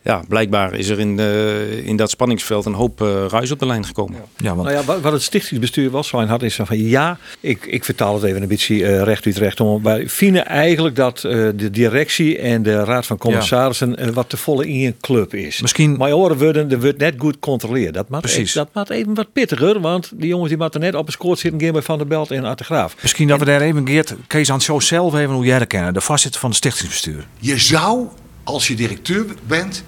ja, 0.05 0.21
blijkbaar 0.27 0.73
is 0.73 0.89
er 0.89 0.99
in, 0.99 1.19
eh, 1.19 1.85
in 1.87 1.95
dat 1.95 2.09
spanningsveld 2.09 2.65
een 2.65 2.73
hoop 2.73 3.01
eh, 3.01 3.25
ruis 3.27 3.51
op 3.51 3.59
de 3.59 3.65
lijn 3.65 3.85
gekomen. 3.85 4.21
Ja, 4.37 4.55
want 4.55 4.67
Nou 4.69 4.85
ja, 4.85 5.01
wat, 5.01 5.11
het 5.13 5.21
stichtingsbestuur 5.21 5.89
was, 5.89 6.07
zo 6.07 6.25
had 6.25 6.41
is 6.43 6.55
van 6.55 6.79
ja, 6.87 7.17
ik, 7.39 7.65
ik 7.65 7.85
vertaal 7.85 8.13
het 8.13 8.23
even 8.23 8.41
een 8.41 8.47
beetje 8.47 8.85
eh, 8.85 9.01
recht 9.03 9.25
uit 9.25 9.37
recht 9.37 9.59
om. 9.59 9.83
Wij 9.83 10.09
vinden 10.09 10.45
eigenlijk 10.45 10.95
dat 10.95 11.23
eh, 11.23 11.31
de 11.55 11.69
directie 11.71 12.37
en 12.37 12.63
de 12.63 12.83
raad 12.83 13.05
van 13.05 13.17
commissarissen 13.17 13.97
eh, 13.97 14.07
wat 14.09 14.29
te 14.29 14.37
volle 14.37 14.67
in 14.67 14.85
een 14.85 14.95
club 15.01 15.33
is. 15.33 15.61
Misschien- 15.61 15.97
Maar 15.97 16.09
horen 16.09 16.37
worden, 16.37 16.71
er 16.71 16.79
wordt 16.79 16.97
net 16.97 17.13
goed 17.17 17.33
gecontroleerd. 17.33 17.93
Dat 17.93 18.09
maakt, 18.09 18.23
Precies. 18.23 18.53
dat 18.53 18.69
maakt 18.73 18.89
even 18.89 19.13
wat 19.13 19.31
pittiger, 19.33 19.79
want 19.79 20.11
die 20.15 20.27
jongens 20.27 20.49
die 20.49 20.57
moeten 20.57 20.79
net 20.79 20.95
op 20.95 21.05
een 21.07 21.11
scoort 21.13 21.39
zitten, 21.39 21.71
bij 21.71 21.81
Van 21.81 21.97
der 21.97 22.07
Belt 22.07 22.31
en 22.31 22.43
Artegraaf. 22.43 22.95
misschien 23.01 23.27
dat 23.27 23.39
we 23.39 23.45
daar 23.45 23.61
even 23.61 23.87
Geert, 23.87 24.15
Kees 24.27 24.49
aan 24.49 24.55
het 24.55 24.63
show 24.63 24.81
zelf 24.81 25.15
even 25.15 25.33
hoe 25.33 25.45
jij 25.45 25.59
dat 25.59 25.67
kennen, 25.67 25.93
de 25.93 26.01
voorzitter 26.01 26.39
van 26.39 26.49
het 26.49 26.57
stichtingsbestuur. 26.57 27.27
Je 27.39 27.57
zou, 27.59 28.07
als 28.43 28.67
je 28.67 28.75
directeur 28.75 29.25
bent, 29.47 29.83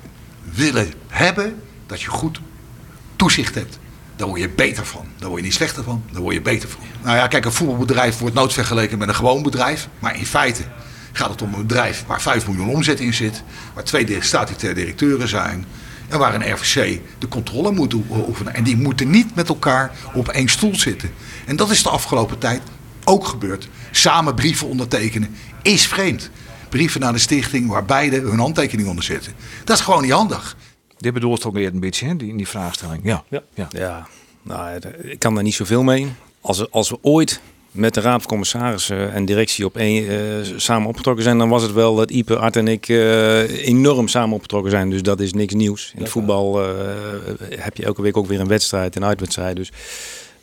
willen 0.58 0.94
hebben 1.08 1.62
dat 1.86 2.02
je 2.02 2.10
goed 2.10 2.40
toezicht 3.16 3.56
hebt. 3.56 3.80
Daar 4.16 4.28
word 4.28 4.42
je 4.42 4.50
beter 4.50 4.86
van. 4.86 5.06
Daar 5.18 5.30
word 5.30 5.42
je 5.42 5.48
niet 5.48 5.56
slechter 5.56 5.84
van, 5.84 6.04
daar 6.12 6.22
word 6.22 6.34
je 6.34 6.42
beter 6.42 6.70
van. 6.70 6.80
Nou 7.04 7.18
ja, 7.18 7.28
kijk, 7.28 7.46
een 7.46 7.52
voetbalbedrijf 7.52 8.18
wordt 8.18 8.36
nooit 8.36 8.54
vergeleken 8.54 8.98
met 8.98 9.08
een 9.08 9.16
gewoon 9.16 9.44
bedrijf. 9.44 9.88
Maar 10.00 10.18
in 10.18 10.26
feite 10.26 10.64
gaat 11.12 11.30
het 11.30 11.42
om 11.42 11.54
een 11.54 11.68
bedrijf 11.68 12.04
waar 12.08 12.22
5 12.22 12.48
miljoen 12.48 12.70
omzet 12.70 13.00
in 13.00 13.14
zit. 13.14 13.44
Waar 13.74 13.84
twee 13.84 14.22
statutaire 14.22 14.80
directeuren 14.80 15.28
zijn. 15.28 15.66
En 16.08 16.20
waar 16.20 16.36
een 16.36 16.54
RVC 16.54 17.00
de 17.20 17.28
controle 17.28 17.72
moet 17.72 17.94
oefenen. 18.10 18.54
En 18.54 18.64
die 18.64 18.78
moeten 18.78 19.10
niet 19.10 19.36
met 19.36 19.50
elkaar 19.50 19.92
op 20.14 20.28
één 20.28 20.50
stoel 20.50 20.76
zitten. 20.76 21.12
En 21.46 21.56
dat 21.56 21.70
is 21.70 21.84
de 21.84 21.90
afgelopen 21.90 22.38
tijd 22.38 22.62
ook 23.04 23.28
gebeurd. 23.28 23.68
Samen 23.92 24.36
brieven 24.36 24.68
ondertekenen 24.68 25.36
is 25.62 25.88
vreemd. 25.88 26.30
Brieven 26.70 27.02
naar 27.02 27.14
de 27.14 27.20
stichting 27.20 27.68
waar 27.70 27.86
beide 27.86 28.20
hun 28.20 28.40
handtekening 28.40 28.88
onder 28.88 29.04
zitten. 29.04 29.34
Dat 29.64 29.78
is 29.78 29.84
gewoon 29.84 30.02
niet 30.02 30.12
handig. 30.12 30.58
Dit 30.98 31.14
bedoelt 31.14 31.46
ook 31.46 31.54
weer 31.54 31.68
een 31.74 31.80
beetje, 31.80 32.08
hè, 32.08 32.16
die, 32.16 32.36
die 32.38 32.48
vraagstelling. 32.48 33.02
Ja. 33.04 33.24
Ja. 33.30 33.42
ja. 33.54 33.68
Ja, 33.72 34.08
nou, 34.42 34.80
ik 35.02 35.20
kan 35.20 35.34
daar 35.34 35.44
niet 35.44 35.54
zoveel 35.54 35.84
mee. 35.84 36.08
Als, 36.42 36.60
we- 36.60 36.68
als 36.72 36.90
we 36.90 36.98
ooit 37.02 37.42
met 37.72 37.94
de 37.94 38.02
raad 38.02 38.20
van 38.22 38.30
commissarissen 38.30 39.14
en 39.14 39.26
directie 39.26 39.66
op 39.66 39.78
één, 39.78 40.10
eh, 40.10 40.54
samen 40.56 40.88
opgetrokken 40.88 41.24
zijn, 41.24 41.38
dan 41.38 41.50
was 41.50 41.62
het 41.64 41.72
wel 41.74 41.96
dat 41.96 42.12
Ipe, 42.12 42.38
Art 42.38 42.56
en 42.56 42.68
ik 42.68 42.90
eh, 42.90 43.68
enorm 43.68 44.08
samen 44.08 44.36
opgetrokken 44.36 44.72
zijn. 44.72 44.90
Dus 44.90 45.02
dat 45.02 45.20
is 45.20 45.34
niks 45.34 45.54
nieuws. 45.54 45.92
In 45.96 46.02
het 46.02 46.10
voetbal 46.12 46.64
eh, 46.64 46.70
heb 47.60 47.78
je 47.78 47.84
elke 47.84 48.02
week 48.02 48.18
ook 48.18 48.28
weer 48.28 48.40
een 48.40 48.48
wedstrijd, 48.48 48.96
een 48.96 49.06
uitwedstrijd. 49.06 49.56
Dus, 49.56 49.72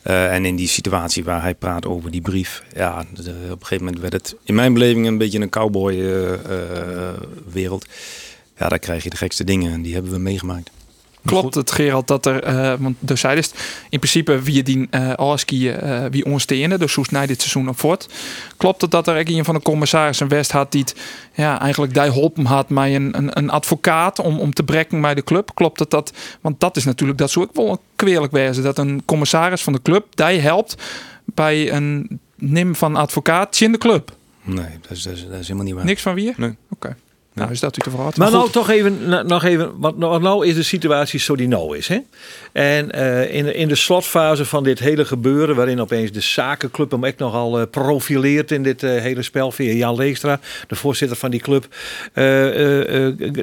eh, 0.05 0.33
en 0.33 0.45
in 0.45 0.55
die 0.55 0.67
situatie 0.67 1.23
waar 1.23 1.41
hij 1.41 1.55
praat 1.55 1.85
over 1.85 2.11
die 2.11 2.21
brief, 2.21 2.63
ja, 2.75 2.99
op 2.99 3.07
een 3.17 3.57
gegeven 3.59 3.85
moment 3.85 3.99
werd 3.99 4.13
het 4.13 4.35
in 4.43 4.55
mijn 4.55 4.73
beleving 4.73 5.07
een 5.07 5.17
beetje 5.17 5.39
een 5.39 5.49
cowboy-wereld. 5.49 7.85
ja, 8.57 8.69
daar 8.69 8.79
krijg 8.79 9.03
je 9.03 9.09
de 9.09 9.17
gekste 9.17 9.43
dingen 9.43 9.71
en 9.71 9.81
die 9.81 9.93
hebben 9.93 10.11
we 10.11 10.17
meegemaakt. 10.17 10.71
Klopt 11.25 11.55
het, 11.55 11.71
Gerald, 11.71 12.07
dat 12.07 12.25
er, 12.25 12.43
eh, 12.43 12.73
want 12.79 12.95
dus 12.99 13.19
zei 13.19 13.35
dus, 13.35 13.51
in 13.89 13.99
principe 13.99 14.41
wie 14.41 14.63
die 14.63 14.87
uh, 14.91 15.13
Alski 15.13 15.69
uh, 15.69 16.05
wie 16.11 16.25
ondersteunen, 16.25 16.79
dus 16.79 16.93
hoe 16.93 17.05
snijdt 17.05 17.27
dit 17.27 17.41
seizoen 17.41 17.69
op 17.69 17.79
voort. 17.79 18.09
Klopt 18.57 18.81
het 18.81 18.91
dat 18.91 19.07
er 19.07 19.19
ook 19.19 19.27
een 19.27 19.45
van 19.45 19.55
de 19.55 19.61
commissarissen 19.61 20.27
West 20.27 20.51
had 20.51 20.71
die 20.71 20.81
het, 20.81 20.95
ja, 21.33 21.61
eigenlijk 21.61 21.93
die 21.93 22.03
geholpen 22.03 22.45
had 22.45 22.69
met 22.69 22.93
een, 22.93 23.17
een, 23.17 23.37
een 23.37 23.49
advocaat 23.49 24.19
om, 24.19 24.39
om 24.39 24.53
te 24.53 24.63
brekken 24.63 25.01
bij 25.01 25.15
de 25.15 25.23
club? 25.23 25.51
Klopt 25.53 25.79
het 25.79 25.89
dat, 25.89 26.13
want 26.41 26.59
dat 26.59 26.77
is 26.77 26.83
natuurlijk, 26.83 27.19
dat 27.19 27.31
zou 27.31 27.45
ik 27.45 27.51
wel 27.53 27.81
kwalijk 27.95 28.31
wezen, 28.31 28.63
dat 28.63 28.77
een 28.77 29.01
commissaris 29.05 29.61
van 29.61 29.73
de 29.73 29.81
club 29.81 30.05
die 30.15 30.39
helpt 30.39 30.75
bij 31.25 31.71
een 31.71 32.19
nim 32.35 32.75
van 32.75 32.95
advocaat 32.95 33.59
in 33.59 33.71
de 33.71 33.77
club. 33.77 34.11
Nee, 34.41 34.65
dat 34.81 34.91
is, 34.91 35.03
dat 35.03 35.13
is, 35.13 35.27
dat 35.27 35.39
is 35.39 35.47
helemaal 35.47 35.65
niet 35.65 35.75
waar. 35.75 35.85
Niks 35.85 36.01
van 36.01 36.13
wie? 36.13 36.33
Nee. 36.37 36.49
Oké. 36.49 36.57
Okay. 36.69 36.95
Nou, 37.35 37.51
is 37.51 37.59
dat 37.59 37.77
u 37.77 37.81
te 37.81 37.89
verhaal. 37.89 38.11
Maar 38.15 38.31
nou 38.31 38.49
toch 38.49 38.69
even, 38.69 39.27
nog 39.27 39.43
even, 39.43 39.71
want 39.77 39.97
nou, 39.97 40.21
nou 40.21 40.47
is 40.47 40.55
de 40.55 40.63
situatie 40.63 41.19
zo 41.19 41.35
die 41.35 41.47
nou 41.47 41.77
is. 41.77 41.87
Hè? 41.87 41.97
En 42.51 42.91
uh, 42.95 43.33
in, 43.35 43.43
de, 43.45 43.53
in 43.53 43.67
de 43.67 43.75
slotfase 43.75 44.45
van 44.45 44.63
dit 44.63 44.79
hele 44.79 45.05
gebeuren, 45.05 45.55
waarin 45.55 45.81
opeens 45.81 46.11
de 46.11 46.21
zakenclub 46.21 46.91
hem 46.91 47.03
echt 47.03 47.17
nogal 47.17 47.59
uh, 47.59 47.65
profileert 47.71 48.51
in 48.51 48.63
dit 48.63 48.83
uh, 48.83 49.01
hele 49.01 49.21
spel 49.21 49.51
via 49.51 49.73
Jan 49.73 49.95
Leestra, 49.95 50.39
de 50.67 50.75
voorzitter 50.75 51.17
van 51.17 51.31
die 51.31 51.39
club. 51.39 51.67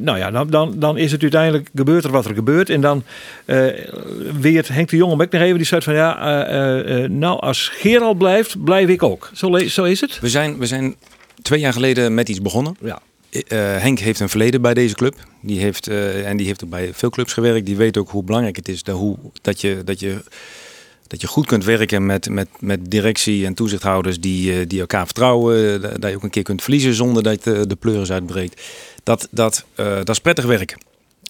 nou 0.03 0.19
ja, 0.19 0.31
dan, 0.31 0.51
dan, 0.51 0.79
dan 0.79 0.99
is 0.99 1.13
het 1.13 1.23
uiteindelijk 1.23 1.69
gebeurd 1.75 2.05
er 2.05 2.11
wat 2.11 2.25
er 2.25 2.35
gebeurt. 2.35 2.71
En 2.71 2.81
dan 2.81 3.05
weer 4.41 4.67
Henk 4.73 4.89
de 4.89 4.97
Jong 4.97 5.13
ook 5.13 5.31
nog 5.31 5.41
even, 5.41 5.57
die 5.57 5.67
zei 5.67 5.83
van 5.83 5.95
ja, 5.95 7.07
nou 7.07 7.41
als 7.41 7.69
Gerald 7.69 8.19
blijft, 8.19 8.65
blijf 8.65 8.89
ik 8.89 9.03
ook. 9.03 9.31
Zo, 9.33 9.59
zo 9.59 9.85
is 9.85 10.01
het. 10.01 10.21
We 10.21 10.29
zijn, 10.29 10.59
we 10.59 10.67
zijn 10.67 10.97
twee 11.43 11.61
jaar 11.61 11.73
geleden 11.73 12.15
met 12.15 12.29
iets 12.29 12.43
begonnen. 12.43 12.77
Ja. 12.81 13.01
Uh, 13.33 13.43
Henk 13.77 13.99
heeft 13.99 14.21
een 14.21 14.29
verleden 14.29 14.63
bij 14.63 14.75
deze 14.75 14.95
club. 14.95 15.15
Die 15.41 15.61
heeft, 15.61 15.89
uh, 15.89 16.29
en 16.29 16.37
die 16.37 16.47
heeft 16.47 16.65
ook 16.65 16.71
bij 16.71 16.95
veel 16.95 17.11
clubs 17.11 17.33
gewerkt. 17.33 17.67
Die 17.67 17.77
weet 17.77 17.97
ook 17.97 18.11
hoe 18.11 18.23
belangrijk 18.25 18.57
het 18.57 18.69
is 18.69 18.83
dat, 18.83 18.97
hoe, 18.97 19.17
dat, 19.43 19.61
je, 19.61 19.83
dat, 19.85 20.01
je, 20.01 20.23
dat 21.07 21.21
je 21.21 21.27
goed 21.27 21.47
kunt 21.47 21.65
werken 21.65 22.07
met, 22.07 22.29
met, 22.29 22.49
met 22.61 22.91
directie 22.91 23.47
en 23.47 23.55
toezichthouders 23.55 24.21
die, 24.21 24.53
uh, 24.53 24.65
die 24.69 24.81
elkaar 24.81 25.05
vertrouwen. 25.05 25.81
Dat 26.01 26.11
je 26.11 26.17
ook 26.17 26.23
een 26.23 26.31
keer 26.31 26.43
kunt 26.43 26.63
verliezen 26.63 26.95
zonder 26.95 27.23
dat 27.23 27.45
de, 27.45 27.67
de 27.67 27.77
pleuris 27.77 28.13
uitbreekt. 28.13 28.63
Dat, 29.03 29.29
dat, 29.31 29.65
dat 29.75 30.09
is 30.09 30.21
prettig 30.21 30.45
werken. 30.45 30.79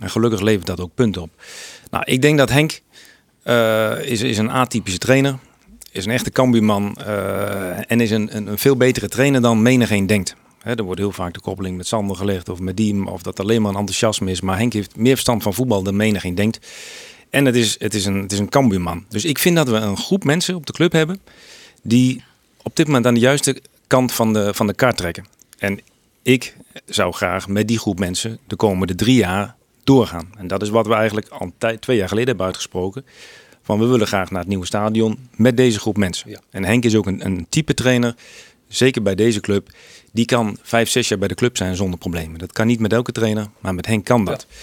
En 0.01 0.11
gelukkig 0.11 0.41
levert 0.41 0.67
dat 0.67 0.81
ook 0.81 0.95
punten 0.95 1.23
op. 1.23 1.31
Nou, 1.91 2.05
ik 2.07 2.23
denk 2.23 2.39
dat 2.39 2.51
Henk 2.51 2.81
is, 4.05 4.21
is 4.21 4.39
een 4.39 4.51
atypische 4.51 4.99
trainer. 4.99 5.39
Is 5.93 6.05
een 6.05 6.13
echte 6.13 6.31
kambuurman. 6.31 6.97
en 7.87 8.01
is 8.01 8.11
een, 8.11 8.37
een, 8.37 8.47
een 8.47 8.59
veel 8.59 8.77
betere 8.77 9.09
trainer 9.09 9.41
dan 9.41 9.63
menigeen 9.63 10.07
denkt. 10.07 10.35
He, 10.63 10.75
er 10.75 10.83
wordt 10.83 11.01
heel 11.01 11.13
vaak 11.13 11.35
de 11.35 11.41
koppeling 11.41 11.77
met 11.77 11.87
Sander 11.87 12.17
gelegd 12.17 12.49
of 12.49 12.61
met 12.61 12.77
Diem, 12.77 13.09
of 13.09 13.23
dat 13.23 13.41
alleen 13.41 13.63
maar 13.63 13.71
een 13.71 13.79
enthousiasme 13.79 14.31
is. 14.31 14.41
Maar 14.41 14.59
Henk 14.59 14.73
heeft 14.73 14.97
meer 14.97 15.13
verstand 15.13 15.43
van 15.43 15.55
voetbal 15.55 15.83
dan 15.83 15.97
menigeen 15.97 16.35
denkt. 16.35 16.67
En 17.31 17.45
het 17.45 17.57
is, 17.57 17.77
het 17.79 17.95
is 17.95 18.05
een, 18.05 18.23
het 18.23 18.33
is 18.33 18.39
een 18.39 18.49
kambuurman. 18.49 19.05
Dus 19.09 19.25
ik 19.25 19.39
vind 19.39 19.57
dat 19.57 19.69
we 19.69 19.77
een 19.77 19.97
groep 19.97 20.25
mensen 20.25 20.55
op 20.55 20.67
de 20.67 20.73
club 20.73 20.93
hebben 20.93 21.21
die 21.83 22.25
op 22.63 22.77
dit 22.77 22.87
moment 22.87 23.07
aan 23.07 23.15
de 23.15 23.21
juiste 23.21 23.63
kant 23.87 24.13
van 24.13 24.33
de, 24.33 24.55
van 24.55 24.67
de 24.67 24.75
kaart 24.75 24.97
trekken. 24.97 25.27
En 25.59 25.81
ik 26.23 26.57
zou 26.85 27.13
graag 27.13 27.49
met 27.49 27.69
die 27.69 27.79
groep 27.79 27.99
mensen 27.99 28.39
de 28.47 28.57
komende 28.57 28.95
drie 28.95 29.17
jaar 29.17 29.55
doorgaan. 29.85 30.29
En 30.37 30.47
dat 30.47 30.63
is 30.63 30.69
wat 30.69 30.87
we 30.87 30.95
eigenlijk 30.95 31.29
al 31.29 31.53
twee 31.81 31.97
jaar 31.97 32.09
geleden 32.09 32.29
hebben 32.29 32.47
uitgesproken. 32.47 33.05
Van 33.63 33.79
we 33.79 33.87
willen 33.87 34.07
graag 34.07 34.31
naar 34.31 34.41
het 34.41 34.49
nieuwe 34.49 34.67
stadion 34.67 35.19
met 35.37 35.57
deze 35.57 35.79
groep 35.79 35.97
mensen. 35.97 36.31
Ja. 36.31 36.41
En 36.51 36.65
Henk 36.65 36.85
is 36.85 36.95
ook 36.95 37.07
een, 37.07 37.25
een 37.25 37.47
type 37.49 37.75
trainer, 37.75 38.15
zeker 38.73 39.03
bij 39.03 39.15
deze 39.15 39.41
club, 39.41 39.69
die 40.13 40.25
kan 40.25 40.59
vijf, 40.63 40.89
zes 40.89 41.09
jaar 41.09 41.19
bij 41.19 41.29
de 41.29 41.35
club 41.35 41.57
zijn 41.57 41.77
zonder 41.77 41.99
problemen. 41.99 42.39
Dat 42.39 42.53
kan 42.53 42.67
niet 42.67 42.81
met 42.81 42.93
elke 42.93 43.13
trainer, 43.13 43.47
maar 43.61 43.75
met 43.75 43.87
Henk 43.87 44.05
kan 44.05 44.25
dat. 44.25 44.47
Ja. 44.49 44.57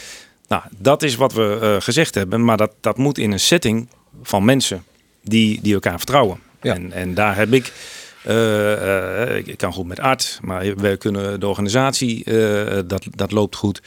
Nou, 0.47 0.61
dat 0.77 1.03
is 1.03 1.15
wat 1.15 1.33
we 1.33 1.59
uh, 1.61 1.81
gezegd 1.81 2.15
hebben, 2.15 2.45
maar 2.45 2.57
dat, 2.57 2.71
dat 2.79 2.97
moet 2.97 3.17
in 3.17 3.31
een 3.31 3.39
setting 3.39 3.89
van 4.23 4.45
mensen 4.45 4.83
die, 5.23 5.59
die 5.61 5.73
elkaar 5.73 5.97
vertrouwen. 5.97 6.39
Ja. 6.61 6.73
En, 6.73 6.91
en 6.91 7.13
daar 7.13 7.35
heb 7.35 7.53
ik 7.53 7.73
Eh, 8.23 9.31
eh, 9.35 9.47
ik 9.47 9.57
kan 9.57 9.73
goed 9.73 9.87
met 9.87 9.99
Art, 9.99 10.39
maar 10.41 10.75
we 10.75 10.97
kunnen 10.97 11.39
de 11.39 11.47
organisatie, 11.47 12.23
eh, 12.23 12.79
dat, 12.85 13.07
dat 13.15 13.31
loopt 13.31 13.55
goed. 13.55 13.81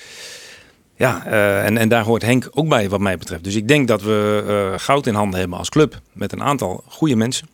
Ja, 0.97 1.27
eh, 1.27 1.65
en, 1.65 1.79
en 1.79 1.89
daar 1.89 2.05
hoort 2.05 2.23
Henk 2.23 2.49
ook 2.51 2.69
bij 2.69 2.89
wat 2.89 3.01
mij 3.01 3.19
betreft. 3.19 3.45
Dus 3.45 3.55
ik 3.55 3.69
denk 3.69 3.89
dat 3.89 4.03
we 4.03 4.45
eh, 4.47 4.79
goud 4.79 5.07
in 5.07 5.15
handen 5.15 5.41
hebben 5.41 5.59
als 5.59 5.69
club. 5.69 6.01
Met 6.13 6.33
een 6.33 6.43
aantal 6.43 6.85
goede 6.87 7.17
mensen. 7.17 7.49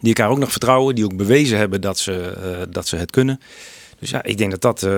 Die 0.00 0.14
elkaar 0.14 0.30
ook 0.30 0.38
nog 0.38 0.50
vertrouwen. 0.50 0.94
Die 0.94 1.04
ook 1.04 1.16
bewezen 1.16 1.58
hebben 1.58 1.80
dat 1.80 1.98
ze, 1.98 2.12
eh, 2.12 2.66
dat 2.70 2.86
ze 2.86 2.96
het 2.96 3.10
kunnen. 3.10 3.40
Dus 4.00 4.10
ja, 4.10 4.22
ik 4.24 4.38
denk 4.38 4.50
dat, 4.50 4.60
dat, 4.60 4.82
eh, 4.82 4.90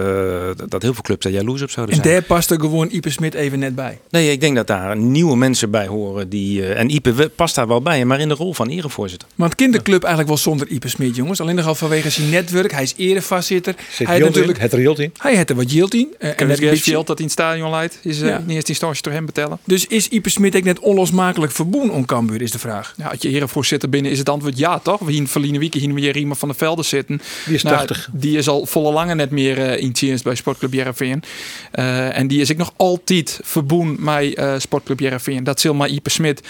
dat- 0.56 0.70
dat 0.70 0.82
heel 0.82 0.92
veel 0.94 1.02
clubs 1.02 1.22
daar 1.24 1.32
jaloers 1.32 1.62
op 1.62 1.70
zouden 1.70 1.96
En 1.96 2.02
zijn. 2.02 2.14
daar 2.14 2.22
past 2.24 2.50
er 2.50 2.60
gewoon 2.60 2.88
Ipe 2.90 3.10
Smit 3.10 3.34
even 3.34 3.58
net 3.58 3.74
bij. 3.74 3.98
Nee, 4.10 4.30
ik 4.30 4.40
denk 4.40 4.56
dat 4.56 4.66
daar 4.66 4.96
nieuwe 4.96 5.36
mensen 5.36 5.70
bij 5.70 5.86
horen. 5.86 6.28
Die, 6.28 6.62
eh, 6.62 6.80
en 6.80 6.90
Ipe 6.94 7.30
past 7.36 7.54
daar 7.54 7.66
wel 7.68 7.82
bij, 7.82 8.04
maar 8.04 8.20
in 8.20 8.28
de 8.28 8.34
rol 8.34 8.54
van 8.54 8.68
erevoorzitter. 8.68 9.28
Maar 9.34 9.48
het 9.48 9.56
kinderclub 9.56 10.00
eigenlijk 10.02 10.28
wel 10.28 10.38
zonder 10.42 10.68
Ipe 10.68 10.88
Smit, 10.88 11.16
jongens. 11.16 11.40
Alleen 11.40 11.54
nog 11.54 11.66
al 11.66 11.74
vanwege 11.74 12.10
zijn 12.10 12.30
netwerk. 12.30 12.72
Hij 12.72 12.82
is 12.82 12.94
erevoorzitter. 12.96 13.74
Zit 13.90 14.06
Hij 14.06 14.18
natuurlijk... 14.18 14.58
in, 14.58 14.78
het 14.88 14.98
in. 14.98 15.12
Hij 15.18 15.36
had 15.36 15.50
er 15.50 15.56
wat 15.56 15.72
yield 15.72 15.94
in. 15.94 16.08
eh, 16.18 16.28
en 16.28 16.36
En 16.36 16.48
het 16.48 16.60
een 16.62 16.68
beetje- 16.70 16.90
geld 16.90 17.06
dat 17.06 17.18
in 17.18 17.24
het 17.24 17.32
stadion 17.32 17.70
leidt, 17.70 17.98
is 18.02 18.20
Ja. 18.20 18.38
in 18.38 18.48
eerste 18.48 18.70
instantie 18.70 19.02
door 19.02 19.12
hem 19.12 19.26
betellen. 19.26 19.58
Dus 19.64 19.86
is 19.86 20.08
Ipe 20.08 20.28
Smit 20.30 20.56
ook 20.56 20.62
net 20.64 20.78
onlosmakelijk 20.78 21.52
verboen 21.52 21.90
om 21.90 22.04
Cambuur, 22.04 22.42
is 22.42 22.50
de 22.50 22.58
vraag. 22.58 22.94
Ja, 22.96 23.06
als 23.08 23.18
je 23.20 23.28
erevoorzitter 23.28 23.88
binnen 23.88 24.10
is 24.12 24.18
het 24.18 24.28
antwoord 24.28 24.58
ja, 24.58 24.78
toch? 24.78 25.00
We 25.00 25.12
hier 25.12 25.26
verliezen 25.26 25.58
week 25.60 25.74
hier 25.74 25.94
weer 25.94 26.16
iemand 26.16 26.38
van 26.38 26.48
de 26.48 26.54
velden 26.54 26.84
zitten. 26.84 27.20
Die 27.46 27.54
is 27.54 27.62
Nou, 27.62 27.76
80. 27.76 28.08
Die 28.12 28.38
is 28.38 28.48
al 28.48 28.66
lange 28.92 29.14
net 29.14 29.30
meer 29.30 29.58
eh 29.58 29.82
in 29.82 29.90
dienst 29.90 30.24
bij 30.24 30.34
Sportclub 30.34 30.72
Jereveen. 30.72 31.22
Eh 31.70 32.18
en 32.18 32.26
die 32.26 32.40
is 32.40 32.50
ik 32.50 32.56
nog 32.56 32.72
altijd 32.76 33.40
verboen 33.42 33.96
met 33.98 34.34
eh, 34.34 34.54
Sportclub 34.58 35.00
Jereveen. 35.00 35.44
Dat 35.44 35.60
zal 35.60 35.74
maar 35.74 35.88
Ipe 35.88 36.10
Smit 36.10 36.40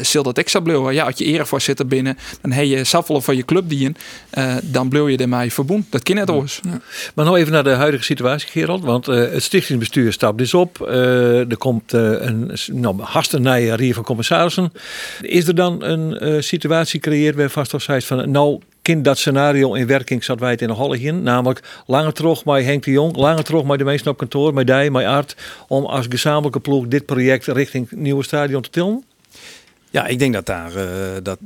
zal 0.00 0.22
dat 0.22 0.38
extra 0.38 0.60
blijven. 0.60 0.94
Ja, 0.94 1.04
als 1.04 1.18
je 1.18 1.24
erevoorzitter 1.24 1.86
binnen, 1.86 2.18
dan 2.40 2.52
heb 2.52 2.64
je 2.64 2.84
zoveel 2.84 3.20
van 3.20 3.36
je 3.36 3.44
club 3.44 3.68
dien. 3.68 3.96
eh 4.30 4.54
dan 4.62 4.88
blijf 4.88 5.08
je 5.08 5.16
ermee 5.16 5.52
verboen. 5.52 5.86
Dat 5.90 6.02
kan 6.02 6.14
net. 6.14 6.26
Maar 7.14 7.24
nou 7.24 7.38
even 7.38 7.52
naar 7.52 7.64
de 7.64 7.70
huidige 7.70 8.04
situatie, 8.04 8.48
Gerald. 8.48 8.84
Want 8.84 9.06
het 9.06 9.42
stichtingsbestuur 9.42 10.12
stapt 10.12 10.38
dus 10.38 10.54
op. 10.54 10.80
Er 10.80 11.56
komt 11.56 11.92
een 11.92 12.50
nou, 12.72 13.02
hastenij 13.02 13.68
rier 13.68 13.94
van 13.94 14.04
commissarissen. 14.04 14.72
Is 15.20 15.48
er 15.48 15.54
dan 15.54 15.82
een 15.82 16.42
situatie 16.42 17.00
gecreëerd 17.00 17.36
waar 17.36 17.50
vast 17.50 17.74
of 17.74 17.86
van... 17.98 18.30
nou, 18.30 18.60
kind 18.84 19.04
dat 19.04 19.18
scenario 19.18 19.74
in 19.74 19.86
werking 19.86 20.24
zat 20.24 20.40
wij 20.40 20.50
het 20.50 20.62
in 20.62 20.68
de 20.68 20.74
holle 20.74 21.00
in. 21.00 21.22
Namelijk 21.22 21.82
langer 21.86 22.12
terug 22.12 22.44
met 22.44 22.64
Henk 22.64 22.84
de 22.84 22.90
Jong. 22.90 23.16
Langer 23.16 23.44
terug 23.44 23.64
met 23.64 23.78
de 23.78 23.84
mensen 23.84 24.10
op 24.10 24.16
kantoor, 24.16 24.54
met 24.54 24.66
die, 24.66 24.90
met 24.90 25.06
Art. 25.06 25.36
Om 25.68 25.84
als 25.84 26.06
gezamenlijke 26.10 26.60
ploeg 26.60 26.86
dit 26.86 27.06
project 27.06 27.46
richting 27.46 27.90
het 27.90 27.98
nieuwe 27.98 28.24
stadion 28.24 28.62
te 28.62 28.70
tillen. 28.70 29.04
Ja, 29.90 30.06
ik 30.06 30.18
denk 30.18 30.32
dat 30.32 30.46
daar 30.46 30.76
eh, 30.76 30.86
dat, 31.22 31.38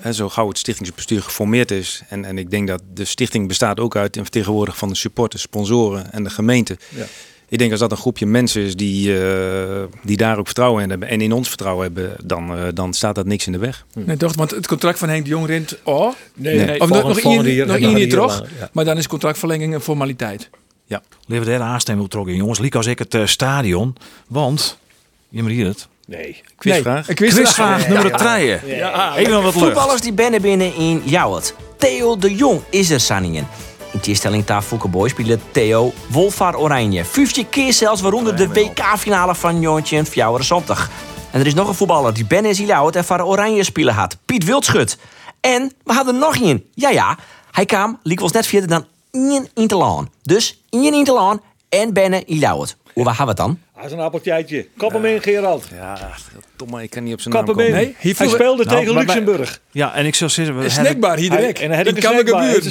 eh, 0.00 0.12
zo 0.12 0.28
gauw 0.28 0.48
het 0.48 0.58
stichtingsbestuur 0.58 1.22
geformeerd 1.22 1.70
is. 1.70 2.02
En, 2.08 2.24
en 2.24 2.38
ik 2.38 2.50
denk 2.50 2.68
dat 2.68 2.82
de 2.94 3.04
stichting 3.04 3.48
bestaat 3.48 3.80
ook 3.80 3.96
uit 3.96 4.16
een 4.16 4.22
vertegenwoordiger 4.22 4.78
van 4.78 4.88
de 4.88 4.94
supporters, 4.94 5.42
sponsoren 5.42 6.12
en 6.12 6.24
de 6.24 6.30
gemeente. 6.30 6.76
Ja. 6.88 7.04
Ik 7.48 7.58
denk 7.58 7.70
als 7.70 7.80
dat 7.80 7.90
een 7.90 7.96
groepje 7.96 8.26
mensen 8.26 8.62
is 8.62 8.76
die, 8.76 9.20
eh, 9.20 9.82
die 10.02 10.16
daar 10.16 10.38
ook 10.38 10.46
vertrouwen 10.46 10.82
in 10.82 10.90
hebben 10.90 11.08
en 11.08 11.20
in 11.20 11.32
ons 11.32 11.48
vertrouwen 11.48 11.84
hebben, 11.84 12.16
dan, 12.24 12.56
eh, 12.56 12.62
dan 12.74 12.94
staat 12.94 13.14
dat 13.14 13.26
niks 13.26 13.46
in 13.46 13.52
de 13.52 13.58
weg. 13.58 13.84
Nee, 13.94 14.16
toch? 14.16 14.34
Want 14.34 14.50
het 14.50 14.66
contract 14.66 14.98
van 14.98 15.08
Henk 15.08 15.24
de 15.24 15.30
Jong 15.30 15.46
rent... 15.46 15.78
Oh, 15.82 16.12
Nee, 16.34 16.58
nee. 16.58 16.80
Of 16.80 16.88
nog, 16.88 17.20
één 17.20 17.66
nog 17.66 17.78
jaar 17.78 18.08
terug. 18.08 18.44
ja. 18.58 18.70
Maar 18.72 18.84
dan 18.84 18.96
is 18.96 19.06
contractverlenging 19.06 19.74
een 19.74 19.80
formaliteit. 19.80 20.50
Leven 21.26 21.46
daar 21.46 21.60
aanstemmen 21.60 22.02
wil 22.02 22.12
trokken, 22.12 22.34
jongens. 22.34 22.58
Liek 22.58 22.74
als 22.74 22.86
ik 22.86 22.98
het 22.98 23.14
eh, 23.14 23.26
stadion. 23.26 23.96
Want, 24.28 24.78
je 25.28 25.42
moet 25.42 25.50
hier 25.50 25.66
het. 25.66 25.88
Nee. 26.06 26.42
Quizvraag. 26.56 27.06
Nee, 27.06 27.16
quizvraag. 27.16 27.44
Quizvraag 27.44 27.88
nummer 27.88 28.12
3. 28.12 28.52
Even 29.16 29.32
nog 29.32 29.42
wat 29.42 29.54
lucht. 29.54 29.64
Voetballers 29.66 30.00
die 30.00 30.12
binnen 30.12 30.42
binnen 30.42 30.74
in 30.74 31.02
Jouwert. 31.04 31.54
Theo 31.76 32.16
de 32.16 32.34
Jong 32.34 32.60
is 32.70 32.90
er 32.90 33.00
sanningen. 33.00 33.46
In 33.96 34.02
tegenstelling 34.02 34.46
tot 34.46 35.10
speelde 35.10 35.38
Theo 35.50 35.92
Wolfar 36.08 36.56
Oranje. 36.56 37.04
50 37.04 37.48
keer 37.48 37.72
zelfs, 37.72 38.00
waaronder 38.00 38.36
de 38.36 38.48
WK-finale 38.48 39.34
van 39.34 39.60
Joontje 39.60 39.96
en 39.96 40.44
Zondag. 40.44 40.90
En 41.30 41.40
er 41.40 41.46
is 41.46 41.54
nog 41.54 41.68
een 41.68 41.74
voetballer 41.74 42.14
die 42.14 42.24
binnen 42.26 42.50
is 42.50 42.58
en 42.58 43.04
voor 43.04 43.20
Oranje 43.20 43.64
spelen 43.64 43.94
had. 43.94 44.16
Piet 44.24 44.44
Wildschut. 44.44 44.98
En 45.40 45.72
we 45.84 45.92
hadden 45.92 46.18
nog 46.18 46.36
één. 46.36 46.64
Ja, 46.74 46.90
ja. 46.90 47.18
Hij 47.50 47.64
kwam, 47.64 47.98
liep 48.02 48.18
was 48.18 48.32
net 48.32 48.46
verder 48.46 48.68
dan 48.68 48.84
één 49.10 49.48
in 49.54 49.66
te 49.66 49.76
laan. 49.76 50.10
Dus 50.22 50.62
één 50.70 50.94
in 50.94 51.04
te 51.04 51.12
laan 51.12 51.40
en 51.68 51.92
binnen 51.92 52.26
in 52.26 52.38
Jouwert. 52.38 52.76
Hoe 52.96 53.04
waar 53.04 53.16
hebben 53.16 53.36
we 53.36 53.42
het 53.42 53.50
dan? 53.50 53.60
Hij 53.74 53.86
is 53.86 53.92
een 53.92 54.00
appeltje. 54.00 54.66
Kap 54.76 54.92
hem 54.92 55.04
in, 55.04 55.22
Gerald. 55.22 55.64
Ja, 55.74 55.96
tom, 56.56 56.70
maar 56.70 56.82
ik 56.82 56.90
kan 56.90 57.04
niet 57.04 57.12
op 57.12 57.20
zijn 57.20 57.34
naam 57.34 57.44
Kap 57.44 57.56
hem 57.56 57.64
komen. 57.66 57.80
in. 57.80 57.86
Nee, 57.86 57.96
hij 58.18 58.28
speelde 58.28 58.64
Nou, 58.64 58.78
tegen 58.78 58.94
Luxemburg. 58.98 59.60
Ja, 59.70 59.94
en 59.94 60.06
ik 60.06 60.14
zou 60.14 60.30
zeggen, 60.30 60.54
we 60.56 60.64
Een 60.64 60.70
hebben 60.70 60.86
snackbar 60.90 61.16
hier 61.16 61.30
direct. 61.30 61.58
en 61.60 61.68
hij 61.68 61.76
had 61.76 61.86
in 61.86 61.90
ook 61.92 61.96
een 61.96 62.02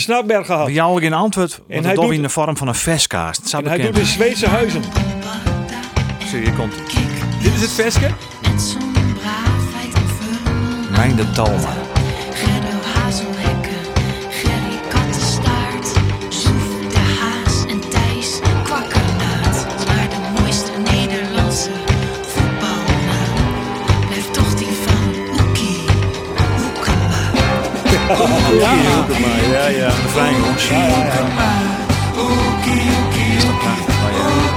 snackbar. 0.02 0.46
Gehad. 0.46 0.66
We 0.66 0.74
jou 0.74 1.00
geen 1.02 1.14
antwoord, 1.14 1.62
En 1.68 1.84
hij 1.86 1.94
doet- 1.96 2.12
in 2.14 2.22
de 2.22 2.30
vorm 2.30 2.58
van 2.58 2.68
een 2.68 2.76
zou 3.48 3.64
En 3.64 3.70
hij 3.70 3.78
doet 3.78 3.98
in 3.98 4.06
Zweedse 4.06 4.48
huizen. 4.48 4.82
Zie 6.28 6.42
je, 6.42 6.54
komt. 6.54 6.74
Dit 7.44 7.54
is 7.54 7.62
het 7.62 7.70
verlangen. 7.70 8.16
Mijn 10.92 11.16
de 11.16 11.32
Talma. 11.32 11.74
Ja, 28.08 28.72
ja. 28.72 29.06
De 29.08 29.14
vrije 29.14 30.32
jongens. 30.32 30.68
Ja, 30.68 30.78
ja, 30.78 31.06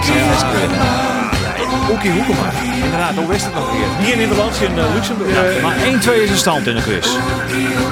Is 0.01 0.41
dat 0.41 0.51
prachtig? 0.51 1.18
Oekie 1.91 2.11
Hoekema. 2.11 2.51
Inderdaad, 2.85 3.15
hoe 3.15 3.27
wist 3.27 3.45
het 3.45 3.55
nog 3.55 3.73
weer? 3.73 3.87
Hier 4.05 4.13
in 4.13 4.19
Nederland, 4.19 4.61
in 4.61 4.79
eh, 4.79 4.95
Luxemburg. 4.95 5.63
Maar 5.63 5.77
1-2 5.77 6.23
is 6.23 6.31
de 6.31 6.37
stand 6.37 6.67
in 6.67 6.75
de 6.75 6.83
quiz. 6.83 7.07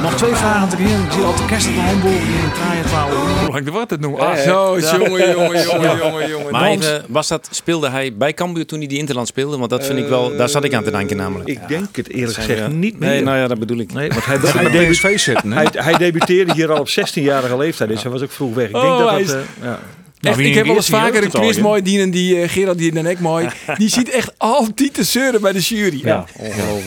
Nog 0.02 0.14
twee 0.14 0.34
vragen 0.34 0.68
te 0.68 0.76
beginnen. 0.76 1.12
Zie 1.12 1.20
je 1.20 1.26
al 1.26 1.34
de 1.34 1.44
kerst 1.44 1.68
op 1.68 1.74
de 1.74 1.80
handboel 1.80 2.10
hier 2.10 2.20
in 2.20 2.52
Traaien 2.54 2.84
12. 2.84 3.40
Hoe 3.44 3.52
lang 3.52 3.70
wordt 3.70 3.90
het 3.90 4.00
nu? 4.00 4.14
Ah, 4.18 4.28
Ach 4.30 4.38
zo, 4.38 4.78
jongen, 4.80 5.30
jongen, 5.30 5.62
jongen, 5.72 5.96
jongen, 5.98 6.28
jongen. 6.28 6.52
Maar 6.52 6.68
even, 6.70 7.04
was 7.08 7.28
dat, 7.28 7.48
speelde 7.50 7.90
hij 7.90 8.14
bij 8.16 8.34
Cambuur 8.34 8.66
toen 8.66 8.78
hij 8.78 8.88
die 8.88 8.98
Interland 8.98 9.26
speelde? 9.28 9.56
Want 9.58 9.70
dat 9.70 9.84
vind 9.86 9.98
ik 9.98 10.08
wel, 10.08 10.36
daar 10.36 10.48
zat 10.48 10.64
ik 10.64 10.74
aan 10.74 10.84
te 10.84 10.90
denken 10.90 11.16
namelijk. 11.16 11.48
Ik 11.48 11.68
denk 11.68 11.96
het 11.96 12.08
eerlijk 12.08 12.34
gezegd 12.38 12.60
we- 12.66 12.72
niet 12.72 12.98
meer. 12.98 13.08
Nee, 13.08 13.22
nou 13.22 13.36
ja, 13.38 13.46
dat 13.46 13.58
bedoel 13.58 13.78
ik. 13.78 13.92
Nee, 13.92 14.08
want 14.08 14.24
hij, 14.24 14.36
Hij 14.40 14.50
hij, 14.52 14.62
bij 14.62 14.72
debu- 14.72 14.90
PSV 14.92 15.18
zitten, 15.18 15.50
hè? 15.52 15.56
hij, 15.62 15.68
hij 15.72 15.92
debuteerde 15.94 16.52
hier 16.52 16.72
al 16.72 16.78
op 16.80 16.88
16-jarige 16.88 17.56
leeftijd, 17.56 17.88
dus 17.90 18.02
hij 18.02 18.12
was 18.12 18.22
ook 18.22 18.30
vroeg 18.32 18.54
weg. 18.54 18.66
Ik 18.66 18.72
denk 18.72 18.84
Oh, 18.84 18.98
dat 18.98 19.10
hij 19.10 19.24
dat... 19.24 19.78
ja. 20.26 20.32
Echt, 20.32 20.40
wie 20.40 20.48
ik 20.48 20.54
heb 20.54 20.66
wel 20.66 20.76
eens 20.76 20.88
vaker 20.88 21.24
een 21.24 21.30
quiz 21.30 21.58
mooi 21.58 21.82
dienen 21.82 22.10
die 22.10 22.40
eh, 22.40 22.48
Gerard 22.48 22.78
die 22.78 22.92
dan 22.92 23.06
ook 23.06 23.18
mooi. 23.18 23.48
Die 23.78 23.88
ziet 23.88 24.10
echt 24.10 24.32
altijd 24.38 24.94
te 24.94 25.04
zeuren 25.04 25.40
bij 25.40 25.52
de 25.52 25.60
jury. 25.60 26.00
Ja. 26.04 26.24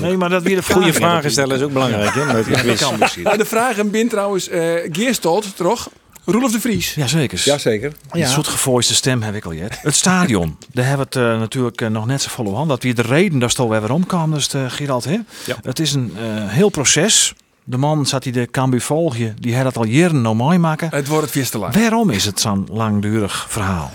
Nee, 0.01 0.17
maar 0.17 0.29
dat 0.29 0.43
weer 0.43 0.55
de 0.55 0.73
Goede 0.73 0.93
vragen 0.93 1.31
stellen 1.31 1.55
is 1.55 1.61
ook 1.61 1.73
belangrijk. 1.73 2.13
Hè, 2.13 2.33
met 2.33 2.45
quiz. 2.45 2.89
dus. 2.99 3.15
Nou, 3.15 3.37
de 3.37 3.45
vraag 3.45 3.77
en 3.77 3.91
bin 3.91 4.09
trouwens 4.09 4.49
eh 4.49 4.73
Geerstold, 4.91 5.55
toch? 5.55 5.89
Roelof 6.31 6.51
de 6.51 6.59
Vries. 6.59 6.93
Jazeker. 6.93 7.41
Jazeker. 7.43 7.91
Een 8.09 8.27
soort 8.27 8.47
gevoiste 8.47 8.95
stem 8.95 9.21
heb 9.21 9.35
ik 9.35 9.45
al 9.45 9.53
jet. 9.53 9.79
Het 9.81 9.95
stadion, 9.95 10.57
daar 10.73 10.85
hebben 10.85 11.07
we 11.11 11.19
het 11.19 11.29
eh, 11.29 11.39
natuurlijk 11.39 11.89
nog 11.89 12.05
net 12.05 12.21
zo 12.21 12.29
vol 12.29 12.45
op 12.45 12.55
hand. 12.55 12.69
Dat 12.69 12.83
weer 12.83 12.95
de 12.95 13.01
reden 13.01 13.39
dat 13.39 13.57
we 13.57 13.67
weer 13.67 13.91
omkwamen, 13.91 14.37
dus 14.37 14.53
uh, 14.53 14.65
Gerald. 14.67 15.05
Hè? 15.05 15.17
Ja. 15.45 15.55
Het 15.63 15.79
is 15.79 15.93
een 15.93 16.13
eh, 16.17 16.23
heel 16.47 16.69
proces. 16.69 17.33
De 17.69 17.77
man 17.77 18.05
zat 18.05 18.23
die 18.23 18.31
de 18.31 18.47
Cambu 18.51 18.79
volgje, 18.79 19.33
die 19.39 19.55
had 19.55 19.65
het 19.65 19.77
al 19.77 19.85
jaren 19.85 20.21
nou 20.21 20.35
mooi 20.35 20.57
maken. 20.57 20.87
Het 20.91 21.07
wordt 21.07 21.23
het 21.23 21.31
vies 21.31 21.49
te 21.49 21.57
lang. 21.57 21.73
Waarom 21.73 22.09
is 22.09 22.25
het 22.25 22.39
zo'n 22.39 22.67
langdurig 22.71 23.45
verhaal? 23.49 23.91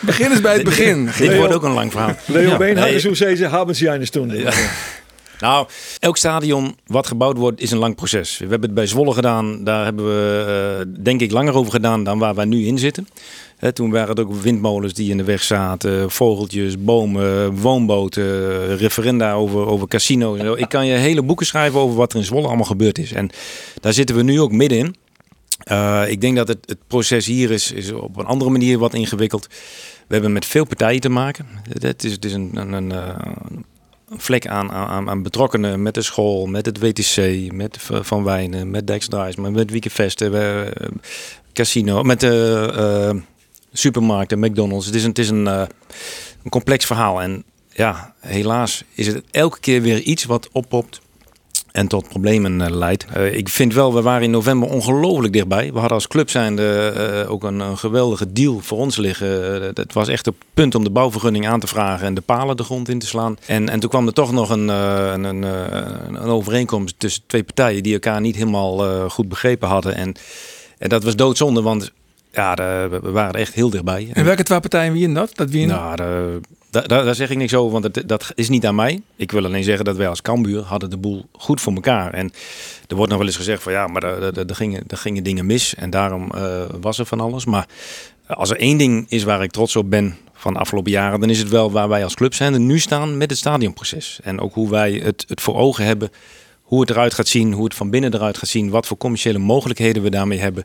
Begin 0.00 0.30
eens 0.30 0.40
bij 0.40 0.54
het 0.54 0.64
begin. 0.64 1.08
Dit 1.18 1.36
wordt 1.36 1.54
ook 1.54 1.62
een 1.62 1.72
lang 1.72 1.92
verhaal. 1.92 2.14
Leo 2.26 2.64
Ja. 2.64 3.14
Zei 3.14 3.36
ze, 3.36 3.48
hebben 3.48 3.76
ze 3.76 3.88
een 3.88 4.10
toen. 4.10 4.32
Nou, 5.40 5.66
elk 5.98 6.16
stadion 6.16 6.76
wat 6.86 7.06
gebouwd 7.06 7.36
wordt 7.36 7.60
is 7.60 7.70
een 7.70 7.78
lang 7.78 7.94
proces. 7.94 8.38
We 8.38 8.46
hebben 8.46 8.62
het 8.62 8.74
bij 8.74 8.86
Zwolle 8.86 9.12
gedaan. 9.12 9.64
Daar 9.64 9.84
hebben 9.84 10.04
we 10.04 10.44
eh, 10.80 11.02
denk 11.04 11.20
ik 11.20 11.30
langer 11.30 11.54
over 11.54 11.72
gedaan 11.72 12.04
dan 12.04 12.18
waar 12.18 12.34
wij 12.34 12.44
nu 12.44 12.66
in 12.66 12.78
zitten. 12.78 13.08
Toen 13.72 13.90
waren 13.90 14.08
het 14.08 14.20
ook 14.20 14.34
windmolens 14.34 14.94
die 14.94 15.10
in 15.10 15.16
de 15.16 15.24
weg 15.24 15.42
zaten, 15.42 16.10
vogeltjes, 16.10 16.78
bomen, 16.78 17.56
woonboten, 17.56 18.76
referenda 18.76 19.32
over, 19.32 19.66
over 19.66 19.88
casino's. 19.88 20.58
Ik 20.58 20.68
kan 20.68 20.86
je 20.86 20.94
hele 20.94 21.22
boeken 21.22 21.46
schrijven 21.46 21.80
over 21.80 21.96
wat 21.96 22.12
er 22.12 22.18
in 22.18 22.24
Zwolle 22.24 22.46
allemaal 22.46 22.64
gebeurd 22.64 22.98
is. 22.98 23.12
En 23.12 23.30
daar 23.80 23.92
zitten 23.92 24.16
we 24.16 24.22
nu 24.22 24.40
ook 24.40 24.52
middenin. 24.52 24.94
Eh, 25.58 26.02
ik 26.08 26.20
denk 26.20 26.36
dat 26.36 26.48
het, 26.48 26.58
het 26.64 26.78
proces 26.86 27.26
hier 27.26 27.50
is, 27.50 27.72
is 27.72 27.92
op 27.92 28.16
een 28.16 28.26
andere 28.26 28.50
manier 28.50 28.78
wat 28.78 28.94
ingewikkeld. 28.94 29.46
We 30.06 30.14
hebben 30.14 30.32
met 30.32 30.46
veel 30.46 30.64
partijen 30.64 31.00
te 31.00 31.08
maken. 31.08 31.46
Het, 31.78 32.04
is, 32.04 32.12
het 32.12 32.24
is 32.24 32.32
een, 32.32 32.50
een, 32.54 32.72
een, 32.72 32.92
eh, 32.92 33.14
een 34.08 34.20
vlek 34.20 34.46
aan, 34.46 34.72
aan, 34.72 35.08
aan 35.08 35.22
betrokkenen 35.22 35.82
met 35.82 35.94
de 35.94 36.02
school, 36.02 36.46
met 36.46 36.66
het 36.66 36.78
WTC, 36.78 37.52
met 37.52 37.78
Van 37.80 38.24
Wijnen, 38.24 38.70
met 38.70 38.86
Dijksdraais, 38.86 39.36
met 39.36 39.70
Weekendvesten, 39.70 40.34
eh, 40.34 40.90
casino, 41.52 42.02
met 42.02 42.20
de 42.20 42.72
eh, 42.76 43.20
supermarkten, 43.78 44.38
McDonald's. 44.38 44.86
Het 44.86 44.94
is 44.94 45.02
een, 45.02 45.08
het 45.08 45.18
is 45.18 45.28
een, 45.28 45.46
eh, 45.46 45.62
een 46.44 46.50
complex 46.50 46.86
verhaal. 46.86 47.22
En 47.22 47.44
ja, 47.72 48.14
helaas 48.20 48.84
is 48.94 49.06
het 49.06 49.22
elke 49.30 49.60
keer 49.60 49.82
weer 49.82 50.00
iets 50.00 50.24
wat 50.24 50.48
oppopt. 50.52 51.04
en 51.72 51.88
tot 51.88 52.08
problemen 52.08 52.60
eh, 52.60 52.70
leidt. 52.70 53.04
Eh, 53.04 53.34
ik 53.34 53.48
vind 53.48 53.74
wel, 53.74 53.94
we 53.94 54.02
waren 54.02 54.22
in 54.22 54.30
november 54.30 54.68
ongelooflijk 54.68 55.32
dichtbij. 55.32 55.72
We 55.72 55.78
hadden 55.78 55.96
als 55.96 56.08
club 56.08 56.30
zijnde 56.30 57.26
ook 57.28 57.44
een, 57.44 57.78
geweldige 57.78 58.32
deal 58.32 58.60
voor 58.60 58.78
ons 58.78 58.96
liggen. 58.96 59.60
Uh, 59.62 59.68
het 59.74 59.92
was 59.92 60.08
echt 60.08 60.26
het 60.26 60.34
punt 60.54 60.74
om 60.74 60.84
de 60.84 60.90
bouwvergunning 60.90 61.48
aan 61.48 61.60
te 61.60 61.66
vragen 61.66 62.06
en 62.06 62.14
de 62.14 62.20
palen 62.20 62.56
de 62.56 62.64
grond 62.64 62.88
in 62.88 62.98
te 62.98 63.06
slaan. 63.06 63.36
En, 63.46 63.68
en 63.68 63.80
toen 63.80 63.90
kwam 63.90 64.06
er 64.06 64.12
toch 64.12 64.32
nog 64.32 64.50
een, 64.50 64.68
een, 64.68 65.24
een, 65.24 65.42
een, 65.42 66.28
overeenkomst 66.28 66.94
tussen 66.98 67.22
twee 67.26 67.44
partijen 67.44 67.82
die 67.82 67.92
elkaar 67.92 68.20
niet 68.20 68.36
helemaal 68.36 69.08
goed 69.08 69.28
begrepen 69.28 69.68
hadden. 69.68 69.94
En, 69.94 70.14
en 70.78 70.88
dat 70.88 71.04
was 71.04 71.16
doodzonde, 71.16 71.62
want 71.62 71.92
ja, 72.36 72.54
we 72.88 73.10
waren 73.10 73.40
echt 73.40 73.54
heel 73.54 73.70
dichtbij. 73.70 74.08
En 74.12 74.24
welke 74.24 74.42
twee 74.42 74.60
partijen 74.60 74.92
wie 74.92 75.02
in 75.02 75.14
dat? 75.14 75.36
dat 75.36 75.50
wie 75.50 75.62
in 75.62 75.68
nou, 75.68 75.96
de, 75.96 76.40
daar, 76.70 77.04
daar, 77.04 77.14
zeg 77.14 77.30
ik 77.30 77.36
niks 77.36 77.54
over, 77.54 77.80
want 77.80 77.94
dat, 77.94 78.08
dat 78.08 78.32
is 78.34 78.48
niet 78.48 78.66
aan 78.66 78.74
mij. 78.74 79.00
Ik 79.16 79.32
wil 79.32 79.44
alleen 79.44 79.64
zeggen 79.64 79.84
dat 79.84 79.96
wij 79.96 80.08
als 80.08 80.22
Cambuur 80.22 80.62
hadden 80.62 80.90
de 80.90 80.96
boel 80.96 81.24
goed 81.32 81.60
voor 81.60 81.72
elkaar. 81.74 82.12
En 82.12 82.32
er 82.86 82.96
wordt 82.96 83.10
nog 83.10 83.18
wel 83.18 83.28
eens 83.28 83.36
gezegd 83.36 83.62
van 83.62 83.72
ja, 83.72 83.86
maar 83.86 84.02
er, 84.02 84.54
gingen, 84.54 84.82
gingen 84.86 85.22
dingen 85.22 85.46
mis 85.46 85.74
en 85.74 85.90
daarom 85.90 86.30
uh, 86.34 86.62
was 86.80 86.98
er 86.98 87.06
van 87.06 87.20
alles. 87.20 87.44
Maar 87.44 87.66
als 88.26 88.50
er 88.50 88.58
één 88.58 88.78
ding 88.78 89.06
is 89.08 89.24
waar 89.24 89.42
ik 89.42 89.50
trots 89.50 89.76
op 89.76 89.90
ben 89.90 90.16
van 90.34 90.52
de 90.52 90.58
afgelopen 90.58 90.90
jaren, 90.90 91.20
dan 91.20 91.30
is 91.30 91.38
het 91.38 91.48
wel 91.48 91.70
waar 91.70 91.88
wij 91.88 92.04
als 92.04 92.14
club 92.14 92.34
zijn 92.34 92.54
en 92.54 92.66
nu 92.66 92.78
staan 92.78 93.16
met 93.16 93.30
het 93.30 93.38
stadionproces. 93.38 94.20
En 94.22 94.40
ook 94.40 94.54
hoe 94.54 94.70
wij 94.70 94.92
het, 94.92 95.24
het 95.28 95.40
voor 95.40 95.56
ogen 95.56 95.84
hebben, 95.84 96.10
hoe 96.62 96.80
het 96.80 96.90
eruit 96.90 97.14
gaat 97.14 97.28
zien, 97.28 97.52
hoe 97.52 97.64
het 97.64 97.74
van 97.74 97.90
binnen 97.90 98.14
eruit 98.14 98.38
gaat 98.38 98.48
zien, 98.48 98.70
wat 98.70 98.86
voor 98.86 98.96
commerciële 98.96 99.38
mogelijkheden 99.38 100.02
we 100.02 100.10
daarmee 100.10 100.38
hebben. 100.38 100.64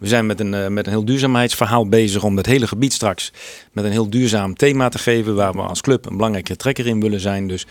We 0.00 0.06
zijn 0.06 0.26
met 0.26 0.40
een, 0.40 0.52
uh, 0.52 0.66
met 0.66 0.86
een 0.86 0.92
heel 0.92 1.04
duurzaamheidsverhaal 1.04 1.88
bezig 1.88 2.24
om 2.24 2.36
het 2.36 2.46
hele 2.46 2.66
gebied 2.66 2.92
straks 2.92 3.32
met 3.72 3.84
een 3.84 3.90
heel 3.90 4.10
duurzaam 4.10 4.54
thema 4.54 4.88
te 4.88 4.98
geven. 4.98 5.34
Waar 5.34 5.52
we 5.52 5.60
als 5.60 5.80
club 5.80 6.06
een 6.06 6.16
belangrijke 6.16 6.56
trekker 6.56 6.86
in 6.86 7.00
willen 7.00 7.20
zijn. 7.20 7.48
Dus 7.48 7.66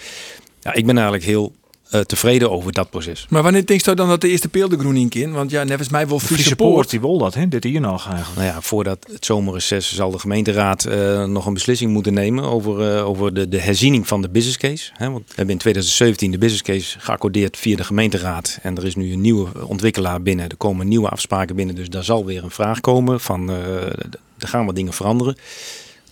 ja, 0.59 0.73
ik 0.73 0.85
ben 0.85 0.95
eigenlijk 0.95 1.25
heel 1.25 1.53
uh, 1.91 2.01
tevreden 2.01 2.51
over 2.51 2.71
dat 2.71 2.89
proces. 2.89 3.25
Maar 3.29 3.43
wanneer 3.43 3.65
denk 3.65 3.85
je 3.85 3.93
dan 3.93 4.07
dat 4.07 4.21
de 4.21 4.29
eerste 4.29 4.49
peel 4.49 4.69
de 4.69 4.79
groen 4.79 5.09
in? 5.09 5.31
Want 5.31 5.51
ja, 5.51 5.63
nevens 5.63 5.89
mij 5.89 6.07
wil 6.07 6.19
Friese 6.19 6.55
Poort. 6.55 6.89
Die 6.89 6.99
wil 6.99 7.17
dat, 7.17 7.33
hè? 7.33 7.47
dit 7.47 7.63
hier 7.63 7.81
nog 7.81 8.07
eigenlijk. 8.07 8.35
Nou 8.35 8.47
ja, 8.47 8.61
voordat 8.61 9.07
het 9.11 9.25
zomerreces 9.25 9.95
zal 9.95 10.11
de 10.11 10.19
gemeenteraad 10.19 10.85
uh, 10.85 11.25
nog 11.25 11.45
een 11.45 11.53
beslissing 11.53 11.91
moeten 11.91 12.13
nemen 12.13 12.43
over, 12.43 12.95
uh, 12.95 13.07
over 13.07 13.33
de, 13.33 13.47
de 13.47 13.59
herziening 13.59 14.07
van 14.07 14.21
de 14.21 14.29
business 14.29 14.57
case. 14.57 14.91
Hè? 14.93 15.09
Want 15.11 15.23
we 15.27 15.33
hebben 15.35 15.53
in 15.53 15.59
2017 15.59 16.31
de 16.31 16.37
business 16.37 16.63
case 16.63 16.99
geaccordeerd 16.99 17.57
via 17.57 17.75
de 17.75 17.83
gemeenteraad. 17.83 18.59
En 18.61 18.77
er 18.77 18.85
is 18.85 18.95
nu 18.95 19.11
een 19.13 19.21
nieuwe 19.21 19.67
ontwikkelaar 19.67 20.21
binnen. 20.21 20.49
Er 20.49 20.57
komen 20.57 20.87
nieuwe 20.87 21.09
afspraken 21.09 21.55
binnen. 21.55 21.75
Dus 21.75 21.89
daar 21.89 22.03
zal 22.03 22.25
weer 22.25 22.43
een 22.43 22.51
vraag 22.51 22.79
komen 22.79 23.19
van 23.19 23.49
er 23.49 24.47
gaan 24.47 24.65
wat 24.65 24.75
dingen 24.75 24.93
veranderen. 24.93 25.37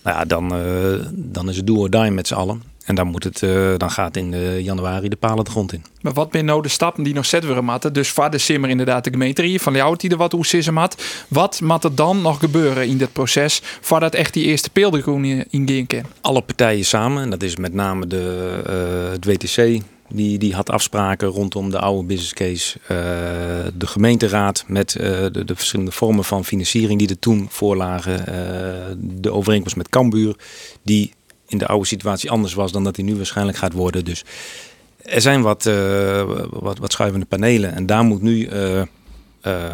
Nou 0.04 0.18
ja, 0.18 0.26
dan, 0.26 0.54
dan 1.12 1.50
is 1.50 1.58
het 1.58 1.68
do 1.68 1.76
or 1.76 1.90
die 1.90 2.12
met 2.12 2.28
z'n 2.28 2.34
allen. 2.34 2.62
En 2.88 2.96
dan, 2.96 3.08
moet 3.08 3.24
het, 3.24 3.42
uh, 3.42 3.74
dan 3.78 3.92
gaat 3.92 4.18
in 4.18 4.32
uh, 4.32 4.60
januari 4.60 5.10
de 5.10 5.16
palen 5.16 5.46
de 5.46 5.52
grond 5.52 5.74
in. 5.74 5.84
Maar 6.02 6.14
wat 6.14 6.32
ben 6.32 6.46
nou 6.46 6.62
de 6.62 6.68
stappen 6.68 7.04
die 7.04 7.14
nog 7.14 7.26
zetten 7.26 7.50
worden 7.50 7.70
moeten? 7.70 7.94
Dus 7.94 8.10
vader 8.10 8.40
simmer 8.40 8.70
inderdaad 8.70 9.04
de 9.04 9.10
gemeente 9.10 9.42
hier 9.42 9.60
van 9.60 9.74
jou 9.74 9.98
die 9.98 10.10
er 10.10 10.18
wat 10.18 10.32
hoe 10.32 10.46
sissen 10.46 10.74
mat. 10.74 11.04
Wat 11.28 11.62
moet 11.62 11.84
er 11.84 11.96
dan 11.96 12.22
nog 12.22 12.40
gebeuren 12.40 12.88
in 12.88 12.98
dit 12.98 13.14
proces 13.14 13.62
voordat 13.82 14.14
echt 14.14 14.34
die 14.34 14.46
eerste 14.46 14.70
peeldegroen 14.70 15.46
in 15.50 15.88
kan? 15.88 16.02
Alle 16.22 16.42
partijen 16.42 16.86
samen, 16.86 17.24
en 17.24 17.30
dat 17.30 17.44
is 17.44 17.56
met 17.56 17.74
name 17.74 18.08
de, 18.08 18.62
uh, 18.68 19.12
het 19.12 19.26
WTC, 19.26 19.82
die, 20.10 20.38
die 20.38 20.54
had 20.54 20.70
afspraken 20.70 21.28
rondom 21.28 21.70
de 21.70 21.80
oude 21.80 22.08
business 22.08 22.34
case. 22.34 22.80
Uh, 22.82 22.88
de 23.74 23.88
gemeenteraad 23.88 24.64
met 24.68 24.96
uh, 25.00 25.08
de, 25.08 25.44
de, 25.46 25.56
verschillende 25.56 25.92
vormen 25.92 26.24
van 26.24 26.46
financiering 26.46 27.00
die 27.00 27.10
er 27.10 27.20
toen 27.20 27.48
voorlagen. 27.50 28.20
Uh, 28.20 28.96
de 28.98 29.32
overeenkomst 29.32 29.76
met 29.76 29.90
Cambuur, 29.90 30.36
die 30.84 31.14
in 31.48 31.58
de 31.58 31.68
oude 31.68 31.86
situatie 31.86 32.32
anders 32.32 32.54
was 32.54 32.72
dan 32.72 32.84
dat 32.84 32.96
hij 32.96 33.06
nu 33.06 33.16
waarschijnlijk 33.16 33.58
gaat 33.58 33.74
worden. 33.74 34.06
Dus 34.06 34.26
er 34.98 35.22
zijn 35.22 35.42
wat, 35.42 35.66
uh, 35.66 36.24
wat, 36.50 36.78
wat 36.78 36.92
schuivende 36.92 37.26
panelen 37.26 37.76
en 37.76 37.86
daar 37.86 38.04
moet 38.04 38.22
nu 38.22 38.50
uh, 38.50 38.82
uh, 39.44 39.74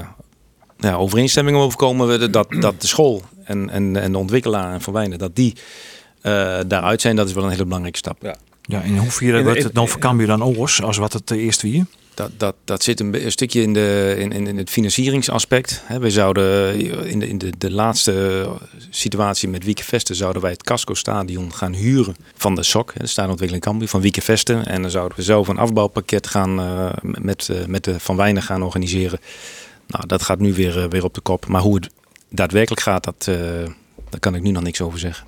ja, 0.77 0.95
overeenstemming 0.95 1.57
over 1.57 1.77
komen 1.77 2.31
dat, 2.31 2.47
dat 2.59 2.81
de 2.81 2.88
school 2.88 3.21
en, 3.43 3.69
en, 3.69 3.95
en 3.97 4.12
de 4.12 4.17
ontwikkelaar 4.17 4.73
en 4.73 4.81
Van 4.81 4.93
Wijnen, 4.93 5.17
dat 5.17 5.36
die 5.36 5.55
daaruit 6.67 7.01
zijn. 7.01 7.15
Dat 7.15 7.27
is 7.27 7.33
wel 7.33 7.43
een 7.43 7.49
hele 7.49 7.63
belangrijke 7.63 7.97
stap. 7.97 8.17
Ja, 8.21 8.36
ja 8.62 8.81
in 8.81 8.97
hoeverre 8.97 9.43
wordt 9.43 9.63
het 9.63 9.75
dan 9.75 9.88
voor 9.88 9.99
Cambuur 9.99 10.27
dan 10.27 10.43
oors 10.43 10.81
als 10.81 10.97
wat 10.97 11.13
het 11.13 11.31
eerst 11.31 11.62
wie? 11.62 11.86
Dat, 12.13 12.32
dat, 12.38 12.56
dat 12.63 12.84
zit 12.84 12.99
een, 12.99 13.32
stukje 13.32 13.62
in, 13.62 13.73
de, 13.73 14.15
in, 14.19 14.32
in 14.32 14.58
het 14.58 14.69
financieringsaspect. 14.69 15.84
we 15.99 16.12
zouden 16.12 16.80
in, 17.08 17.19
de, 17.19 17.28
in 17.28 17.38
de, 17.38 17.54
de 17.58 17.71
laatste 17.71 18.47
situatie 18.89 19.49
met 19.49 19.63
Wieke 19.63 19.84
Vesten 19.84 20.15
zouden 20.15 20.41
wij 20.41 20.52
het 20.52 20.63
Casco 20.63 20.93
Stadion 20.93 21.54
gaan 21.54 21.73
huren 21.73 22.15
van 22.36 22.56
de 22.56 22.63
SOC, 22.63 22.93
de 22.97 23.08
Stadiontwikkeling 23.08 23.65
Cambuur, 23.65 23.88
van 23.88 24.02
Wieke 24.02 24.21
Vesten. 24.21 24.65
En 24.65 24.82
dan 24.82 24.91
zouden 24.91 25.17
we 25.17 25.23
zelf 25.23 25.47
een 25.47 25.58
afbouwpakket 25.58 26.28
gaan 26.28 26.60
uh, 26.60 26.89
met, 27.02 27.49
met 27.67 27.84
de 27.84 27.99
Van 27.99 28.15
Wijnen 28.15 28.43
gaan 28.43 28.63
organiseren. 28.63 29.19
Nou, 29.88 30.08
dat 30.08 30.21
gaat 30.23 30.39
nu 30.39 30.54
weer, 30.54 30.89
weer 30.89 31.04
op 31.04 31.13
de 31.13 31.21
kop. 31.21 31.47
Maar 31.47 31.62
hoe 31.62 31.76
het 31.76 31.89
daadwerkelijk 32.30 32.82
gaat, 32.82 33.04
dat, 33.04 33.23
daar 34.10 34.19
kan 34.19 34.36
ik 34.36 34.41
nu 34.41 34.52
nog 34.52 34.63
niks 34.63 34.82
over 34.82 34.99
zeggen. 34.99 35.28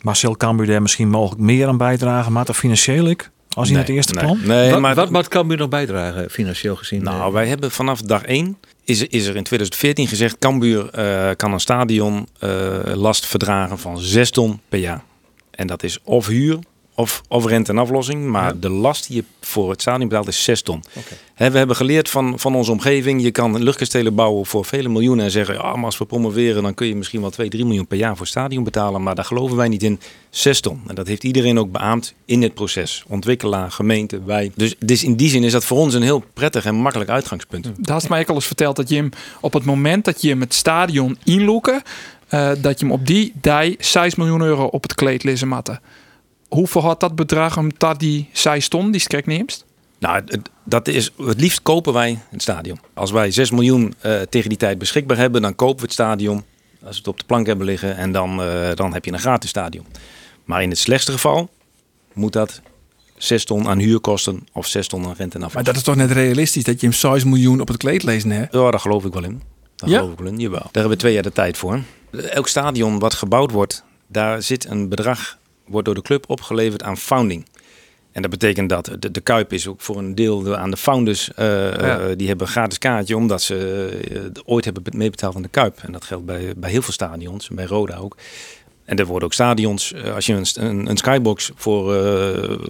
Marcel 0.00 0.36
Cambuur 0.36 0.66
daar 0.66 0.82
misschien 0.82 1.08
mogelijk 1.08 1.40
meer 1.40 1.68
aan 1.68 1.76
bijdragen, 1.76 2.32
maar 2.32 2.54
financieel 2.54 3.08
ik? 3.08 3.30
Als 3.56 3.68
in 3.68 3.74
nee, 3.74 3.82
het 3.82 3.92
eerste 3.92 4.14
nee, 4.14 4.24
plan? 4.24 4.40
Nee, 4.44 4.70
wat, 4.70 4.80
maar 4.80 4.94
wat, 4.94 5.10
wat 5.10 5.28
kan 5.28 5.50
u 5.50 5.56
nog 5.56 5.68
bijdragen 5.68 6.30
financieel 6.30 6.76
gezien? 6.76 7.02
Nou, 7.02 7.32
wij 7.32 7.46
hebben 7.46 7.70
vanaf 7.70 8.00
dag 8.00 8.22
1 8.22 8.56
is, 8.84 9.02
is 9.02 9.26
er 9.26 9.36
in 9.36 9.42
2014 9.42 10.08
gezegd: 10.08 10.38
Cambuur 10.38 10.90
uh, 10.98 11.30
kan 11.36 11.52
een 11.52 11.60
stadion 11.60 12.28
uh, 12.44 12.78
last 12.94 13.26
verdragen 13.26 13.78
van 13.78 13.98
6 13.98 14.30
ton 14.30 14.60
per 14.68 14.78
jaar. 14.78 15.02
En 15.50 15.66
dat 15.66 15.82
is 15.82 15.98
of 16.02 16.26
huur 16.26 16.58
of, 16.96 17.22
of 17.28 17.46
rente 17.46 17.72
en 17.72 17.78
aflossing. 17.78 18.26
Maar 18.26 18.54
ja. 18.54 18.60
de 18.60 18.70
last 18.70 19.06
die 19.06 19.16
je 19.16 19.24
voor 19.40 19.70
het 19.70 19.80
stadion 19.80 20.08
betaalt 20.08 20.28
is 20.28 20.44
6 20.44 20.62
ton. 20.62 20.84
Okay. 20.88 21.18
He, 21.34 21.50
we 21.50 21.58
hebben 21.58 21.76
geleerd 21.76 22.10
van, 22.10 22.38
van 22.38 22.54
onze 22.54 22.70
omgeving. 22.70 23.22
Je 23.22 23.30
kan 23.30 23.62
luchtkastelen 23.62 24.14
bouwen 24.14 24.46
voor 24.46 24.64
vele 24.64 24.88
miljoenen. 24.88 25.24
En 25.24 25.30
zeggen, 25.30 25.54
ja, 25.54 25.76
maar 25.76 25.84
als 25.84 25.98
we 25.98 26.04
promoveren 26.04 26.62
dan 26.62 26.74
kun 26.74 26.86
je 26.86 26.96
misschien 26.96 27.20
wel 27.20 27.30
2, 27.30 27.48
3 27.48 27.64
miljoen 27.64 27.86
per 27.86 27.98
jaar 27.98 28.10
voor 28.10 28.20
het 28.20 28.28
stadion 28.28 28.64
betalen. 28.64 29.02
Maar 29.02 29.14
daar 29.14 29.24
geloven 29.24 29.56
wij 29.56 29.68
niet 29.68 29.82
in. 29.82 30.00
6 30.30 30.60
ton. 30.60 30.80
En 30.86 30.94
dat 30.94 31.06
heeft 31.06 31.24
iedereen 31.24 31.58
ook 31.58 31.72
beaamd 31.72 32.14
in 32.24 32.42
het 32.42 32.54
proces. 32.54 33.04
Ontwikkelaar, 33.08 33.70
gemeente, 33.70 34.20
wij. 34.24 34.52
Dus, 34.54 34.74
dus 34.78 35.04
in 35.04 35.16
die 35.16 35.28
zin 35.28 35.44
is 35.44 35.52
dat 35.52 35.64
voor 35.64 35.78
ons 35.78 35.94
een 35.94 36.02
heel 36.02 36.24
prettig 36.34 36.64
en 36.64 36.74
makkelijk 36.74 37.10
uitgangspunt. 37.10 37.70
Daar 37.76 37.96
is 37.96 38.08
mij 38.08 38.20
ook 38.20 38.28
al 38.28 38.34
eens 38.34 38.46
verteld 38.46 38.76
dat 38.76 38.88
je 38.88 38.96
hem 38.96 39.10
op 39.40 39.52
het 39.52 39.64
moment 39.64 40.04
dat 40.04 40.22
je 40.22 40.28
hem 40.28 40.40
het 40.40 40.54
stadion 40.54 41.18
inloeken... 41.24 41.82
Uh, 42.30 42.50
dat 42.58 42.80
je 42.80 42.86
hem 42.86 42.94
op 42.94 43.06
die 43.06 43.32
dij 43.40 43.74
6 43.78 44.14
miljoen 44.14 44.42
euro 44.42 44.64
op 44.64 44.82
het 44.82 44.94
kleed 44.94 45.24
lezen 45.24 45.48
matten 45.48 45.80
hoeveel 46.48 46.82
had 46.82 47.00
dat 47.00 47.14
bedrag 47.14 47.58
om 47.58 47.70
dat 47.76 48.00
die 48.00 48.28
zij 48.32 48.60
stond, 48.60 48.92
die 48.92 49.00
strek 49.00 49.26
neemt? 49.26 49.64
Nou, 49.98 50.22
het, 50.26 50.50
dat 50.64 50.88
is, 50.88 51.10
het 51.16 51.40
liefst 51.40 51.62
kopen 51.62 51.92
wij 51.92 52.18
het 52.30 52.42
stadion. 52.42 52.78
Als 52.94 53.10
wij 53.10 53.30
6 53.30 53.50
miljoen 53.50 53.94
uh, 54.02 54.20
tegen 54.20 54.48
die 54.48 54.58
tijd 54.58 54.78
beschikbaar 54.78 55.16
hebben, 55.16 55.42
dan 55.42 55.54
kopen 55.54 55.76
we 55.76 55.82
het 55.82 55.92
stadion. 55.92 56.44
Als 56.82 56.90
we 56.90 56.96
het 56.96 57.08
op 57.08 57.18
de 57.18 57.24
plank 57.26 57.46
hebben 57.46 57.66
liggen 57.66 57.96
en 57.96 58.12
dan, 58.12 58.40
uh, 58.40 58.70
dan 58.74 58.92
heb 58.92 59.04
je 59.04 59.12
een 59.12 59.18
gratis 59.18 59.50
stadion. 59.50 59.86
Maar 60.44 60.62
in 60.62 60.70
het 60.70 60.78
slechtste 60.78 61.12
geval 61.12 61.50
moet 62.12 62.32
dat 62.32 62.60
6 63.16 63.44
ton 63.44 63.68
aan 63.68 63.78
huurkosten 63.78 64.46
of 64.52 64.66
6 64.66 64.88
ton 64.88 65.06
aan 65.06 65.14
rente 65.16 65.36
en 65.36 65.42
afval. 65.42 65.54
Maar 65.54 65.72
dat 65.72 65.76
is 65.76 65.82
toch 65.82 65.96
net 65.96 66.10
realistisch 66.10 66.64
dat 66.64 66.80
je 66.80 66.86
hem 66.86 66.96
6 66.96 67.24
miljoen 67.24 67.60
op 67.60 67.68
het 67.68 67.76
kleed 67.76 68.02
lezen 68.02 68.30
hè? 68.30 68.40
Ja, 68.40 68.70
daar 68.70 68.80
geloof 68.80 69.04
ik 69.04 69.12
wel 69.12 69.24
in. 69.24 69.42
Daar 69.76 69.90
ja? 69.90 69.98
geloof 69.98 70.12
ik 70.12 70.18
wel 70.18 70.28
in, 70.28 70.38
jawel. 70.38 70.58
Daar 70.58 70.70
hebben 70.72 70.92
we 70.92 70.96
twee 70.96 71.12
jaar 71.12 71.22
de 71.22 71.32
tijd 71.32 71.56
voor. 71.56 71.80
Elk 72.10 72.48
stadion 72.48 72.98
wat 72.98 73.14
gebouwd 73.14 73.50
wordt, 73.50 73.84
daar 74.06 74.42
zit 74.42 74.64
een 74.64 74.88
bedrag 74.88 75.38
wordt 75.66 75.86
door 75.86 75.94
de 75.94 76.02
club 76.02 76.24
opgeleverd 76.28 76.82
aan 76.82 76.96
founding. 76.96 77.46
En 78.16 78.22
dat 78.22 78.30
betekent 78.30 78.68
dat 78.68 78.90
de, 78.98 79.10
de 79.10 79.20
Kuip 79.20 79.52
is 79.52 79.66
ook 79.66 79.80
voor 79.80 79.98
een 79.98 80.14
deel 80.14 80.56
aan 80.56 80.70
de 80.70 80.76
founders. 80.76 81.30
Uh, 81.38 81.46
ja. 81.46 82.00
uh, 82.00 82.16
die 82.16 82.28
hebben 82.28 82.46
een 82.46 82.52
gratis 82.52 82.78
kaartje 82.78 83.16
omdat 83.16 83.42
ze 83.42 83.90
uh, 84.12 84.20
ooit 84.44 84.64
hebben 84.64 84.82
meebetaald 84.96 85.36
aan 85.36 85.42
de 85.42 85.48
Kuip. 85.48 85.78
En 85.82 85.92
dat 85.92 86.04
geldt 86.04 86.26
bij, 86.26 86.52
bij 86.56 86.70
heel 86.70 86.82
veel 86.82 86.92
stadions, 86.92 87.48
bij 87.48 87.64
Roda 87.64 87.96
ook. 87.96 88.16
En 88.84 88.96
er 88.96 89.06
worden 89.06 89.24
ook 89.24 89.34
stadions, 89.34 89.94
als 90.14 90.26
je 90.26 90.32
een, 90.32 90.46
een, 90.54 90.90
een 90.90 90.96
skybox 90.96 91.50
voor 91.54 91.92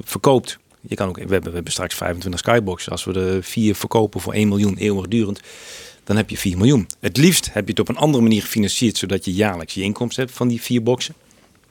verkoopt. 0.05 0.59
Je 0.81 0.95
kan 0.95 1.09
ook, 1.09 1.17
we, 1.17 1.21
hebben, 1.21 1.43
we 1.43 1.55
hebben 1.55 1.73
straks 1.73 1.95
25 1.95 2.41
skyboxen. 2.41 2.93
Als 2.93 3.05
we 3.05 3.13
de 3.13 3.39
vier 3.43 3.75
verkopen 3.75 4.21
voor 4.21 4.33
1 4.33 4.49
miljoen 4.49 4.77
eeuwigdurend, 4.77 5.41
dan 6.05 6.17
heb 6.17 6.31
je 6.31 6.37
4 6.37 6.57
miljoen. 6.57 6.87
Het 7.01 7.17
liefst 7.17 7.53
heb 7.53 7.65
je 7.65 7.71
het 7.71 7.81
op 7.81 7.89
een 7.89 7.97
andere 7.97 8.23
manier 8.23 8.43
gefinancierd, 8.43 8.97
zodat 8.97 9.25
je 9.25 9.33
jaarlijks 9.33 9.75
je 9.75 9.83
inkomsten 9.83 10.25
hebt 10.25 10.37
van 10.37 10.49
die 10.49 10.63
vier 10.63 10.83
boxen. 10.83 11.15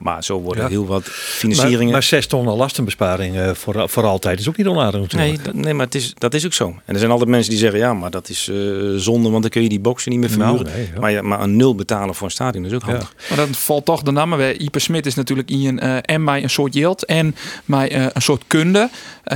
Maar 0.06 0.24
zo 0.24 0.40
worden 0.40 0.64
ja. 0.64 0.70
heel 0.70 0.86
wat 0.86 1.04
financieringen. 1.04 1.84
Maar, 1.84 1.92
maar 1.92 2.04
6 2.04 2.28
ton 2.28 2.56
lastenbesparing 2.56 3.36
uh, 3.36 3.52
voor, 3.54 3.90
voor 3.90 4.04
altijd 4.04 4.40
is 4.40 4.50
ook 4.50 4.58
niet 4.58 4.68
onaardig 4.68 5.02
natuurlijk. 5.02 5.32
Nee, 5.32 5.46
dat, 5.46 5.54
nee 5.54 5.74
maar 5.74 5.86
het 5.86 5.96
is, 5.96 6.14
dat 6.18 6.34
is 6.34 6.46
ook 6.46 6.54
zo. 6.54 6.68
En 6.86 6.94
er 6.94 7.00
zijn 7.00 7.12
altijd 7.12 7.30
mensen 7.30 7.50
die 7.50 7.60
zeggen: 7.60 7.80
ja, 7.80 7.94
maar 7.94 8.12
dat 8.12 8.30
is 8.30 8.48
uh, 8.48 8.96
zonde, 8.96 9.30
want 9.30 9.42
dan 9.42 9.52
kun 9.52 9.64
je 9.64 9.70
die 9.70 9.80
boxen 9.80 10.12
niet 10.12 10.20
meer 10.20 10.30
verhuren. 10.30 10.66
Nou, 10.66 10.78
nee, 10.78 10.90
ja. 10.94 11.00
maar, 11.00 11.12
ja, 11.12 11.22
maar 11.22 11.42
een 11.42 11.56
nul 11.56 11.76
betalen 11.76 12.16
voor 12.16 12.28
een 12.28 12.34
stadion 12.34 12.66
is 12.66 12.74
ook 12.74 12.82
handig. 12.82 13.14
Maar 13.30 13.38
dan 13.38 13.54
valt 13.54 13.86
toch 13.86 14.02
de 14.02 14.12
naam 14.12 14.36
weer. 14.36 14.60
Ipe 14.60 14.80
Smit 14.80 15.06
is 15.06 15.16
natuurlijk 15.16 15.50
in 15.50 15.84
uh, 15.84 15.98
en 16.02 16.24
mij 16.24 16.44
een 16.44 16.50
soort 16.50 16.74
yield 16.74 17.06
en 17.06 17.36
mij 17.66 18.12
een 18.14 18.22
soort 18.22 18.44
kunde. 18.48 18.90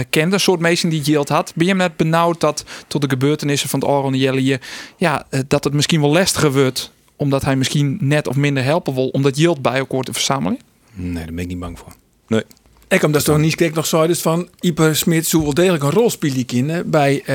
kende 0.09 0.33
een 0.33 0.39
soort 0.39 0.59
mensen 0.59 0.89
die 0.89 1.01
yield 1.01 1.29
had. 1.29 1.51
Ben 1.55 1.67
je 1.67 1.75
net 1.75 1.95
benauwd 1.95 2.39
dat 2.39 2.63
tot 2.87 3.01
de 3.01 3.09
gebeurtenissen 3.09 3.69
van 3.69 3.79
het 3.79 3.89
Oron 3.89 4.13
Jelle 4.13 4.59
ja, 4.97 5.25
dat 5.47 5.63
het 5.63 5.73
misschien 5.73 6.01
wel 6.01 6.11
lastiger 6.11 6.51
wordt 6.51 6.91
omdat 7.19 7.43
hij 7.45 7.55
misschien 7.55 7.97
net 8.01 8.27
of 8.27 8.35
minder 8.35 8.63
helpen 8.63 8.93
wil 8.93 9.07
om 9.07 9.21
dat 9.21 9.37
yield 9.37 9.61
bij 9.61 9.77
elkaar 9.77 10.03
te 10.03 10.13
verzamelen? 10.13 10.59
Nee, 10.93 11.13
daar 11.13 11.33
ben 11.33 11.43
ik 11.43 11.47
niet 11.47 11.59
bang 11.59 11.79
voor. 11.79 11.93
Nee. 12.27 12.43
Ik 12.87 13.03
omdat 13.03 13.23
toch 13.25 13.37
niet 13.37 13.55
kijk 13.55 13.73
nog 13.73 13.85
zo 13.85 14.07
dus 14.07 14.21
van 14.21 14.49
Ieper 14.59 14.95
Smit 14.95 15.27
zou 15.27 15.43
wel 15.43 15.53
degelijk 15.53 15.83
een 15.83 15.91
rol 15.91 16.09
spelen 16.09 16.89
bij 16.89 17.19
eh, 17.19 17.25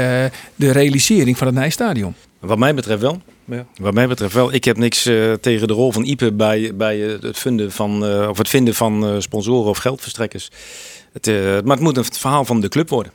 de 0.54 0.70
realisering 0.70 1.38
van 1.38 1.46
het 1.46 1.56
Nijstadion. 1.56 2.14
Wat 2.40 2.58
mij 2.58 2.74
betreft 2.74 3.00
wel. 3.00 3.22
Ja. 3.44 3.66
Wat 3.76 3.94
mij 3.94 4.08
betreft 4.08 4.34
wel. 4.34 4.52
Ik 4.52 4.64
heb 4.64 4.76
niks 4.76 5.06
eh, 5.06 5.32
tegen 5.32 5.68
de 5.68 5.72
rol 5.72 5.92
van 5.92 6.04
Ipe 6.04 6.32
bij, 6.32 6.70
bij 6.74 6.98
het, 6.98 7.38
vinden 7.38 7.72
van, 7.72 8.06
eh, 8.06 8.28
of 8.28 8.38
het 8.38 8.48
vinden 8.48 8.74
van 8.74 9.06
eh, 9.06 9.14
sponsoren 9.18 9.70
of 9.70 9.78
geldverstrekkers. 9.78 10.50
Het, 11.12 11.26
maar 11.64 11.76
het 11.76 11.80
moet 11.80 11.96
een 11.96 12.04
verhaal 12.04 12.44
van 12.44 12.60
de 12.60 12.68
club 12.68 12.88
worden. 12.88 13.12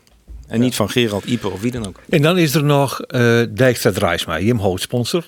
En 0.47 0.59
niet 0.59 0.75
van 0.75 0.89
Gerald 0.89 1.25
Ipe 1.25 1.49
of 1.49 1.61
wie 1.61 1.71
dan 1.71 1.87
ook. 1.87 1.99
En 2.09 2.21
dan 2.21 2.37
is 2.37 2.55
er 2.55 2.63
nog 2.63 3.01
eh 3.01 3.41
Dijkstra 3.49 3.91
Drijsma, 3.91 4.39
Jim 4.39 4.57
hoofdsponsor. 4.57 5.25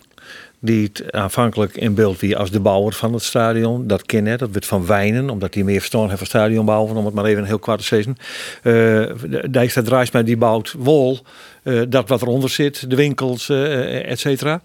Die 0.64 0.92
aanvankelijk 1.10 1.76
in 1.76 1.94
beeld 1.94 2.20
wie 2.20 2.38
als 2.38 2.52
de 2.52 2.60
bouwer 2.60 2.94
van 2.94 3.14
het 3.14 3.24
stadion. 3.24 3.88
Dat 3.88 4.06
ken 4.06 4.26
hè, 4.26 4.38
dat 4.38 4.50
werd 4.52 4.66
van 4.66 4.86
Wijnen, 4.86 5.30
omdat 5.30 5.54
hij 5.54 5.64
meer 5.64 5.80
verstand 5.80 6.06
heeft 6.06 6.18
van 6.18 6.28
stadionbouwen, 6.28 6.96
om 6.96 7.06
het 7.06 7.14
maar 7.14 7.26
even 7.26 7.44
heel 7.44 7.60
kwart 7.60 7.80
te 7.80 7.86
zeggen. 7.86 8.16
Uh, 8.64 9.84
Drijsma 9.84 10.22
die 10.22 10.38
bouwt 10.38 10.76
wol, 10.78 11.20
eh, 11.64 11.82
dat 11.90 12.10
wat 12.10 12.22
eronder 12.22 12.50
zit, 12.50 12.90
de 12.90 12.96
winkels, 12.96 13.50
eh 13.50 14.10
et 14.12 14.20
cetera. 14.20 14.62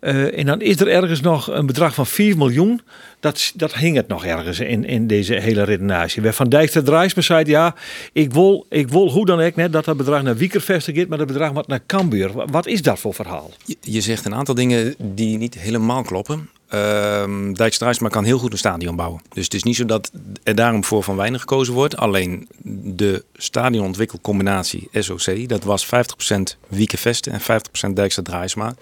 En 0.00 0.46
dan 0.46 0.60
is 0.60 0.80
er 0.80 0.88
ergens 0.88 1.20
nog 1.20 1.50
een 1.50 1.66
bedrag 1.66 1.94
van 1.94 2.06
4 2.06 2.36
miljoen. 2.36 2.80
Dat, 3.20 3.52
dat 3.54 3.74
hing 3.74 3.96
het 3.96 4.08
nog 4.08 4.24
ergens 4.24 4.60
in, 4.60 4.84
in 4.84 5.06
deze 5.06 5.34
hele 5.34 5.62
redenatie. 5.62 6.22
Waar 6.22 6.32
Van 6.34 6.48
Dijkstra 6.48 6.82
Drijsma 6.82 7.22
zei, 7.22 7.44
ja, 7.46 7.74
ik 8.12 8.32
wil, 8.32 8.66
ik 8.68 8.88
wil 8.88 9.10
hoe 9.10 9.26
dan 9.26 9.40
ook 9.40 9.54
net 9.54 9.72
dat 9.72 9.84
dat 9.84 9.96
bedrag 9.96 10.22
naar 10.22 10.36
Wiekervesten 10.36 10.94
gaat, 10.94 11.06
maar 11.08 11.18
dat 11.18 11.26
bedrag 11.26 11.52
moet 11.52 11.66
naar 11.66 11.80
Cambuur. 11.86 12.32
Wa- 12.32 12.44
Wat 12.46 12.66
is 12.66 12.82
dat 12.82 12.98
voor 12.98 13.14
verhaal? 13.14 13.50
Je 13.80 14.00
zegt 14.00 14.24
een 14.24 14.34
aantal 14.34 14.54
dingen 14.54 14.94
die 14.98 15.38
niet 15.38 15.58
helemaal 15.58 16.02
kloppen. 16.02 16.48
Ehm 16.68 17.52
Dijkstra 17.52 17.86
Drijsma 17.86 18.08
kan 18.08 18.24
heel 18.24 18.38
goed 18.38 18.52
een 18.52 18.58
stadion 18.58 18.96
bouwen. 18.96 19.22
Dus 19.32 19.44
het 19.44 19.54
is 19.54 19.62
niet 19.62 19.76
zo 19.76 19.84
dat 19.84 20.10
er 20.42 20.54
daarom 20.54 20.84
voor 20.84 21.02
Van 21.02 21.16
Weinig 21.16 21.40
gekozen 21.40 21.74
wordt. 21.74 21.96
Alleen 21.96 22.48
de 22.82 23.24
stadionontwikkelcombinatie 23.34 24.88
SOC, 24.92 25.48
dat 25.48 25.64
was 25.64 25.86
50% 25.86 25.88
Wieke 26.68 26.98
Vesten 26.98 27.32
en 27.32 27.40
50% 27.40 27.92
Dijkstra 27.92 28.22
Drijsma. 28.22 28.74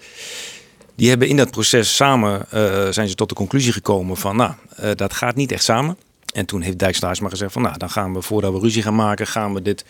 Die 0.95 1.09
hebben 1.09 1.27
in 1.27 1.37
dat 1.37 1.51
proces 1.51 1.95
samen, 1.95 2.51
eh, 2.51 2.87
zijn 2.89 3.07
ze 3.07 3.15
tot 3.15 3.29
de 3.29 3.35
conclusie 3.35 3.73
gekomen 3.73 4.17
van, 4.17 4.35
nou, 4.35 4.51
eh, 4.75 4.91
dat 4.95 5.13
gaat 5.13 5.35
niet 5.35 5.51
echt 5.51 5.63
samen. 5.63 5.97
En 6.33 6.45
toen 6.45 6.61
heeft 6.61 6.79
Dijkstra 6.79 7.07
Drijsma 7.07 7.29
gezegd 7.29 7.53
van, 7.53 7.61
nou, 7.61 7.77
dan 7.77 7.89
gaan 7.89 8.13
we, 8.13 8.21
voordat 8.21 8.53
we 8.53 8.59
ruzie 8.59 8.81
gaan 8.81 8.95
maken, 8.95 9.27
gaan 9.27 9.53
we 9.53 9.61
dit 9.61 9.85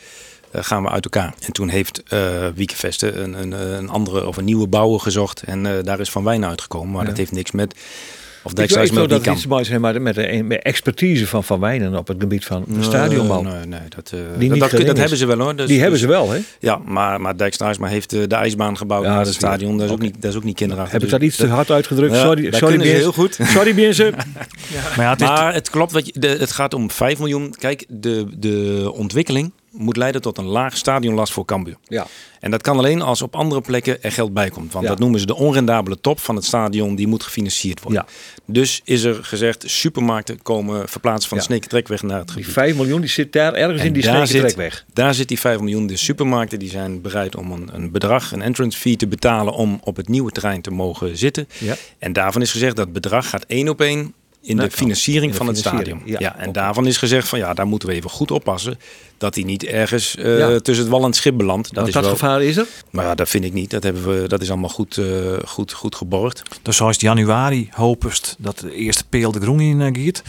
gaan 0.64 0.84
we 0.84 0.90
uit 0.90 1.04
elkaar. 1.04 1.34
En 1.46 1.54
toen 1.54 1.70
heeft 1.70 2.04
eh 2.08 2.20
Wieke 2.56 2.76
Vesten 2.76 3.24
een, 3.24 3.34
een, 3.42 3.52
een 3.78 3.90
andere 3.90 4.28
of 4.28 4.38
een 4.38 4.46
nieuwe 4.46 4.68
bouwer 4.68 5.00
gezocht. 5.00 5.42
En 5.42 5.66
eh, 5.66 5.84
daar 5.84 6.00
is 6.00 6.10
Van 6.10 6.24
Wijn 6.24 6.46
uitgekomen. 6.46 6.92
Maar 6.92 7.02
Ja. 7.02 7.08
dat 7.08 7.18
heeft 7.18 7.32
niks 7.32 7.52
met 7.52 7.76
of 8.48 8.54
Ik 8.54 8.58
Dijkstra 8.58 8.82
weet 8.82 8.92
wel 8.92 9.08
dat 9.08 9.24
dat 9.24 9.36
iets 9.36 9.48
moois 9.48 9.70
is, 9.70 9.78
maar 9.78 10.02
met 10.02 10.16
de 10.16 10.22
met 10.22 10.50
de 10.50 10.60
expertise 10.60 11.28
van 11.28 11.44
Van 11.44 11.60
Wijnen 11.60 11.96
op 11.96 12.08
het 12.08 12.18
gebied 12.20 12.46
van 12.46 12.64
de 12.68 12.84
stadionbouw. 12.84 13.42
Nee, 13.42 13.66
nee, 13.66 13.80
dat, 13.96 14.12
eh, 14.14 14.20
niet 14.38 14.50
dat, 14.60 14.72
dat, 14.72 14.80
is. 14.80 14.86
hebben 15.00 15.18
ze 15.18 15.26
wel 15.26 15.40
hoor. 15.40 15.56
Dus- 15.56 15.68
Die 15.68 15.80
hebben 15.80 16.00
dus- 16.00 16.02
ze 16.10 16.14
wel, 16.14 16.32
hè? 16.32 16.40
Ja, 16.60 16.80
maar, 16.86 17.22
maar 17.22 17.38
Dijkstra 17.38 17.74
heeft 17.80 18.14
eh, 18.14 18.22
de 18.28 18.36
ijsbaan 18.36 18.78
gebouwd 18.78 19.04
Ja, 19.04 19.08
naar 19.10 19.18
dat 19.18 19.28
het 19.28 19.36
stadion. 19.36 19.78
Dat 19.78 19.86
is, 19.86 19.92
ook 19.92 20.02
niet, 20.02 20.22
dat 20.22 20.32
is 20.32 20.38
ook 20.38 20.44
niet 20.44 20.56
kinderachtig. 20.56 20.94
Heb 20.94 21.02
ik 21.04 21.10
Dus 21.10 21.20
dat 21.20 21.28
iets 21.28 21.38
te 21.38 21.48
hard 21.48 21.72
uitgedrukt? 21.72 22.14
Ja, 22.14 22.22
sorry, 22.22 22.50
dat 22.50 22.60
sorry, 22.60 22.82
heel 22.82 23.14
goed. 23.14 23.40
Sorry. 23.56 23.74
Maar 23.74 25.06
ja, 25.06 25.10
het 25.10 25.22
is, 25.22 25.28
Maar 25.28 25.54
het 25.54 25.70
klopt, 25.70 25.92
wat 25.92 26.06
je, 26.06 26.12
de, 26.20 26.28
het 26.28 26.52
gaat 26.52 26.74
om 26.74 26.92
5 26.92 27.18
miljoen. 27.20 27.56
Kijk, 27.60 27.86
de, 27.88 28.26
de 28.38 28.92
ontwikkeling 28.94 29.52
moet 29.78 29.98
leiden 29.98 30.22
tot 30.22 30.38
een 30.38 30.46
laag 30.46 30.78
stadionlast 30.78 31.34
voor 31.34 31.46
Cambuur. 31.46 31.76
Ja. 31.84 32.08
En 32.40 32.52
dat 32.52 32.62
kan 32.62 32.78
alleen 32.78 33.02
als 33.02 33.22
op 33.22 33.36
andere 33.36 33.62
plekken 33.62 34.04
er 34.04 34.12
geld 34.12 34.34
bij 34.34 34.50
komt. 34.50 34.72
Want 34.74 34.84
Ja. 34.86 34.92
dat 34.92 35.00
noemen 35.00 35.20
ze 35.20 35.26
de 35.26 35.36
onrendabele 35.36 36.00
top 36.02 36.20
van 36.20 36.36
het 36.36 36.46
stadion. 36.46 36.96
Die 36.96 37.08
moet 37.08 37.24
gefinancierd 37.24 37.82
worden. 37.82 38.06
Ja. 38.08 38.14
Dus 38.54 38.82
is 38.84 39.04
er 39.04 39.24
gezegd, 39.24 39.64
supermarkten 39.68 40.42
komen 40.42 40.90
verplaatsen 40.90 41.30
van 41.30 41.38
de 41.38 41.44
Sneekentrekweg 41.44 42.02
naar 42.02 42.18
het 42.18 42.28
Die 42.28 42.36
gebied. 42.36 42.52
5 42.54 42.76
miljoen 42.76 43.02
die 43.02 43.10
zit 43.10 43.34
daar 43.34 43.54
ergens 43.54 43.82
En 43.82 43.88
in 43.88 43.94
die 43.94 44.04
daar 44.04 44.28
steken 44.28 44.48
zit- 44.50 44.58
weg. 44.58 44.86
Daar 44.94 45.14
zit 45.14 45.28
die 45.28 45.40
5 45.40 45.60
miljoen. 45.60 45.88
De 45.88 45.96
supermarkten 45.98 46.60
die 46.60 46.70
zijn 46.70 47.02
bereid 47.02 47.36
om 47.36 47.52
een, 47.52 47.70
een 47.74 47.92
bedrag, 47.92 48.32
een 48.32 48.42
entrance 48.42 48.78
fee 48.78 48.96
te 48.96 49.08
betalen 49.08 49.54
om 49.54 49.80
op 49.84 49.96
het 49.96 50.08
nieuwe 50.08 50.32
terrein 50.32 50.62
te 50.62 50.72
mogen 50.72 51.18
zitten. 51.18 51.48
Ja. 51.58 51.76
En 52.00 52.14
daarvan 52.14 52.42
is 52.42 52.52
gezegd 52.52 52.76
dat 52.76 52.94
bedrag 52.94 53.30
gaat 53.30 53.44
één 53.48 53.70
op 53.70 53.82
één 53.82 54.14
in 54.42 54.58
de 54.58 54.72
financiering 54.72 55.26
in 55.26 55.32
de 55.32 55.38
van 55.38 55.48
het 55.48 55.58
financiering, 55.58 56.00
stadion. 56.02 56.22
ja, 56.22 56.30
Ja, 56.36 56.38
en 56.46 56.52
daarvan 56.52 56.88
is 56.88 56.98
gezegd 56.98 57.28
van 57.28 57.40
ja, 57.40 57.54
daar 57.54 57.68
moeten 57.68 57.90
we 57.90 57.96
even 57.96 58.10
goed 58.10 58.32
oppassen 58.32 58.80
dat 59.18 59.36
hij 59.36 59.44
niet 59.44 59.64
ergens 59.64 60.16
eh, 60.16 60.38
Ja. 60.38 60.60
tussen 60.60 60.84
het 60.86 60.94
wal 60.94 61.02
en 61.02 61.06
het 61.06 61.16
schip 61.16 61.38
belandt. 61.38 61.74
Dat 61.74 61.88
is 61.88 61.94
dat 61.94 62.04
wel, 62.04 62.12
gevaar 62.12 62.44
is 62.44 62.58
er. 62.58 62.68
maar 62.92 63.06
ja, 63.06 63.16
dat 63.16 63.30
vind 63.30 63.44
ik 63.44 63.54
niet. 63.54 63.70
Dat, 63.70 63.84
hebben 63.84 64.22
we, 64.22 64.28
dat 64.28 64.42
is 64.42 64.50
allemaal 64.50 64.70
goed, 64.70 64.98
eh, 64.98 65.06
goed, 65.46 65.74
goed 65.74 65.96
geborgd. 65.96 66.42
dus 66.62 66.76
zoals 66.78 67.00
januari 67.00 67.70
hopest 67.72 68.36
dat 68.38 68.60
de 68.60 68.74
eerste 68.74 69.04
peel 69.10 69.32
de 69.32 69.40
groen 69.40 69.60
in 69.60 69.80
uh, 69.80 70.06
gaat. 70.06 70.22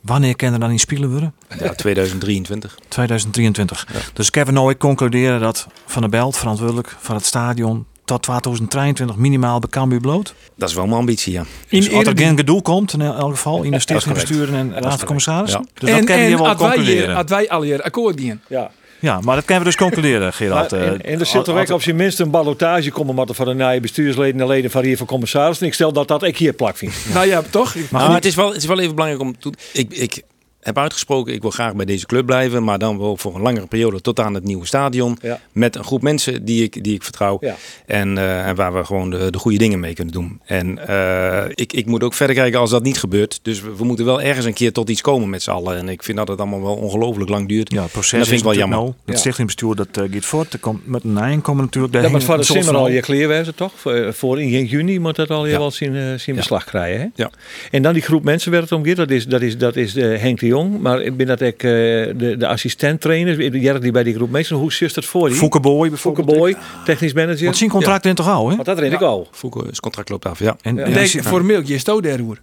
Wanneer 0.00 0.36
kan 0.36 0.52
er 0.52 0.60
dan 0.60 0.70
in 0.70 0.78
spelen 0.78 1.10
worden? 1.10 1.34
Ja, 1.58 1.74
2023. 1.74 2.78
2023. 2.88 3.86
Dus 4.12 4.26
ik 4.26 4.34
heb 4.34 4.50
nou 4.50 4.70
ik 4.70 4.78
concluderen 4.78 5.40
dat 5.40 5.66
Van 5.86 6.00
der 6.02 6.10
Belt 6.10 6.36
verantwoordelijk 6.36 6.96
voor 7.00 7.14
het 7.14 7.24
stadion 7.24 7.86
tot 8.04 8.22
2023 8.22 9.16
minimaal 9.16 9.58
bij 9.58 9.68
Cambuur 9.68 10.00
bloot. 10.00 10.34
Dat 10.56 10.68
is 10.68 10.74
wel 10.74 10.86
mijn 10.86 10.98
ambitie, 10.98 11.32
ja. 11.32 11.44
In 11.68 11.80
Dus 11.80 11.92
als 11.92 12.06
er 12.06 12.18
geen 12.18 12.36
gedoe 12.36 12.62
komt, 12.62 12.92
in 12.92 13.00
elk 13.00 13.30
geval 13.30 13.62
in 13.62 13.70
de 13.70 13.78
stichting 13.78 14.14
correct. 14.14 14.28
besturen 14.28 14.54
en 14.54 14.82
raad 14.82 14.98
van 14.98 15.06
commissarissen. 15.06 15.60
Ja. 15.60 15.66
Dus 15.74 15.90
dat 15.90 15.98
en 15.98 16.04
kan 16.04 16.18
je 16.18 16.36
en 16.36 16.42
wel 16.42 16.54
concluderen. 16.54 17.16
als 17.16 17.30
wij 17.30 17.48
al 17.48 17.62
hier 17.62 17.82
akkoord 17.82 18.20
gaan. 18.20 18.40
Ja. 18.48 18.70
Ja, 19.02 19.20
maar 19.20 19.34
dat 19.34 19.44
kunnen 19.44 19.64
we 19.64 19.68
dus 19.70 19.78
concluderen, 19.78 20.32
Gerard. 20.42 20.70
Maar, 20.70 20.80
en, 20.80 21.04
en 21.04 21.20
er 21.20 21.26
zit 21.26 21.46
er 21.46 21.74
op 21.74 21.82
zijn 21.82 21.96
minst 21.96 22.20
een 22.20 22.30
ballotage 22.30 22.90
komen 22.90 23.14
maar 23.14 23.26
van 23.30 23.46
de 23.46 23.54
nieuwe 23.54 23.80
bestuursleden 23.80 24.40
en 24.40 24.46
leden 24.46 24.70
van 24.70 24.84
hier 24.84 24.96
van 24.96 25.06
commissaris. 25.06 25.60
En 25.60 25.66
ik 25.66 25.74
stel 25.74 25.92
dat 25.92 26.08
dat 26.08 26.22
ik 26.22 26.36
hier 26.36 26.52
plak 26.52 26.76
vind. 26.76 26.92
Nou 27.12 27.26
ja, 27.26 27.42
toch? 27.50 27.74
Maar 27.90 28.14
het 28.14 28.24
is, 28.24 28.34
wel, 28.34 28.48
het 28.48 28.56
is 28.56 28.64
wel 28.64 28.78
even 28.78 28.94
belangrijk 28.94 29.22
om 29.22 29.38
toe. 29.38 29.52
Ik, 29.72 29.92
ik 29.92 30.22
heb 30.62 30.78
uitgesproken, 30.78 31.32
ik 31.34 31.42
wil 31.42 31.50
graag 31.50 31.74
bij 31.74 31.84
deze 31.84 32.06
club 32.06 32.26
blijven, 32.26 32.64
maar 32.64 32.78
dan 32.78 32.98
wel 32.98 33.16
voor 33.16 33.34
een 33.34 33.40
langere 33.40 33.66
periode 33.66 34.00
tot 34.00 34.20
aan 34.20 34.34
het 34.34 34.44
nieuwe 34.44 34.66
stadion. 34.66 35.18
Ja. 35.22 35.40
Met 35.52 35.76
een 35.76 35.84
groep 35.84 36.02
mensen 36.02 36.44
die 36.44 36.62
ik, 36.62 36.84
die 36.84 36.94
ik 36.94 37.02
vertrouw. 37.02 37.36
Ja. 37.40 37.54
En, 37.86 38.18
eh, 38.18 38.46
en 38.48 38.54
waar 38.54 38.72
we 38.74 38.84
gewoon 38.84 39.10
de, 39.10 39.30
de 39.30 39.38
goede 39.38 39.58
dingen 39.58 39.80
mee 39.80 39.94
kunnen 39.94 40.14
doen. 40.14 40.40
En 40.44 40.88
eh, 40.88 41.44
ik, 41.54 41.72
ik 41.72 41.86
moet 41.86 42.02
ook 42.02 42.14
verder 42.14 42.36
kijken 42.36 42.60
als 42.60 42.70
dat 42.70 42.82
niet 42.82 42.98
gebeurt. 42.98 43.38
Dus 43.42 43.60
we, 43.60 43.76
we 43.76 43.84
moeten 43.84 44.04
wel 44.04 44.22
ergens 44.22 44.46
een 44.46 44.52
keer 44.54 44.72
tot 44.72 44.88
iets 44.90 45.00
komen 45.00 45.30
met 45.30 45.42
z'n 45.42 45.50
allen. 45.50 45.76
En 45.76 45.88
ik 45.88 46.02
vind 46.02 46.16
dat 46.18 46.28
het 46.28 46.38
allemaal 46.38 46.62
wel 46.62 46.74
ongelooflijk 46.76 47.30
lang 47.30 47.48
duurt. 47.48 47.72
Ja, 47.72 47.82
het 47.82 47.92
proces 47.92 48.12
En 48.12 48.18
dat 48.18 48.28
vind 48.28 48.40
ik 48.40 48.46
wel 48.46 48.56
jammer. 48.56 48.78
Nou, 48.78 48.88
het 49.04 49.14
Ja. 49.14 49.20
stichtingbestuur 49.20 49.74
dat 49.74 49.88
uh, 49.98 50.04
gaat 50.12 50.24
voort. 50.24 50.52
Er 50.52 50.58
komt 50.58 50.86
met 50.86 51.04
een 51.04 51.18
eind 51.18 51.42
komen 51.42 51.64
natuurlijk. 51.64 51.92
daar 51.92 52.02
moet 52.02 52.10
hing 52.12 52.22
voor 52.24 52.36
de 52.36 52.42
simmer 52.42 52.74
al 52.74 52.82
van- 52.84 52.92
je 52.92 53.00
clear 53.00 53.28
wezen, 53.28 53.54
toch? 53.54 53.72
Voor, 54.10 54.40
in 54.40 54.64
juni 54.64 54.98
moet 54.98 55.16
dat 55.16 55.30
al 55.30 55.44
je 55.46 55.52
Ja. 55.52 55.58
wel 55.58 55.70
zien, 55.70 55.96
eh, 55.96 56.02
zien 56.02 56.34
Ja. 56.34 56.40
beslag 56.40 56.64
krijgen. 56.64 57.00
Hè? 57.00 57.06
Ja. 57.14 57.30
En 57.70 57.82
dan 57.82 57.92
die 57.92 58.02
groep 58.02 58.24
mensen 58.24 58.52
waar 58.52 58.60
het 58.60 58.72
om 58.72 58.84
gaat, 58.86 58.96
dat 58.96 59.10
is, 59.10 59.26
dat 59.26 59.42
is, 59.42 59.58
dat 59.58 59.76
is 59.76 59.96
eh, 59.96 60.18
Henk 60.20 60.40
de 60.40 60.46
Jong. 60.52 60.80
Maar 60.80 61.02
ik 61.02 61.16
ben 61.16 61.26
dat 61.26 61.40
ik 61.40 61.62
eh, 61.62 61.70
de, 61.70 62.34
de 62.38 62.46
assistent-trainer, 62.46 63.56
Jerry 63.58 63.80
die 63.80 63.90
bij 63.92 64.02
die 64.02 64.14
groep 64.14 64.30
mensen. 64.30 64.56
Hoe 64.56 64.72
zit 64.72 64.94
het 64.94 65.04
voor 65.04 65.28
die? 65.28 65.36
Fouke 65.36 65.60
Boy 65.60 65.90
Fouke 65.90 66.22
bijvoorbeeld. 66.24 66.38
Boy, 66.38 66.56
technisch 66.84 67.12
manager. 67.12 67.44
Want 67.44 67.56
zijn 67.56 67.70
contract 67.70 68.06
in 68.06 68.14
toch 68.14 68.28
al, 68.28 68.48
hè? 68.48 68.54
Want 68.54 68.66
dat 68.66 68.78
ren 68.78 68.92
ik 68.92 69.00
al. 69.00 69.28
Foucault, 69.30 69.64
zijn 69.66 69.80
contract 69.80 70.08
loopt 70.08 70.26
af, 70.26 70.38
ja. 70.38 70.56
En, 70.62 70.76
Ja. 70.76 70.82
en 70.82 70.92
Denk, 70.92 71.10
die- 71.12 71.22
formeel, 71.22 71.62
je 71.64 71.78
stoot 71.78 72.02
daar 72.02 72.18
hoor. 72.18 72.40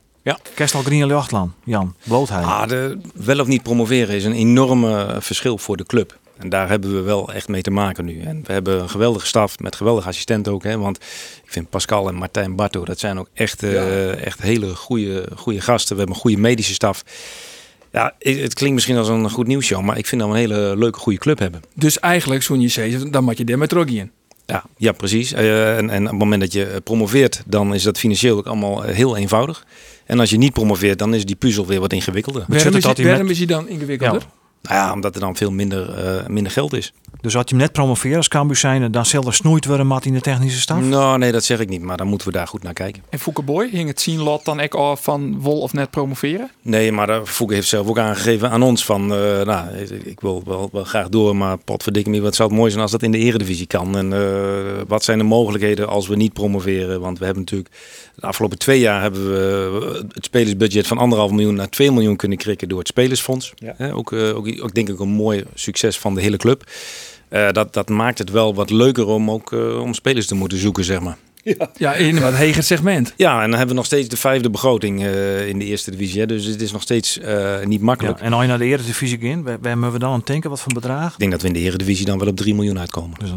Kerst 0.53 0.75
al 0.75 0.81
Green 0.81 1.05
Luchtland, 1.05 1.51
Jan, 1.63 1.95
Blootheid. 2.03 2.45
Ah, 2.45 2.67
de, 2.67 2.97
wel 3.13 3.39
of 3.39 3.47
niet 3.47 3.63
promoveren 3.63 4.15
is 4.15 4.25
een 4.25 4.33
enorme 4.33 5.15
verschil 5.19 5.57
voor 5.57 5.77
de 5.77 5.85
club. 5.85 6.17
En 6.37 6.49
daar 6.49 6.69
hebben 6.69 6.93
we 6.95 7.01
wel 7.01 7.33
echt 7.33 7.47
mee 7.47 7.61
te 7.61 7.71
maken 7.71 8.05
nu. 8.05 8.21
En 8.21 8.41
we 8.45 8.53
hebben 8.53 8.81
een 8.81 8.89
geweldige 8.89 9.25
staf 9.25 9.59
met 9.59 9.75
geweldige 9.75 10.07
assistenten 10.07 10.51
ook. 10.53 10.63
Hè, 10.63 10.77
want 10.77 10.97
ik 11.43 11.51
vind 11.51 11.69
Pascal 11.69 12.07
en 12.07 12.15
Martijn 12.15 12.55
Barto, 12.55 12.85
dat 12.85 12.99
zijn 12.99 13.19
ook 13.19 13.27
echt, 13.33 13.63
eh, 13.63 14.25
echt 14.25 14.41
hele 14.41 14.75
goede, 14.75 15.27
goede 15.35 15.61
gasten. 15.61 15.91
We 15.93 15.97
hebben 15.97 16.15
een 16.15 16.21
goede 16.21 16.37
medische 16.37 16.73
staf. 16.73 17.03
Ja, 17.91 18.15
het 18.19 18.39
het 18.39 18.53
klinkt 18.53 18.75
misschien 18.75 18.97
als 18.97 19.07
een 19.07 19.29
goed 19.29 19.47
nieuwsshow, 19.47 19.81
maar 19.81 19.97
ik 19.97 20.05
vind 20.05 20.21
dat 20.21 20.29
we 20.29 20.35
een 20.35 20.41
hele 20.49 20.77
leuke, 20.77 20.99
goede 20.99 21.19
club 21.19 21.39
hebben. 21.39 21.61
Dus 21.75 21.99
eigenlijk, 21.99 22.43
zo'n 22.43 22.61
je 22.61 22.67
zegt, 22.67 23.13
dan 23.13 23.23
moet 23.23 23.37
je 23.37 23.43
daar 23.45 23.57
met 23.57 23.71
Rocky 23.71 23.97
in. 23.97 24.11
Ja, 24.45 24.63
ja 24.77 24.91
precies. 24.91 25.33
Eh, 25.33 25.77
en, 25.77 25.89
en 25.89 26.03
op 26.03 26.09
het 26.09 26.19
moment 26.19 26.41
dat 26.41 26.53
je 26.53 26.65
eh, 26.65 26.75
promoveert, 26.83 27.43
dan 27.45 27.73
is 27.73 27.83
dat 27.83 27.97
financieel 27.97 28.37
ook 28.37 28.45
allemaal 28.47 28.85
eh, 28.85 28.95
heel 28.95 29.17
eenvoudig. 29.17 29.65
En 30.05 30.19
als 30.19 30.29
je 30.29 30.37
niet 30.37 30.53
promoveert, 30.53 30.99
dan 30.99 31.13
is 31.13 31.25
die 31.25 31.35
puzzel 31.35 31.65
weer 31.65 31.79
wat 31.79 31.93
ingewikkelder. 31.93 32.41
Waarom 32.47 32.73
het 32.73 32.75
is, 32.97 33.03
waarom 33.05 33.21
met- 33.21 33.31
is 33.31 33.37
hij 33.37 33.47
dan 33.47 33.67
ingewikkelder? 33.67 34.21
Ja. 34.21 34.27
Nou 34.61 34.75
ja, 34.75 34.93
omdat 34.93 35.15
er 35.15 35.21
dan 35.21 35.35
veel 35.35 35.51
minder, 35.51 35.93
eh, 35.93 36.27
minder 36.27 36.51
geld 36.51 36.73
is. 36.73 36.93
Dus 37.21 37.33
had 37.33 37.49
je 37.49 37.55
hem 37.55 37.63
net 37.63 37.73
promoveren 37.73 38.17
als 38.17 38.27
Cambuur 38.27 38.55
zijn, 38.55 38.91
dan 38.91 39.05
zal 39.05 39.25
er 39.25 39.33
snoeid 39.33 39.65
worden 39.65 39.87
mat 39.87 40.05
in 40.05 40.13
de 40.13 40.21
technische 40.21 40.59
staf? 40.59 40.81
Nou, 40.81 41.17
nee, 41.17 41.31
dat 41.31 41.43
zeg 41.43 41.59
ik 41.59 41.69
niet. 41.69 41.81
Maar 41.81 41.97
dan 41.97 42.07
moeten 42.07 42.27
we 42.27 42.33
daar 42.33 42.47
goed 42.47 42.63
naar 42.63 42.73
kijken. 42.73 43.03
En 43.09 43.19
Fouke 43.19 43.41
Boy, 43.41 43.69
hing 43.71 43.87
het 43.87 44.01
zien 44.01 44.19
lot 44.19 44.45
dan 44.45 44.59
ook 44.59 44.75
af 44.75 45.03
van 45.03 45.39
wol 45.39 45.59
of 45.59 45.73
net 45.73 45.89
promoveren? 45.89 46.51
Nee, 46.61 46.91
maar 46.91 47.09
uh, 47.09 47.23
Fouke 47.23 47.53
heeft 47.53 47.67
zelf 47.67 47.87
ook 47.87 47.97
aangegeven 47.97 48.49
aan 48.49 48.61
ons 48.61 48.85
van... 48.85 49.13
eh, 49.13 49.41
nou, 49.45 49.67
ik 50.03 50.19
wil 50.19 50.41
wel, 50.45 50.69
wel 50.71 50.83
graag 50.83 51.09
door, 51.09 51.35
maar 51.35 51.57
potverdikke 51.57 52.09
me, 52.09 52.21
wat 52.21 52.35
zou 52.35 52.49
het 52.49 52.57
mooi 52.57 52.71
zijn 52.71 52.83
als 52.83 52.91
dat 52.91 53.03
in 53.03 53.11
de 53.11 53.17
eredivisie 53.17 53.67
kan. 53.67 53.97
En 53.97 54.13
eh, 54.13 54.81
wat 54.87 55.03
zijn 55.03 55.17
de 55.17 55.23
mogelijkheden 55.23 55.87
als 55.87 56.07
we 56.07 56.15
niet 56.15 56.33
promoveren? 56.33 57.01
Want 57.01 57.19
we 57.19 57.25
hebben 57.25 57.43
natuurlijk... 57.43 57.69
De 58.15 58.27
afgelopen 58.27 58.57
twee 58.57 58.79
jaar 58.79 59.01
hebben 59.01 59.31
we 59.31 60.05
het 60.13 60.25
spelersbudget 60.25 60.87
van 60.87 60.97
anderhalf 60.97 61.31
miljoen 61.31 61.55
naar 61.55 61.69
2 61.69 61.91
miljoen 61.91 62.15
kunnen 62.15 62.37
krikken 62.37 62.69
door 62.69 62.79
het 62.79 62.87
spelersfonds. 62.87 63.53
Ja. 63.55 63.73
Hè, 63.77 63.95
ook, 63.95 64.11
eh, 64.11 64.37
ook, 64.61 64.73
denk 64.73 64.89
ik 64.89 64.99
een 64.99 65.09
mooi 65.09 65.43
succes 65.53 65.97
van 65.97 66.13
de 66.13 66.21
hele 66.21 66.37
club. 66.37 66.63
Eh, 67.29 67.51
dat, 67.51 67.73
dat 67.73 67.89
maakt 67.89 68.17
het 68.17 68.29
wel 68.29 68.55
wat 68.55 68.69
leuker 68.69 69.07
om 69.07 69.31
ook 69.31 69.53
eh, 69.53 69.81
om 69.81 69.93
spelers 69.93 70.27
te 70.27 70.35
moeten 70.35 70.57
zoeken, 70.57 70.83
zeg 70.83 70.99
maar. 70.99 71.17
Ja, 71.77 71.93
in 71.93 72.19
wat 72.19 72.33
heger 72.35 72.63
segment. 72.63 73.13
Ja, 73.15 73.33
en 73.33 73.39
dan 73.41 73.49
hebben 73.49 73.67
we 73.67 73.73
nog 73.73 73.85
steeds 73.85 74.07
de 74.07 74.17
vijfde 74.17 74.49
begroting 74.49 75.03
eh, 75.03 75.47
in 75.47 75.59
de 75.59 75.65
eerste 75.65 75.91
divisie. 75.91 76.19
Hè. 76.19 76.25
Dus 76.25 76.45
het 76.45 76.61
is 76.61 76.71
nog 76.71 76.81
steeds 76.81 77.19
eh, 77.19 77.65
niet 77.65 77.79
Ja, 77.79 77.85
makkelijk. 77.85 78.19
en 78.19 78.33
als 78.33 78.41
je 78.41 78.47
naar 78.47 78.57
de 78.57 78.65
Eredivisie 78.65 79.17
ging, 79.19 79.43
waar, 79.43 79.57
waar 79.61 79.73
moeten 79.77 79.93
we 79.93 79.99
dan 79.99 80.13
aan 80.13 80.21
denken? 80.25 80.49
Wat 80.49 80.61
voor 80.61 80.73
bedrag? 80.73 81.11
Ik 81.13 81.19
denk 81.19 81.31
dat 81.31 81.41
we 81.41 81.47
in 81.47 81.53
de 81.53 81.59
Eredivisie 81.59 82.05
dan 82.05 82.19
wel 82.19 82.27
op 82.27 82.35
3 82.35 82.55
miljoen 82.55 82.79
uitkomen. 82.79 83.17
Dus 83.19 83.29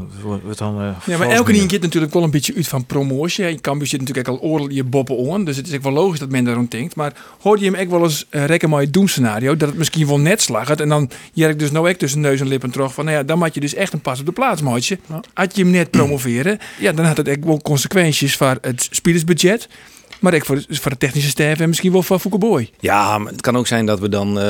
wordt 0.42 0.58
dan, 0.58 0.80
eh, 0.80 0.86
Ja, 1.06 1.18
maar 1.18 1.28
elke 1.28 1.52
keer 1.52 1.70
gaat 1.70 1.80
natuurlijk 1.80 2.12
wel 2.12 2.22
een 2.22 2.30
beetje 2.30 2.54
uit 2.54 2.68
van 2.68 2.86
promotie. 2.86 3.48
In 3.48 3.60
Cambuur 3.60 3.86
zit 3.86 4.00
natuurlijk 4.00 4.28
ook 4.28 4.40
al 4.40 4.48
oorlog 4.48 4.68
je 4.70 4.84
boppen 4.84 5.32
aan. 5.32 5.44
Dus 5.44 5.56
het 5.56 5.68
is 5.68 5.74
ook 5.74 5.82
wel 5.82 5.92
logisch 5.92 6.18
dat 6.18 6.28
men 6.30 6.44
daarom 6.44 6.66
denkt. 6.68 6.96
Maar 6.96 7.12
hoorde 7.40 7.64
je 7.64 7.70
hem 7.70 7.80
ook 7.80 7.90
wel 7.90 8.02
eens 8.02 8.26
uh, 8.30 8.44
rekken 8.44 8.70
met 8.70 8.78
het 8.80 8.92
doemscenario. 8.92 9.56
Dat 9.56 9.68
het 9.68 9.78
misschien 9.78 10.06
wel 10.06 10.18
net 10.18 10.42
slaggert. 10.42 10.80
En 10.80 10.88
dan 10.88 11.10
jerk 11.32 11.58
dus 11.58 11.70
nou 11.70 11.88
ook 11.90 11.96
tussen 11.96 12.20
neus 12.20 12.40
en 12.40 12.48
lippen 12.48 12.70
terug. 12.70 12.94
Van 12.94 13.04
nou 13.04 13.16
ja, 13.16 13.22
dan 13.22 13.38
moet 13.38 13.54
je 13.54 13.60
dus 13.60 13.74
echt 13.74 13.92
een 13.92 14.00
pas 14.00 14.20
op 14.20 14.26
de 14.26 14.32
plaats 14.32 14.62
maatje. 14.62 14.98
Had 15.34 15.56
je 15.56 15.62
hem 15.62 15.70
net 15.70 15.90
promoveren. 15.90 16.58
Ja, 16.80 16.92
dan 16.92 17.04
had 17.04 17.16
het 17.16 17.28
ook 17.28 17.44
wel 17.44 17.60
consequenties 17.62 18.00
voor 18.10 18.58
het 18.60 18.88
spelersbudget. 18.90 19.68
Maar 20.20 20.34
ook 20.34 20.44
voor, 20.44 20.56
de- 20.56 20.64
voor 20.68 20.90
de 20.90 20.96
technische 20.98 21.28
staf 21.28 21.60
en 21.60 21.68
misschien 21.68 21.92
wel 21.92 22.02
voor 22.02 22.38
Boy. 22.38 22.70
Ja, 22.80 23.18
maar 23.18 23.32
het 23.32 23.40
kan 23.40 23.56
ook 23.56 23.66
zijn 23.66 23.86
dat 23.86 23.98
we 24.00 24.08
dan... 24.08 24.28
eh, 24.38 24.44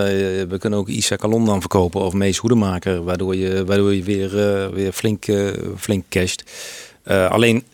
we 0.48 0.56
kunnen 0.58 0.78
ook 0.78 0.88
Isa 0.88 1.16
Kalon 1.16 1.44
dan 1.44 1.60
verkopen 1.60 2.00
of 2.00 2.12
Mees 2.12 2.36
Hoedemaker. 2.38 3.04
Waardoor 3.04 3.36
je, 3.36 3.64
waardoor 3.64 3.94
je 3.94 4.02
weer, 4.02 4.38
eh, 4.64 4.68
weer 4.68 4.92
flink, 4.92 5.26
eh, 5.26 5.48
flink 5.78 6.04
casht. 6.08 6.44
Eh, 7.02 7.30
alleen 7.30 7.64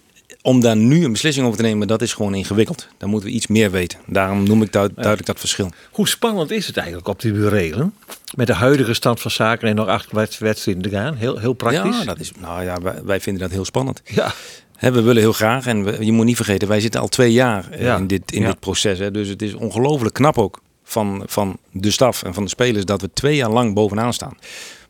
om 0.42 0.60
daar 0.60 0.76
nu 0.76 1.04
een 1.04 1.12
beslissing 1.12 1.46
over 1.46 1.58
te 1.58 1.64
nemen, 1.64 1.86
dat 1.86 2.02
is 2.02 2.12
gewoon 2.12 2.34
ingewikkeld. 2.34 2.88
Dan 2.98 3.08
moeten 3.10 3.28
we 3.28 3.34
iets 3.34 3.46
meer 3.46 3.70
weten. 3.70 3.98
Daarom 4.06 4.42
noem 4.42 4.62
ik 4.62 4.72
du- 4.72 4.88
duidelijk 4.94 5.26
dat 5.26 5.38
verschil. 5.38 5.70
Hoe 5.90 6.08
spannend 6.08 6.50
is 6.50 6.66
het 6.66 6.76
eigenlijk 6.76 7.08
op 7.08 7.20
die 7.20 7.32
burelen? 7.32 7.94
Met 8.34 8.46
de 8.46 8.52
huidige 8.54 8.94
stand 8.94 9.20
van 9.20 9.30
zaken 9.30 9.68
en 9.68 9.74
nog 9.74 9.86
acht 9.88 10.12
wed- 10.12 10.38
wedstrijden 10.38 10.82
te 10.82 10.88
gaan. 10.90 11.14
Heel, 11.14 11.38
heel 11.38 11.52
praktisch. 11.52 11.98
Ja, 11.98 12.04
dat 12.04 12.20
is, 12.20 12.32
nou 12.40 12.62
ja, 12.64 12.80
wij, 12.80 12.94
wij 13.04 13.20
vinden 13.20 13.42
dat 13.42 13.50
heel 13.50 13.64
spannend. 13.64 14.02
Ja. 14.04 14.32
We 14.80 14.90
willen 15.02 15.16
heel 15.22 15.32
graag, 15.32 15.66
en 15.66 15.84
we- 15.84 16.04
je 16.04 16.12
moet 16.12 16.24
niet 16.26 16.36
vergeten, 16.36 16.68
wij 16.68 16.80
zitten 16.80 17.00
al 17.00 17.08
twee 17.08 17.32
jaar 17.32 17.70
eh, 17.70 17.80
Ja. 17.82 17.96
in, 17.96 18.06
dit, 18.06 18.32
in 18.32 18.40
Ja. 18.40 18.46
dit 18.46 18.60
proces. 18.60 18.98
Hè, 18.98 19.10
dus 19.10 19.28
het 19.28 19.42
is 19.42 19.54
ongelooflijk 19.54 20.14
knap 20.14 20.38
ook 20.38 20.60
van, 20.84 21.22
van 21.26 21.56
de 21.72 21.90
staf 21.90 22.22
en 22.22 22.34
van 22.34 22.42
de 22.42 22.48
spelers 22.48 22.84
dat 22.84 23.00
we 23.00 23.10
twee 23.12 23.36
jaar 23.36 23.50
lang 23.50 23.74
bovenaan 23.74 24.12
staan. 24.12 24.36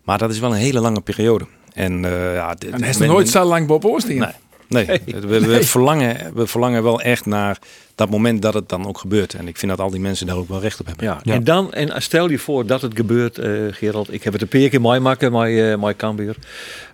Maar 0.05 0.19
dat 0.19 0.31
is 0.31 0.39
wel 0.39 0.51
een 0.51 0.57
hele 0.59 0.81
lange 0.81 1.01
periode. 1.01 1.47
En 1.73 2.03
uh, 2.05 2.35
ja, 2.35 2.55
dit- 2.55 2.71
En 2.71 2.81
hij 2.81 2.89
is 2.91 2.97
nog 2.97 3.09
nooit 3.09 3.29
zo 3.29 3.45
lang 3.45 3.67
Bob 3.67 3.85
Oosting. 3.85 4.19
Nee. 4.21 4.33
Nee, 4.69 4.87
We, 5.05 5.41
we, 5.41 5.63
Verlangen, 5.63 6.35
we 6.35 6.47
verlangen 6.47 6.83
wel 6.83 7.01
echt 7.01 7.27
naar 7.27 7.59
dat 7.95 8.11
moment 8.11 8.43
dat 8.43 8.55
het 8.55 8.69
dan 8.69 8.87
ook 8.87 8.99
gebeurt. 8.99 9.35
En 9.35 9.49
ik 9.49 9.57
vind 9.57 9.71
dat 9.71 9.81
al 9.81 9.91
die 9.91 10.01
mensen 10.01 10.27
daar 10.27 10.37
ook 10.37 10.49
wel 10.49 10.61
recht 10.61 10.81
op 10.81 10.87
hebben. 10.87 11.05
Ja, 11.05 11.21
Ja. 11.23 11.33
en 11.35 11.45
dan, 11.45 11.73
en 11.73 12.03
stel 12.03 12.31
je 12.31 12.39
voor 12.39 12.67
dat 12.67 12.83
het 12.83 12.93
gebeurt, 12.97 13.39
eh, 13.39 13.53
Gerald. 13.71 14.13
Ik 14.13 14.23
heb 14.23 14.33
het 14.33 14.43
een 14.43 14.49
paar 14.49 14.69
keer 14.69 14.81
mooi 14.81 15.01
maken, 15.01 15.33
uh, 15.51 15.77
mijn 15.77 15.97
Cambuur. 15.97 16.37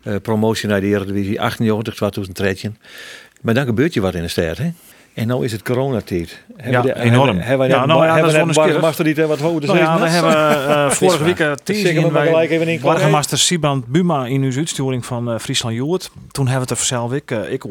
Eh, 0.03 0.15
promotie 0.23 0.69
naar 0.69 0.81
de 0.81 0.87
Eredivisie 0.87 1.41
98, 1.41 1.95
2013. 1.95 2.77
Maar 3.41 3.55
dan 3.55 3.65
gebeurt 3.65 3.95
je 3.95 4.01
wat 4.01 4.15
in 4.15 4.23
de 4.23 4.29
stad, 4.29 4.59
hè? 4.59 4.71
En 5.15 5.27
nu 5.27 5.45
is 5.45 5.53
het 5.53 5.63
coronatijd. 5.63 6.43
Ja, 6.71 6.85
enorm. 6.95 7.39
Hebben 7.39 7.67
we 7.67 7.75
Ja, 7.75 7.87
nou 7.87 8.07
ja, 8.07 8.07
dat 8.07 8.15
hebben 8.15 8.31
is 8.31 8.33
we 8.33 8.37
wel 8.37 8.47
net 8.47 8.57
eens 8.57 8.67
Burgemeester 8.67 9.05
die 9.05 9.15
er 9.15 9.27
wat 9.27 9.41
hoger 9.41 9.67
Nou 9.67 9.79
ja, 9.79 10.01
we 10.01 10.09
hebben 10.09 10.35
eh, 10.69 10.91
vorige 11.01 11.25
week 11.25 11.41
bij 12.13 12.47
in 12.47 12.81
Burgemeester 12.81 13.39
Siband 13.39 13.87
Buma 13.87 14.27
in 14.27 14.43
uw 14.43 14.57
uitsturing 14.57 15.07
van 15.07 15.33
uh, 15.33 15.39
Friesland 15.39 15.75
Joert. 15.75 16.11
Toen 16.31 16.47
hebben 16.49 16.69
we 16.69 16.75
het 16.75 16.81
er 16.81 16.87
zelf 16.87 17.13
ik, 17.13 17.31
uh, 17.31 17.53
ik. 17.53 17.65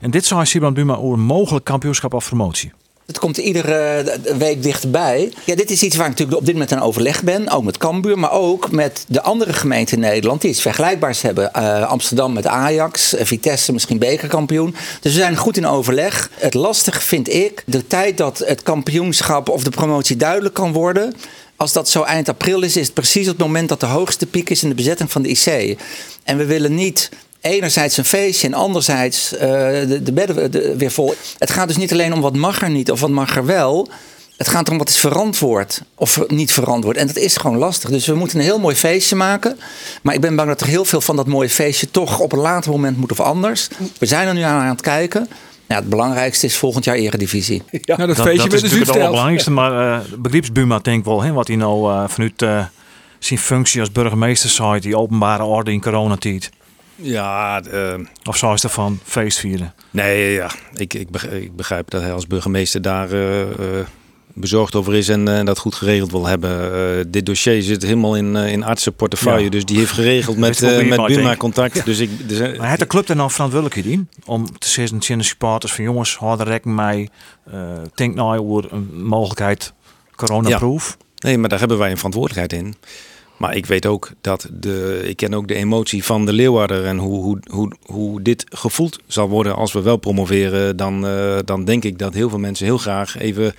En 0.00 0.10
dit 0.10 0.24
zei 0.24 0.44
Siband 0.44 0.74
Buma 0.74 0.94
over 0.94 1.18
mogelijk 1.18 1.64
kampioenschap 1.64 2.14
of 2.14 2.26
promotie. 2.26 2.72
Het 3.06 3.18
komt 3.18 3.36
iedere 3.36 4.04
week 4.38 4.62
dichterbij. 4.62 5.32
Ja, 5.44 5.54
dit 5.54 5.70
is 5.70 5.82
iets 5.82 5.96
waar 5.96 6.06
ik 6.06 6.10
natuurlijk 6.10 6.38
op 6.38 6.44
dit 6.44 6.54
moment 6.54 6.72
aan 6.72 6.82
overleg 6.82 7.22
ben. 7.22 7.48
Ook 7.48 7.64
met 7.64 7.76
Cambuur, 7.76 8.18
maar 8.18 8.32
ook 8.32 8.70
met 8.70 9.04
de 9.08 9.22
andere 9.22 9.52
gemeenten 9.52 9.96
in 9.96 10.02
Nederland... 10.02 10.40
die 10.40 10.50
iets 10.50 10.60
vergelijkbaars 10.60 11.22
hebben. 11.22 11.50
Uh, 11.56 11.82
Amsterdam 11.82 12.32
met 12.32 12.46
Ajax, 12.46 13.14
Vitesse 13.18 13.72
misschien 13.72 13.98
bekerkampioen. 13.98 14.74
Dus 15.00 15.12
we 15.12 15.18
zijn 15.18 15.36
goed 15.36 15.56
in 15.56 15.66
overleg. 15.66 16.30
Het 16.34 16.54
lastige 16.54 17.00
vind 17.00 17.32
ik 17.32 17.62
de 17.66 17.86
tijd 17.86 18.16
dat 18.16 18.38
het 18.38 18.62
kampioenschap 18.62 19.48
of 19.48 19.62
de 19.62 19.70
promotie 19.70 20.16
duidelijk 20.16 20.54
kan 20.54 20.72
worden... 20.72 21.14
Als 21.56 21.72
dat 21.72 21.88
zo 21.88 22.02
eind 22.02 22.28
april 22.28 22.62
is, 22.62 22.76
is 22.76 22.84
het 22.84 22.94
precies 22.94 23.26
het 23.26 23.38
moment 23.38 23.68
dat 23.68 23.80
de 23.80 23.86
hoogste 23.86 24.26
piek 24.26 24.50
is 24.50 24.62
in 24.62 24.68
de 24.68 24.74
bezetting 24.74 25.12
van 25.12 25.22
de 25.22 25.28
IC. 25.28 25.78
En 26.24 26.36
we 26.36 26.44
willen 26.44 26.74
niet 26.74 27.10
enerzijds 27.46 27.96
een 27.96 28.04
feestje 28.04 28.46
en 28.46 28.54
anderzijds 28.54 29.32
uh, 29.32 29.40
de, 29.40 30.00
de 30.02 30.12
bedden 30.12 30.50
de, 30.50 30.76
weer 30.76 30.90
vol. 30.90 31.14
Het 31.38 31.50
gaat 31.50 31.68
dus 31.68 31.76
niet 31.76 31.92
alleen 31.92 32.12
om 32.12 32.20
wat 32.20 32.36
mag 32.36 32.62
er 32.62 32.70
niet 32.70 32.90
of 32.90 33.00
wat 33.00 33.10
mag 33.10 33.36
er 33.36 33.46
wel. 33.46 33.88
Het 34.36 34.48
gaat 34.48 34.66
erom 34.66 34.78
wat 34.78 34.88
is 34.88 34.98
verantwoord 34.98 35.82
of 35.94 36.20
niet 36.28 36.52
verantwoord. 36.52 36.96
En 36.96 37.06
dat 37.06 37.16
is 37.16 37.36
gewoon 37.36 37.56
lastig. 37.56 37.90
Dus 37.90 38.06
we 38.06 38.14
moeten 38.14 38.38
een 38.38 38.44
heel 38.44 38.58
mooi 38.58 38.76
feestje 38.76 39.16
maken. 39.16 39.58
Maar 40.02 40.14
ik 40.14 40.20
ben 40.20 40.36
bang 40.36 40.48
dat 40.48 40.60
er 40.60 40.66
heel 40.66 40.84
veel 40.84 41.00
van 41.00 41.16
dat 41.16 41.26
mooie 41.26 41.48
feestje 41.48 41.90
toch 41.90 42.20
op 42.20 42.32
een 42.32 42.38
later 42.38 42.70
moment 42.70 42.96
moet 42.96 43.12
of 43.12 43.20
anders. 43.20 43.68
We 43.98 44.06
zijn 44.06 44.28
er 44.28 44.34
nu 44.34 44.40
aan 44.40 44.60
aan 44.60 44.68
het 44.68 44.80
kijken. 44.80 45.28
Ja, 45.68 45.76
het 45.76 45.88
belangrijkste 45.88 46.46
is 46.46 46.56
volgend 46.56 46.84
jaar 46.84 46.96
Eredivisie. 46.96 47.62
Ja, 47.70 47.96
nou, 47.96 48.08
dat, 48.08 48.16
dat, 48.16 48.26
feestje 48.26 48.48
dat 48.48 48.52
is 48.52 48.60
dus 48.60 48.62
natuurlijk 48.62 48.90
het 48.90 48.96
allerbelangrijkste. 48.96 49.50
Maar 49.50 49.72
uh, 49.72 49.98
begripsbuma 50.18 50.78
denkt 50.78 51.06
wel, 51.06 51.22
hè, 51.22 51.32
wat 51.32 51.46
hij 51.46 51.56
nou 51.56 51.92
uh, 51.92 52.04
vanuit 52.08 52.42
uh, 52.42 52.64
zijn 53.18 53.38
functie 53.38 53.80
als 53.80 53.92
burgemeester 53.92 54.50
zei, 54.50 54.80
die 54.80 54.96
openbare 54.96 55.44
orde 55.44 55.72
in 55.72 55.80
coronatijd. 55.80 56.50
Ja, 56.96 57.62
uh, 57.72 57.94
of 58.24 58.36
zo 58.36 58.52
is 58.52 58.62
het 58.62 58.72
van 58.72 58.98
feestvieren? 59.04 59.74
Nee, 59.90 60.32
ja, 60.32 60.50
ik, 60.74 60.94
ik, 60.94 61.10
begrijp, 61.10 61.42
ik 61.42 61.56
begrijp 61.56 61.90
dat 61.90 62.02
hij 62.02 62.12
als 62.12 62.26
burgemeester 62.26 62.82
daar 62.82 63.12
uh, 63.12 63.40
uh, 63.40 63.46
bezorgd 64.32 64.74
over 64.74 64.94
is 64.94 65.08
en 65.08 65.28
uh, 65.28 65.44
dat 65.44 65.58
goed 65.58 65.74
geregeld 65.74 66.10
wil 66.10 66.26
hebben. 66.26 67.10
dit 67.10 67.26
dossier 67.26 67.62
zit 67.62 67.82
helemaal 67.82 68.16
in, 68.16 68.36
in 68.36 68.64
artsenportefeuille, 68.64 69.44
ja. 69.44 69.50
dus 69.50 69.64
die 69.64 69.78
heeft 69.78 69.92
geregeld 69.92 70.36
met, 70.46 70.60
met 70.60 71.06
Buma 71.06 71.36
contact. 71.36 71.74
Ja. 71.74 71.82
Dus 71.84 71.98
ik, 71.98 72.28
dus, 72.28 72.38
maar 72.58 72.68
heeft 72.68 72.80
de 72.80 72.86
club 72.86 73.08
er 73.08 73.16
nou 73.16 73.30
verantwoordelijkheid 73.30 73.86
in 73.86 74.08
om 74.24 74.58
te 74.58 74.68
zeggen 74.68 74.98
tegen 74.98 75.18
de 75.18 75.24
supporters 75.24 75.72
van 75.72 75.84
jongens, 75.84 76.16
hou 76.16 76.40
er 76.40 76.46
rekening 76.46 76.80
mee, 76.80 77.10
denk 77.94 78.14
nou 78.14 78.38
over 78.38 78.72
een 78.72 79.04
mogelijkheid 79.04 79.72
coronaproof? 80.14 80.96
Ja. 80.98 81.04
Nee, 81.28 81.38
maar 81.38 81.48
daar 81.48 81.58
hebben 81.58 81.78
wij 81.78 81.90
een 81.90 81.96
verantwoordelijkheid 81.96 82.62
in. 82.62 82.74
Maar 83.36 83.56
ik 83.56 83.66
weet 83.66 83.86
ook 83.86 84.10
dat 84.20 84.48
de. 84.52 85.02
Ik 85.04 85.16
ken 85.16 85.34
ook 85.34 85.48
de 85.48 85.54
emotie 85.54 86.04
van 86.04 86.26
de 86.26 86.32
Leeuwarder. 86.32 86.84
En 86.84 86.98
hoe, 86.98 87.22
hoe, 87.22 87.38
hoe, 87.50 87.72
hoe 87.86 88.22
dit 88.22 88.44
gevoeld 88.48 88.98
zal 89.06 89.28
worden 89.28 89.56
als 89.56 89.72
we 89.72 89.82
wel 89.82 89.96
promoveren. 89.96 90.76
Dan, 90.76 91.06
uh, 91.06 91.38
dan 91.44 91.64
denk 91.64 91.84
ik 91.84 91.98
dat 91.98 92.14
heel 92.14 92.28
veel 92.28 92.38
mensen 92.38 92.66
heel 92.66 92.78
graag 92.78 93.18
even 93.18 93.54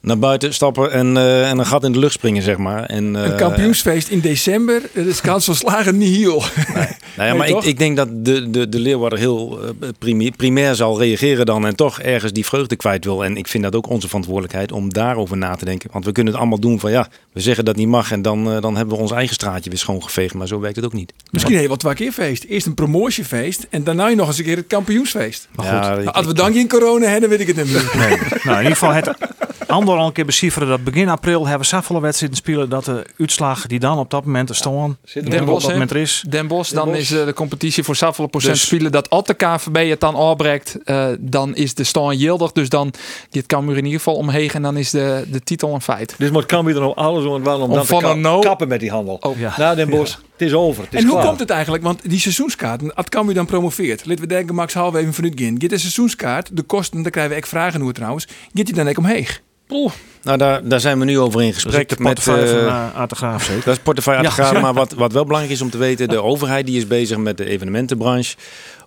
naar 0.00 0.18
buiten 0.18 0.54
stappen 0.54 0.92
en, 0.92 1.16
uh, 1.16 1.50
en 1.50 1.58
een 1.58 1.66
gat 1.66 1.84
in 1.84 1.92
de 1.92 1.98
lucht 1.98 2.12
springen, 2.12 2.42
zeg 2.42 2.56
maar. 2.56 2.84
En, 2.84 3.14
uh, 3.14 3.22
een 3.22 3.36
kampioensfeest 3.36 4.08
in 4.08 4.20
december, 4.20 4.82
dat 4.94 5.06
is 5.06 5.20
kans 5.20 5.44
van 5.44 5.54
slagen 5.54 5.98
niet 5.98 6.16
heel. 6.16 6.42
Nee, 6.74 6.86
nou 7.16 7.28
ja, 7.28 7.34
maar 7.34 7.48
ik, 7.48 7.62
ik, 7.62 7.78
denk 7.78 7.96
dat 7.96 8.08
de, 8.24 8.50
de, 8.50 8.68
de 8.68 8.78
Leeuwarder 8.78 9.18
heel 9.18 9.58
primair, 9.98 10.32
primair 10.36 10.74
zal 10.74 10.98
reageren 10.98 11.46
dan 11.46 11.66
en 11.66 11.76
toch 11.76 12.00
ergens 12.00 12.32
die 12.32 12.46
vreugde 12.46 12.76
kwijt 12.76 13.04
wil. 13.04 13.24
En 13.24 13.36
ik 13.36 13.48
vind 13.48 13.64
dat 13.64 13.74
ook 13.74 13.88
onze 13.88 14.06
verantwoordelijkheid 14.06 14.72
om 14.72 14.92
daarover 14.92 15.36
na 15.36 15.54
te 15.54 15.64
denken. 15.64 15.90
Want 15.92 16.04
we 16.04 16.12
kunnen 16.12 16.32
het 16.32 16.42
allemaal 16.42 16.60
doen 16.60 16.80
van 16.80 16.90
ja, 16.90 17.08
we 17.32 17.40
zeggen 17.40 17.64
dat 17.64 17.76
niet 17.76 17.88
mag 17.88 18.12
en 18.12 18.22
dan, 18.22 18.54
uh, 18.54 18.60
dan 18.60 18.76
hebben 18.76 18.96
we 18.96 19.02
ons 19.02 19.12
eigen 19.12 19.34
straatje 19.34 19.70
weer 19.70 19.78
schoongeveegd. 19.78 20.34
Maar 20.34 20.46
zo 20.46 20.60
werkt 20.60 20.76
het 20.76 20.84
ook 20.84 20.92
niet. 20.92 21.12
Misschien 21.30 21.56
heel 21.56 21.68
wat 21.68 21.80
twee 21.80 21.94
keer 21.94 22.12
feest. 22.12 22.44
Eerst 22.44 22.66
een 22.66 22.74
promotiefeest 22.74 23.66
en 23.70 23.84
daarna 23.84 24.08
nog 24.08 24.26
eens 24.28 24.38
een 24.38 24.44
keer 24.44 24.56
het 24.56 24.66
kampioensfeest. 24.66 25.48
Maar 25.54 25.66
ja, 25.66 25.82
goed, 25.82 26.04
nou, 26.04 26.16
als 26.16 26.26
we 26.26 26.34
dan 26.34 26.52
geen 26.52 26.68
corona 26.68 27.06
hebben, 27.06 27.28
weet 27.28 27.40
ik 27.40 27.46
het 27.46 27.56
niet 27.56 27.72
meer. 27.72 27.90
Nee. 27.96 28.18
nou, 28.18 28.56
in 28.56 28.62
ieder 28.62 28.76
geval 28.76 28.92
het 28.92 29.10
Andor 29.88 30.02
al 30.02 30.08
een 30.08 30.14
keer 30.14 30.24
becijferen 30.24 30.68
dat 30.68 30.84
begin 30.84 31.08
april 31.08 31.46
hebben 31.46 31.68
we 31.68 31.76
zoveel 31.76 32.00
wedstrijden 32.00 32.36
spelen 32.36 32.68
dat 32.68 32.84
de 32.84 33.06
uitslag 33.18 33.66
die 33.66 33.78
dan 33.78 33.98
op 33.98 34.10
dat 34.10 34.24
moment 34.24 34.48
er 34.48 34.54
staan, 34.54 34.96
ja, 35.02 35.20
Den 35.20 35.44
Bosch, 35.44 35.54
op 35.54 35.60
dat 35.60 35.70
moment 35.70 35.90
er 35.90 35.96
is. 35.96 36.24
Den 36.28 36.46
Bosch, 36.46 36.72
dan 36.72 36.94
is 36.94 37.10
uh, 37.10 37.24
de 37.24 37.32
competitie 37.32 37.82
voor 37.82 37.96
zoveel 37.96 38.26
procent 38.26 38.52
dus, 38.52 38.66
spelen 38.66 38.92
dat 38.92 39.10
als 39.10 39.24
de 39.24 39.34
KVB 39.34 39.88
het 39.88 40.00
dan 40.00 40.14
afbreekt, 40.14 40.78
uh, 40.84 41.06
dan 41.18 41.54
is 41.54 41.74
de 41.74 41.84
stand 41.84 42.16
gildig. 42.16 42.52
Dus 42.52 42.68
dan 42.68 42.92
dit 43.30 43.46
Cambuur 43.46 43.76
in 43.76 43.84
ieder 43.84 43.98
geval 43.98 44.14
omheen 44.14 44.50
en 44.50 44.62
dan 44.62 44.76
is 44.76 44.90
de, 44.90 45.24
de 45.30 45.42
titel 45.42 45.74
een 45.74 45.80
feit. 45.80 46.14
Dus 46.18 46.30
moet 46.30 46.46
Cambuur 46.46 46.74
er 46.74 46.80
nou 46.80 46.94
alles 46.94 47.24
om, 47.24 47.44
wel 47.44 47.60
om, 47.60 47.62
om 47.62 47.74
dan 47.74 47.86
te 47.86 47.96
ka 47.96 48.14
no 48.14 48.38
kappen 48.38 48.68
met 48.68 48.80
die 48.80 48.90
handel. 48.90 49.18
Oh, 49.20 49.38
ja. 49.38 49.54
Nou, 49.56 49.76
Den 49.76 49.90
Bosch, 49.90 50.12
ja. 50.12 50.22
het 50.32 50.42
is 50.42 50.52
over. 50.52 50.84
Het 50.84 50.94
is 50.94 51.00
en 51.00 51.06
hoe 51.06 51.14
klaar. 51.14 51.26
komt 51.26 51.40
het 51.40 51.50
eigenlijk? 51.50 51.82
Want 51.82 52.10
die 52.10 52.20
seizoenskaarten, 52.20 52.94
als 52.94 53.08
Cambuur 53.08 53.34
dan 53.34 53.46
promoveert, 53.46 54.06
laten 54.06 54.22
we 54.22 54.28
denken 54.28 54.54
Max 54.54 54.74
half 54.74 54.94
even 54.94 55.14
vanuit 55.14 55.40
gaan. 55.40 55.60
Get 55.60 55.72
een 55.72 55.80
seizoenskaart, 55.80 56.56
de 56.56 56.62
kosten, 56.62 57.02
daar 57.02 57.10
krijgen 57.10 57.32
we 57.32 57.38
echt 57.38 57.48
vragen 57.48 57.80
hoe 57.80 57.92
trouwens, 57.92 58.28
get 58.54 58.66
die 58.66 58.74
dan 58.74 58.88
ook 58.88 58.98
omheen? 58.98 59.26
Oeh. 59.70 59.92
Nou, 60.22 60.38
daar, 60.38 60.68
daar 60.68 60.80
zijn 60.80 60.98
we 60.98 61.04
nu 61.04 61.18
over 61.18 61.42
in 61.42 61.54
gesprek. 61.54 61.88
Dat 61.88 61.98
met 61.98 62.18
uh, 62.18 62.24
van 62.24 62.38
uh, 62.38 63.38
zeker? 63.38 63.64
Dat 63.64 63.76
is 63.76 63.82
portefeuille 63.82 64.20
Aartegraaf. 64.20 64.52
Ja. 64.52 64.60
Maar 64.68 64.74
wat, 64.74 64.92
wat 64.92 65.12
wel 65.12 65.24
belangrijk 65.24 65.54
is 65.54 65.62
om 65.62 65.70
te 65.70 65.78
weten, 65.78 66.08
de 66.08 66.22
overheid 66.22 66.66
die 66.66 66.76
is 66.76 66.86
bezig 66.86 67.16
met 67.16 67.36
de 67.36 67.44
evenementenbranche. 67.44 68.36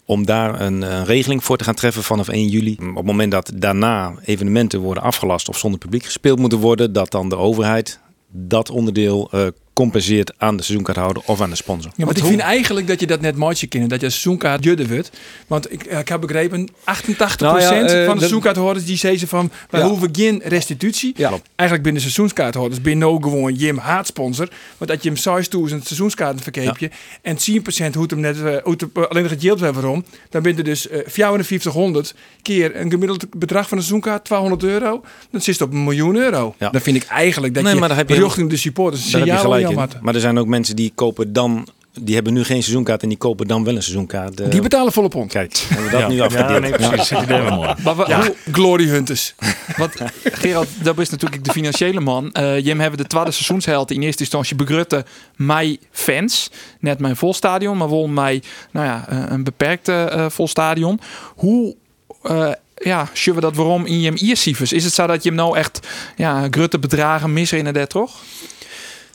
Om 0.06 0.26
daar 0.26 0.62
een, 0.62 0.82
een, 0.82 1.06
regeling 1.06 1.44
voor 1.44 1.58
te 1.58 1.64
gaan 1.64 1.74
treffen 1.76 2.04
vanaf 2.04 2.28
1 2.28 2.48
juli. 2.48 2.78
Op 2.80 2.96
het 2.96 3.06
moment 3.06 3.32
dat 3.32 3.52
daarna 3.56 4.14
evenementen 4.26 4.80
worden 4.80 5.04
afgelast 5.04 5.50
of 5.50 5.58
zonder 5.58 5.80
publiek 5.80 6.06
gespeeld 6.06 6.40
moeten 6.40 6.60
worden, 6.60 6.94
dat 6.94 7.12
dan 7.12 7.30
de 7.30 7.38
overheid 7.38 8.00
dat 8.32 8.70
onderdeel 8.70 9.30
uh, 9.34 9.48
compenseert 9.82 10.34
aan 10.38 10.58
de 10.58 10.64
seizoenkaarthouder 10.64 11.24
of 11.26 11.42
aan 11.42 11.50
de 11.50 11.56
sponsor. 11.56 11.92
Ja, 11.96 12.06
want 12.06 12.18
ik 12.18 12.24
vind 12.26 12.40
eigenlijk 12.40 12.88
dat 12.88 13.00
je 13.00 13.08
dat 13.08 13.22
net 13.22 13.36
mooi 13.36 13.68
kennen, 13.68 13.90
dat 13.90 14.02
je 14.02 14.10
seizoenkaart 14.10 14.64
judden 14.64 14.88
wordt. 14.90 15.12
Want 15.48 15.74
ik, 15.74 15.84
ik 15.84 16.08
heb 16.08 16.22
begrepen, 16.22 16.70
88% 16.70 17.40
Nou 17.40 17.60
ja, 17.62 17.72
eh, 17.72 17.80
van 17.80 17.90
de 17.90 18.06
dat- 18.06 18.18
seizoenkaarthouders 18.18 18.86
die 18.86 18.98
zeggen 18.98 19.28
van, 19.28 19.52
wij 19.70 19.82
Ja. 19.82 19.88
hoeven 19.88 20.10
geen 20.12 20.42
restitutie. 20.44 21.14
Ja. 21.18 21.30
Eigenlijk 21.56 21.84
binnen 21.84 22.02
seizoenskaarthouders 22.02 22.82
ben 22.82 22.92
je 22.92 22.98
nou 22.98 23.22
gewoon 23.24 23.54
Jim 23.54 23.78
haatsponsor. 23.78 24.48
Want 24.78 24.92
dat 24.92 25.04
je 25.04 25.10
hem 25.10 25.18
6000 25.18 25.86
seizoenskaarten 25.86 26.44
verkeep 26.44 26.78
je 26.78 26.90
en 27.22 27.38
10% 27.38 27.96
hoeft 27.96 28.10
hem 28.12 28.20
net, 28.20 28.38
eh, 28.38 28.44
hem, 28.44 28.76
eh, 28.94 29.04
alleen 29.10 29.24
nog 29.24 29.32
het 29.32 29.42
geld 29.42 29.60
weer 29.60 29.74
waarom. 29.74 30.06
Dan 30.30 30.42
ben 30.42 30.56
je 30.56 30.64
dus 30.64 30.88
5400 31.06 32.14
keer 32.42 32.76
een 32.76 32.90
gemiddeld 32.92 33.26
bedrag 33.38 33.68
van 33.68 33.78
een 33.78 33.84
seizoenkaart, 33.84 34.24
200 34.26 34.64
euro. 34.64 35.04
Dan 35.32 35.42
zit 35.42 35.54
het 35.60 35.64
op 35.68 35.74
een 35.74 35.84
miljoen 35.84 36.16
euro. 36.16 36.56
Ja. 36.58 36.70
Dan 36.70 36.82
vind 36.82 36.96
ik 36.98 37.04
eigenlijk 37.04 37.54
dat 37.54 37.64
Nee, 37.64 37.74
je, 37.74 37.80
maar 37.80 37.96
heb 37.96 38.10
je 38.10 38.24
richting 38.24 38.50
de 38.50 38.58
supporters 38.58 39.04
een 39.04 39.10
signaal 39.10 39.70
in. 39.72 39.89
Maar 40.01 40.15
er 40.15 40.22
zijn 40.22 40.39
ook 40.39 40.47
mensen 40.47 40.76
die 40.76 40.91
kopen 40.95 41.34
dan, 41.34 41.67
die 41.99 42.15
hebben 42.15 42.34
nu 42.34 42.43
geen 42.43 42.61
seizoenkaart 42.63 43.01
en 43.03 43.09
die 43.09 43.17
kopen 43.17 43.47
dan 43.47 43.63
wel 43.63 43.76
een 43.76 43.82
seizoenkaart. 43.84 44.39
eh, 44.39 44.49
Die 44.49 44.61
betalen 44.61 44.93
volle 44.93 45.07
pond. 45.07 45.32
Kijk, 45.32 45.57
hebben 45.57 45.86
we 45.86 45.91
dat 45.97 46.07
nu 46.09 46.15
Ja, 46.15 46.24
afgedeeld. 46.26 46.59
nee, 46.61 46.72
precies. 46.72 47.07
Zit 47.07 47.19
je 47.19 47.26
daar 47.26 47.41
weer 47.43 47.53
mooi. 47.53 47.74
Maar 47.84 47.95
wa- 47.95 48.22
hoe, 48.24 48.36
Glory 48.51 48.88
Hunters. 48.88 49.34
Want 49.78 49.93
Gerald, 50.24 50.67
dat 50.84 50.99
is 50.99 51.09
natuurlijk 51.09 51.43
de 51.45 51.51
financiële 51.51 51.99
man. 51.99 52.32
Eh 52.32 52.59
Jim 52.65 52.80
hebben 52.80 52.97
de 52.99 53.07
tweede 53.07 53.32
seizoensheld 53.32 53.91
in 53.91 54.01
eerste 54.01 54.22
instantie 54.22 54.55
begrutte 54.55 55.05
mij 55.36 55.78
fans. 55.91 56.51
Net 56.80 56.99
mijn 56.99 57.15
vol 57.15 57.34
stadion, 57.34 57.78
maar 57.78 57.89
wel 57.89 58.07
mij 58.07 58.43
nou 58.72 58.86
ja, 58.86 59.05
eh, 59.09 59.24
een 59.28 59.43
beperkte 59.43 59.93
eh, 59.93 60.26
vol 60.30 60.47
stadion. 60.47 60.99
Hoe 61.36 61.76
eh, 62.24 62.51
ja, 62.76 63.09
zullen 63.13 63.39
we 63.39 63.45
dat 63.45 63.55
waarom 63.55 63.86
in 63.86 64.01
je 64.01 64.13
iercijfers? 64.15 64.74
Is 64.74 64.84
het 64.84 64.93
zo 64.93 65.07
dat 65.07 65.24
je 65.24 65.30
hem 65.30 65.38
nou 65.38 65.57
echt 65.57 65.88
ja, 66.15 66.47
grutte 66.49 66.80
bedragen 66.80 67.34
missen 67.34 67.57
inderdaad 67.57 67.89
toch? 67.89 68.11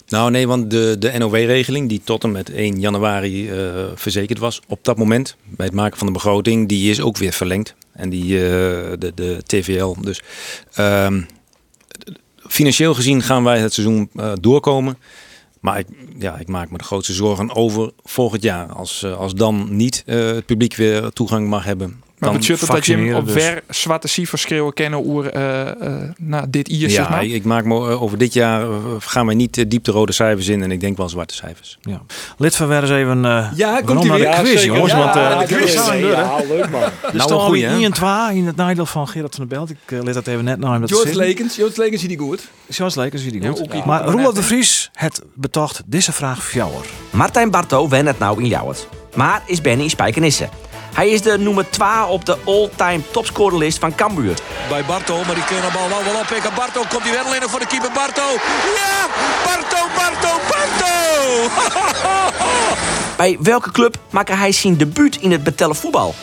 Nou 0.07 0.31
nee, 0.31 0.47
want 0.47 0.71
de, 0.71 0.97
de 0.99 1.19
NOW-regeling 1.19 1.89
die 1.89 2.01
tot 2.05 2.25
en 2.25 2.33
met 2.33 2.51
1 2.51 2.81
januari 2.81 3.51
eh, 3.51 3.85
verzekerd 3.95 4.39
was 4.39 4.61
op 4.69 4.79
dat 4.83 4.97
moment 4.97 5.37
bij 5.45 5.67
het 5.67 5.75
maken 5.75 5.99
van 5.99 6.07
de 6.07 6.13
begroting, 6.13 6.69
die 6.69 6.91
is 6.91 7.01
ook 7.01 7.17
weer 7.17 7.33
verlengd. 7.33 7.75
En 7.93 8.11
die, 8.11 8.23
eh, 8.23 8.51
de, 8.99 9.13
de 9.15 9.43
TVL. 9.47 9.95
Dus 10.01 10.23
ehm, 10.75 11.23
financieel 12.39 12.95
gezien 12.95 13.23
gaan 13.23 13.45
wij 13.45 13.59
het 13.59 13.73
seizoen 13.73 14.11
eh, 14.15 14.33
doorkomen. 14.41 14.99
Maar 15.61 15.79
ik, 15.79 15.87
ja, 16.19 16.39
ik 16.39 16.49
maak 16.49 16.71
me 16.71 16.79
de 16.79 16.85
grootste 16.85 17.13
zorgen 17.13 17.55
over 17.55 17.93
volgend 18.05 18.43
jaar. 18.43 18.67
Als, 18.67 19.05
als 19.05 19.35
dan 19.35 19.77
niet 19.77 20.03
het 20.07 20.47
publiek 20.47 20.77
weer 20.77 21.11
toegang 21.11 21.49
mag 21.49 21.65
hebben. 21.65 22.03
Maar 22.19 22.31
dan 22.31 22.39
betekent 22.41 22.67
dat 22.67 22.87
je 22.87 22.97
hem 22.97 23.15
op 23.15 23.27
dus. 23.27 23.43
ver 23.43 23.63
zwarte 23.69 24.09
cijfers 24.09 24.43
schreeuwen 24.43 24.73
kennen 24.73 25.07
oer 25.07 25.31
eh 25.31 25.69
eh 25.69 26.11
na 26.17 26.47
dit 26.49 26.69
zeg 26.71 26.91
ja, 26.93 27.09
maar? 27.09 27.25
ik, 27.25 27.33
ik 27.33 27.45
maak 27.45 27.65
me 27.65 27.75
eh, 27.75 28.03
over 28.03 28.19
dit 28.19 28.33
jaar 28.33 28.63
eh, 28.63 28.69
gaan 28.99 29.27
wij 29.27 29.35
niet 29.35 29.71
diep 29.71 29.85
de 29.85 29.91
rode 29.91 30.13
cijfers 30.13 30.49
in. 30.49 30.63
En 30.63 30.71
ik 30.71 30.81
denk 30.81 30.97
wel 30.97 31.09
zwarte 31.09 31.35
cijfers. 31.35 31.79
Ja. 31.81 32.03
Lid 32.39 32.57
van 32.57 32.73
eens 32.73 32.91
even 32.91 33.25
uh, 33.25 33.51
Ja, 33.55 33.81
komt 33.81 34.05
naar 34.05 34.17
de 34.19 34.23
weer. 34.23 34.35
quiz, 34.35 34.65
jongens. 34.65 34.93
Ja, 34.93 34.99
want 34.99 35.17
uh, 35.17 35.39
de 35.39 35.55
quiz. 35.55 35.75
Ja, 35.75 36.37
leuk 36.49 36.71
man. 36.71 36.81
Nou, 36.81 37.21
staan 37.21 37.33
een 37.33 37.45
goeie, 37.45 37.63
weer 37.63 37.71
hè? 37.71 37.77
1 37.77 37.85
en 37.85 37.93
2 37.93 38.37
in 38.37 38.47
het 38.47 38.57
nadeel 38.57 38.87
van 38.87 39.09
Gerard 39.09 39.35
van 39.35 39.47
der 39.49 39.57
Belt. 39.59 39.71
Ik 39.71 39.91
uh, 40.07 40.15
dat 40.15 40.27
even 40.27 40.45
net 40.45 40.59
naar 40.59 40.73
hem. 40.73 40.89
George 40.89 41.17
Lekens. 41.17 41.55
George 41.55 41.81
Lekens 41.81 42.01
zie 42.01 42.09
die 42.09 42.19
goed. 42.19 42.49
George 42.71 43.01
Lekens 43.01 43.23
zie 43.23 43.33
die 43.33 43.43
Ja, 43.43 43.51
goed. 43.51 43.73
ja. 43.73 43.85
maar 43.87 44.05
Ja, 44.05 44.11
Roelof 44.11 44.35
de? 44.35 44.43
Vries, 44.43 44.91
het 44.93 45.23
betocht 45.35 45.83
deze 45.87 46.13
vraag 46.13 46.43
voor 46.43 46.55
jou. 46.61 46.73
hoor. 46.73 46.87
Martijn 47.11 47.51
Barto 47.51 47.89
wen 47.89 48.07
het 48.07 48.19
nou 48.19 48.43
in 48.43 48.49
Jouwert. 48.49 48.89
Maar 49.15 49.43
is 49.47 49.61
Benny 49.61 49.83
in 49.83 49.91
Spijkenisse. 49.91 50.49
Hij 50.97 51.09
is 51.09 51.23
de 51.23 51.39
nummer 51.39 51.71
2 51.71 51.89
op 52.09 52.25
de 52.25 52.37
all-time 52.45 53.01
topscorerlist 53.11 53.79
van 53.79 53.95
Cambuur. 53.95 54.35
bij 54.69 54.85
Barto, 54.85 55.17
maar 55.27 55.35
die 55.35 55.45
kunnen 55.45 55.65
de 55.65 55.71
bal 55.73 55.89
wel 55.89 56.05
wel 56.13 56.21
oppikken. 56.21 56.51
Barto 56.55 56.83
komt 56.89 57.03
die 57.03 57.13
wel 57.13 57.35
in 57.35 57.43
voor 57.43 57.59
de 57.61 57.67
keeper 57.67 57.91
Barto. 57.95 58.23
Ja, 58.79 59.07
Barto, 59.45 59.77
Barto, 59.97 60.29
Barto! 60.49 60.95
Bij 63.17 63.37
welke 63.41 63.71
club 63.73 63.97
maakte 64.11 64.35
hij 64.35 64.53
zijn 64.53 64.77
debuut 64.77 65.17
in 65.17 65.31
het 65.31 65.45
betellen 65.45 65.77
voetbal? 65.77 66.15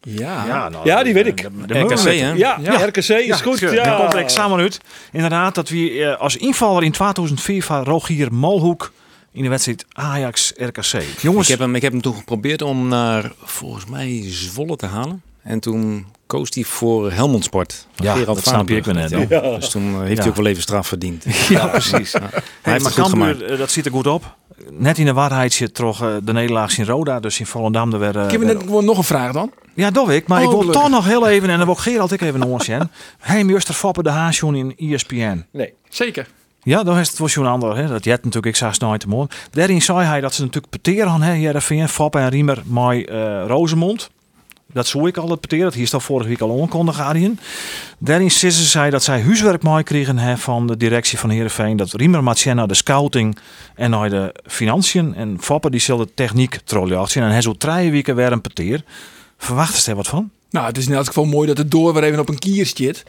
Ja. 0.00 0.68
nou, 0.68 0.84
Ja, 0.84 1.02
die 1.02 1.14
weet 1.14 1.26
ik. 1.26 1.36
de- 1.42 1.50
de- 1.66 1.66
de 1.66 1.78
RKC, 1.80 2.02
hè? 2.18 2.30
Ja, 2.32 2.58
Ja. 2.60 2.84
RKC 2.86 3.08
is 3.08 3.40
goed. 3.40 3.58
Ja. 3.58 3.84
Dan 3.84 3.96
komt 3.96 4.12
er 4.12 4.18
examen 4.18 4.58
uit. 4.60 4.80
Inderdaad, 5.12 5.54
dat 5.54 5.68
we 5.68 5.90
eh, 6.14 6.20
als 6.20 6.36
invaller 6.36 6.82
in 6.82 6.92
2004 6.92 7.62
van 7.62 7.84
Rogier 7.84 8.28
Molhoek 8.32 8.92
in 9.36 9.42
de 9.42 9.48
wedstrijd 9.48 9.84
Ajax-RKC. 9.92 11.02
Jongens, 11.20 11.46
Ik 11.46 11.50
heb, 11.50 11.58
hem, 11.58 11.74
ik 11.74 11.82
heb 11.82 11.92
hem 11.92 12.00
toen 12.00 12.14
geprobeerd 12.14 12.62
om 12.62 12.88
naar, 12.88 13.32
volgens 13.42 13.86
mij, 13.86 14.22
Zwolle 14.26 14.76
te 14.76 14.86
halen. 14.86 15.22
En 15.42 15.60
toen 15.60 16.06
koos 16.26 16.48
hij 16.54 16.64
voor 16.64 17.12
Helmond 17.12 17.44
Sport. 17.44 17.86
Ja, 17.94 18.14
Gerald 18.14 18.36
dat 18.36 18.46
snap 18.46 18.68
je, 18.68 18.76
ik 18.76 18.86
net, 18.86 19.10
Ja. 19.10 19.40
Dus 19.56 19.68
toen 19.70 19.92
eh, 19.94 20.00
heeft 20.00 20.16
Ja. 20.16 20.20
hij 20.20 20.28
ook 20.30 20.36
wel 20.36 20.46
even 20.46 20.62
straf 20.62 20.86
verdiend. 20.88 21.24
ja, 21.48 21.66
precies. 21.66 22.12
Hij 22.12 22.20
Hey, 22.62 22.72
heeft 22.72 22.96
maar 23.14 23.34
goed 23.34 23.42
eh, 23.42 23.58
dat 23.58 23.70
ziet 23.70 23.86
er 23.86 23.92
goed 23.92 24.06
op. 24.06 24.36
Net 24.70 24.98
in 24.98 25.04
de 25.04 25.12
waarheid 25.12 25.52
zit 25.52 25.74
toch 25.74 26.02
eh, 26.02 26.08
de 26.22 26.32
nederlaag 26.32 26.78
in 26.78 26.84
Roda, 26.84 27.20
dus 27.20 27.40
in 27.40 27.46
Volendam. 27.46 27.92
Er 27.92 27.98
weer, 27.98 28.16
eh, 28.18 28.24
Ik 28.24 28.30
heb 28.30 28.40
net 28.42 28.62
gewoon 28.62 28.84
nog 28.84 28.98
een 28.98 29.04
vraag 29.04 29.32
dan. 29.32 29.52
Ja, 29.74 29.90
dat 29.90 30.08
ik. 30.10 30.26
Maar 30.28 30.38
Oh, 30.38 30.44
ik 30.44 30.50
wil 30.50 30.58
gelukkig. 30.58 30.82
toch 30.82 30.90
nog 30.90 31.04
heel 31.04 31.28
even, 31.28 31.48
en 31.50 31.56
dan 31.56 31.66
wil 31.66 31.74
ik 31.74 31.80
Gerald 31.80 32.12
ik 32.12 32.20
even 32.20 32.40
nog 32.40 32.66
eens. 32.68 32.86
Hij 33.18 33.42
Juster 33.44 33.74
Foppe 33.74 34.02
de 34.02 34.10
Haasjoen 34.10 34.54
in 34.54 34.92
ESPN. 34.92 35.44
Nee. 35.52 35.72
Zeker. 35.88 36.28
Ja, 36.66 36.82
dan 36.82 36.98
is 36.98 37.08
het 37.08 37.18
wel 37.18 37.28
zo'n 37.28 37.46
ander. 37.46 37.76
Hè. 37.76 37.86
Dat 37.86 38.04
jet 38.04 38.24
natuurlijk, 38.24 38.46
ik 38.46 38.56
zag 38.56 38.78
nooit 38.78 39.00
te 39.00 39.08
mooi. 39.08 39.28
Daarin 39.50 39.82
zei 39.82 40.04
hij 40.04 40.20
dat 40.20 40.34
ze 40.34 40.40
natuurlijk 40.40 40.70
peteren 40.70 41.22
hè, 41.22 41.32
Heerenveen, 41.32 41.88
Foppe 41.88 42.18
en 42.18 42.28
Riemer, 42.28 42.62
met 42.66 43.08
eh 43.08 43.44
Rosemond. 43.46 44.10
Dat 44.72 44.86
zou 44.86 45.08
ik 45.08 45.16
al 45.16 45.30
het 45.30 45.40
peteren. 45.40 45.64
Dat 45.64 45.74
hier 45.74 45.82
is 45.82 45.94
al 45.94 46.00
vorige 46.00 46.28
week 46.28 46.40
al 46.40 46.60
aankondigd, 46.60 47.00
Arjen. 47.00 47.38
Daarin 47.98 48.30
sissen 48.30 48.64
zij 48.64 48.90
dat 48.90 49.02
zij 49.02 49.22
huiswerk 49.22 49.62
mooi 49.62 49.82
kregen 49.82 50.18
hè, 50.18 50.36
van 50.36 50.66
de 50.66 50.76
directie 50.76 51.18
van 51.18 51.30
Heerenveen. 51.30 51.76
Dat 51.76 51.92
Riemer 51.92 52.22
naar 52.54 52.68
de 52.68 52.74
scouting 52.74 53.38
en 53.74 53.90
de 53.90 54.34
financiën. 54.46 55.14
En 55.14 55.36
Foppe 55.40 55.70
die 55.70 55.80
zal 55.80 55.96
de 55.96 56.08
techniek 56.14 56.60
trollen. 56.64 57.06
En 57.14 57.30
hij 57.30 57.42
zou 57.42 57.56
drie 57.56 57.90
weken 57.90 58.14
weer 58.14 58.32
een 58.32 58.40
peteer. 58.40 58.84
Verwachten 59.38 59.82
ze 59.82 59.94
wat 59.94 60.06
van? 60.06 60.30
Nou, 60.50 60.66
het 60.66 60.78
is 60.78 60.86
in 60.86 60.94
elk 60.94 61.06
geval 61.06 61.24
mooi 61.24 61.46
dat 61.46 61.58
het 61.58 61.70
door 61.70 61.94
weer 61.94 62.02
even 62.02 62.20
op 62.20 62.28
een 62.28 62.38
kier 62.38 62.66
zit. 62.66 63.04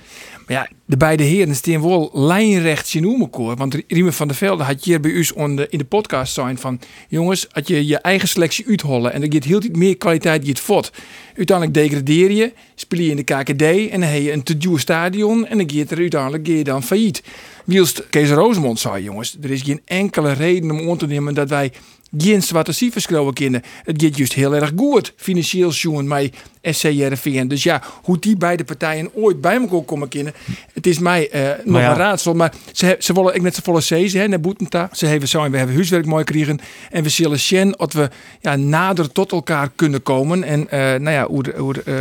Maar 0.47 0.55
ja, 0.55 0.69
de 0.85 0.97
beide 0.97 1.23
heren 1.23 1.55
staan 1.55 1.81
wel 1.81 2.09
lijnrecht 2.13 2.95
elkaar. 2.95 3.55
Want 3.55 3.83
Riemer 3.87 4.13
van 4.13 4.27
der 4.27 4.37
Velde 4.37 4.63
had 4.63 4.83
hier 4.83 4.99
bij 4.99 5.11
u 5.11 5.27
in 5.69 5.77
de 5.77 5.85
podcast 5.85 6.33
zijn 6.33 6.57
van... 6.57 6.79
Jongens, 7.07 7.53
als 7.53 7.67
je 7.67 7.87
je 7.87 7.97
eigen 7.97 8.27
selectie 8.27 8.67
uithollen 8.67 9.13
en 9.13 9.21
er 9.21 9.33
gaat 9.33 9.43
heel 9.43 9.63
iets 9.63 9.77
meer 9.77 9.97
kwaliteit 9.97 10.41
die 10.41 10.49
het 10.49 10.59
fot. 10.59 10.91
Uiteindelijk 11.35 11.77
degradeer 11.77 12.31
je, 12.31 12.53
speel 12.75 12.99
je 12.99 13.09
in 13.09 13.15
de 13.15 13.23
KKD 13.23 13.61
en 13.61 13.99
dan 13.99 14.09
heb 14.09 14.21
je 14.21 14.31
een 14.31 14.43
te 14.43 14.57
duur 14.57 14.79
stadion 14.79 15.47
en 15.47 15.57
dan 15.57 15.71
gaat 15.71 15.91
er 15.91 15.97
uiteindelijk 15.97 16.47
je 16.47 16.63
dan 16.63 16.83
failliet. 16.83 17.23
Wielst 17.65 18.09
Kees 18.09 18.29
Rosemond 18.29 18.79
zei, 18.79 19.03
jongens, 19.03 19.37
er 19.41 19.51
is 19.51 19.61
geen 19.61 19.81
enkele 19.85 20.31
reden 20.31 20.71
om 20.71 20.89
aan 20.89 20.97
te 20.97 21.07
nemen 21.07 21.33
dat 21.33 21.49
wij 21.49 21.71
geen 22.17 22.43
zwarte 22.43 22.71
cijfers 22.71 23.05
kunnen. 23.33 23.61
Het 23.83 24.03
gaat 24.03 24.17
juist 24.17 24.33
heel 24.33 24.55
erg 24.55 24.71
goed, 24.75 25.13
financieel 25.15 25.71
zoen 25.71 26.07
met 26.07 26.35
SCRVN. 26.61 27.47
Dus 27.47 27.63
ja, 27.63 27.83
hoe 28.03 28.19
die 28.19 28.37
beide 28.37 28.63
partijen 28.63 29.13
ooit 29.13 29.41
bij 29.41 29.55
elkaar 29.55 29.81
komen 29.81 30.07
kunnen, 30.07 30.33
het 30.73 30.87
is 30.87 30.99
mij 30.99 31.29
eh, 31.29 31.41
nog 31.65 31.81
ja. 31.81 31.89
een 31.89 31.97
raadsel. 31.97 32.33
Maar 32.33 32.53
ze, 32.71 32.95
ze 32.99 33.13
willen 33.13 33.35
ik 33.35 33.41
net 33.41 33.55
zo 33.55 33.61
volle 33.63 33.81
zezen, 33.81 34.19
hè, 34.19 34.27
naar 34.27 34.39
Boetenta. 34.39 34.89
Ze 34.91 35.05
hebben 35.05 35.29
zo, 35.29 35.49
we 35.49 35.57
hebben 35.57 35.75
huiswerk 35.75 36.05
mooi 36.05 36.25
gekregen 36.25 36.59
en 36.91 37.03
we 37.03 37.09
zullen 37.09 37.39
zien 37.39 37.75
dat 37.77 37.93
we 37.93 38.09
ja, 38.41 38.55
nader 38.55 39.11
tot 39.11 39.31
elkaar 39.31 39.69
kunnen 39.75 40.03
komen. 40.03 40.43
En 40.43 40.69
eh, 40.69 40.79
nou 40.79 41.11
ja, 41.11 41.25
hoe, 41.25 41.53
hoe 41.57 41.83
eh 41.83 41.95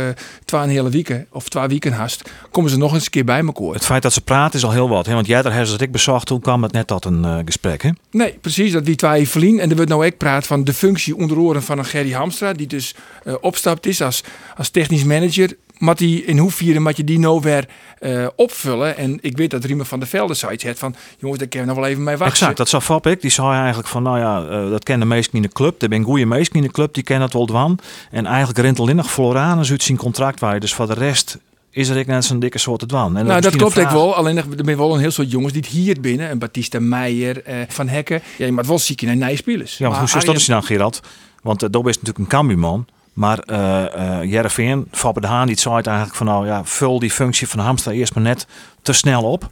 twee 0.45 0.61
een 0.61 0.69
hele 0.69 0.89
weken 0.89 1.27
of 1.31 1.49
twee 1.49 1.67
weken 1.67 1.91
haast, 1.91 2.29
komen 2.51 2.69
ze 2.69 2.77
nog 2.77 2.93
eens 2.93 3.05
een 3.05 3.09
keer 3.09 3.25
bij 3.25 3.45
elkaar. 3.45 3.73
Het 3.73 3.85
feit 3.85 4.01
dat 4.01 4.13
ze 4.13 4.21
praten 4.21 4.59
is 4.59 4.65
al 4.65 4.71
heel 4.71 4.89
wat. 4.89 5.05
Hè? 5.05 5.13
Want 5.13 5.27
jij 5.27 5.41
daar 5.41 5.53
hebben 5.53 5.71
dat 5.71 5.81
ik 5.81 5.91
bezocht, 5.91 6.25
toen 6.25 6.41
kwam 6.41 6.63
het 6.63 6.71
net 6.71 6.87
tot 6.87 7.05
een 7.05 7.25
eh, 7.25 7.37
gesprek. 7.45 7.81
Hè? 7.81 7.89
Nee, 8.11 8.37
precies. 8.41 8.71
Dat 8.71 8.85
die 8.85 8.95
twee 8.95 9.29
verlien. 9.29 9.59
En 9.59 9.69
er 9.69 9.75
wordt 9.75 9.91
nou 9.91 10.05
ook 10.05 10.17
praat 10.17 10.47
van 10.47 10.63
de 10.63 10.73
functie 10.73 11.15
onder 11.15 11.37
oren 11.37 11.63
van 11.63 11.77
een 11.77 11.85
Gerry 11.85 12.11
Hamstra. 12.11 12.53
Die 12.53 12.67
dus 12.67 12.95
eh, 13.23 13.33
opstapt 13.41 13.85
is 13.85 14.01
als, 14.01 14.23
als 14.55 14.69
technisch 14.69 15.03
manager. 15.03 15.55
Maar 15.79 15.95
die, 15.95 16.25
in 16.25 16.37
hoeverre 16.37 16.79
moet 16.79 16.97
je 16.97 17.03
die 17.03 17.19
nou 17.19 17.41
weer 17.41 17.67
eh, 17.99 18.27
opvullen? 18.35 18.97
En 18.97 19.17
ik 19.21 19.37
weet 19.37 19.51
dat 19.51 19.63
Riemer 19.63 19.85
van 19.85 19.99
der 19.99 20.07
Velde 20.07 20.33
zoiets 20.33 20.63
heeft 20.63 20.79
van... 20.79 20.95
Jongens, 21.19 21.39
daar 21.39 21.47
kunnen 21.47 21.67
we 21.67 21.73
nog 21.73 21.83
wel 21.83 21.91
even 21.91 22.03
mee 22.03 22.17
wachten. 22.17 22.37
Exact, 22.37 22.57
dat 22.57 22.69
zag 22.69 22.83
Fab 22.83 23.07
ik. 23.07 23.21
Die 23.21 23.31
zei 23.31 23.55
eigenlijk 23.55 23.87
van, 23.87 24.03
nou 24.03 24.19
ja, 24.19 24.43
eh, 24.43 24.69
dat 24.69 24.83
kennen 24.83 25.07
de 25.07 25.15
meesten 25.15 25.35
in 25.35 25.41
de 25.41 25.47
club. 25.47 25.81
Er 25.81 25.87
zijn 25.89 26.03
goede 26.03 26.25
meesten 26.25 26.55
in 26.55 26.61
de 26.61 26.71
club, 26.71 26.93
die 26.93 27.03
kennen 27.03 27.25
het 27.25 27.33
wel 27.33 27.45
dwan. 27.45 27.79
En 28.11 28.25
eigenlijk 28.25 28.57
rent 28.57 28.79
alleen 28.79 28.95
nog 28.95 29.11
Floranus 29.11 29.71
uit 29.71 29.83
zijn 29.83 29.97
contract 29.97 30.39
waar. 30.39 30.59
Dus 30.59 30.73
voor 30.73 30.87
de 30.87 30.93
rest 30.93 31.37
is 31.71 31.89
er 31.89 31.97
ik 31.97 32.07
net 32.07 32.25
zo'n 32.25 32.39
dikke 32.39 32.57
soort 32.57 32.87
dwan. 32.87 33.17
En 33.17 33.25
Nou, 33.25 33.41
dat 33.41 33.55
klopt 33.55 33.77
ik 33.77 33.89
wel. 33.89 34.15
Alleen 34.15 34.37
er 34.37 34.45
zijn 34.63 34.77
wel 34.77 34.93
een 34.93 34.99
heel 34.99 35.11
soort 35.11 35.31
jongens 35.31 35.53
die 35.53 35.61
het 35.61 35.71
hier 35.71 36.01
binnen. 36.01 36.29
En 36.29 36.39
Batista 36.39 36.79
Meijer, 36.79 37.43
eh, 37.43 37.55
Van 37.67 37.87
Hekken. 37.87 38.21
Ja, 38.37 38.45
je 38.45 38.51
moet 38.51 38.67
wel 38.67 38.79
ziek 38.79 39.01
in 39.01 39.09
een 39.09 39.17
nijspelers. 39.17 39.77
Ja, 39.77 39.99
hoe 39.99 40.09
zit 40.09 40.25
dat 40.25 40.35
dus 40.35 40.45
dan, 40.45 40.63
Gerard? 40.63 41.01
Want 41.41 41.63
uh, 41.63 41.69
Dob 41.69 41.87
is 41.87 41.95
natuurlijk 41.95 42.17
een 42.17 42.27
Cambuurman. 42.27 42.87
Maar 43.17 43.43
uh, 43.51 44.31
Jereveen, 44.31 44.87
Fabbe 44.91 45.21
de 45.21 45.27
Haan, 45.27 45.47
die 45.47 45.59
zei 45.59 45.73
eigenlijk 45.73 46.15
van 46.15 46.25
nou 46.25 46.45
ja, 46.45 46.65
vul 46.65 46.99
die 46.99 47.11
functie 47.11 47.47
van 47.47 47.59
Hamstra 47.59 47.91
eerst 47.91 48.15
maar 48.15 48.23
net 48.23 48.47
te 48.81 48.93
snel 48.93 49.23
op. 49.23 49.49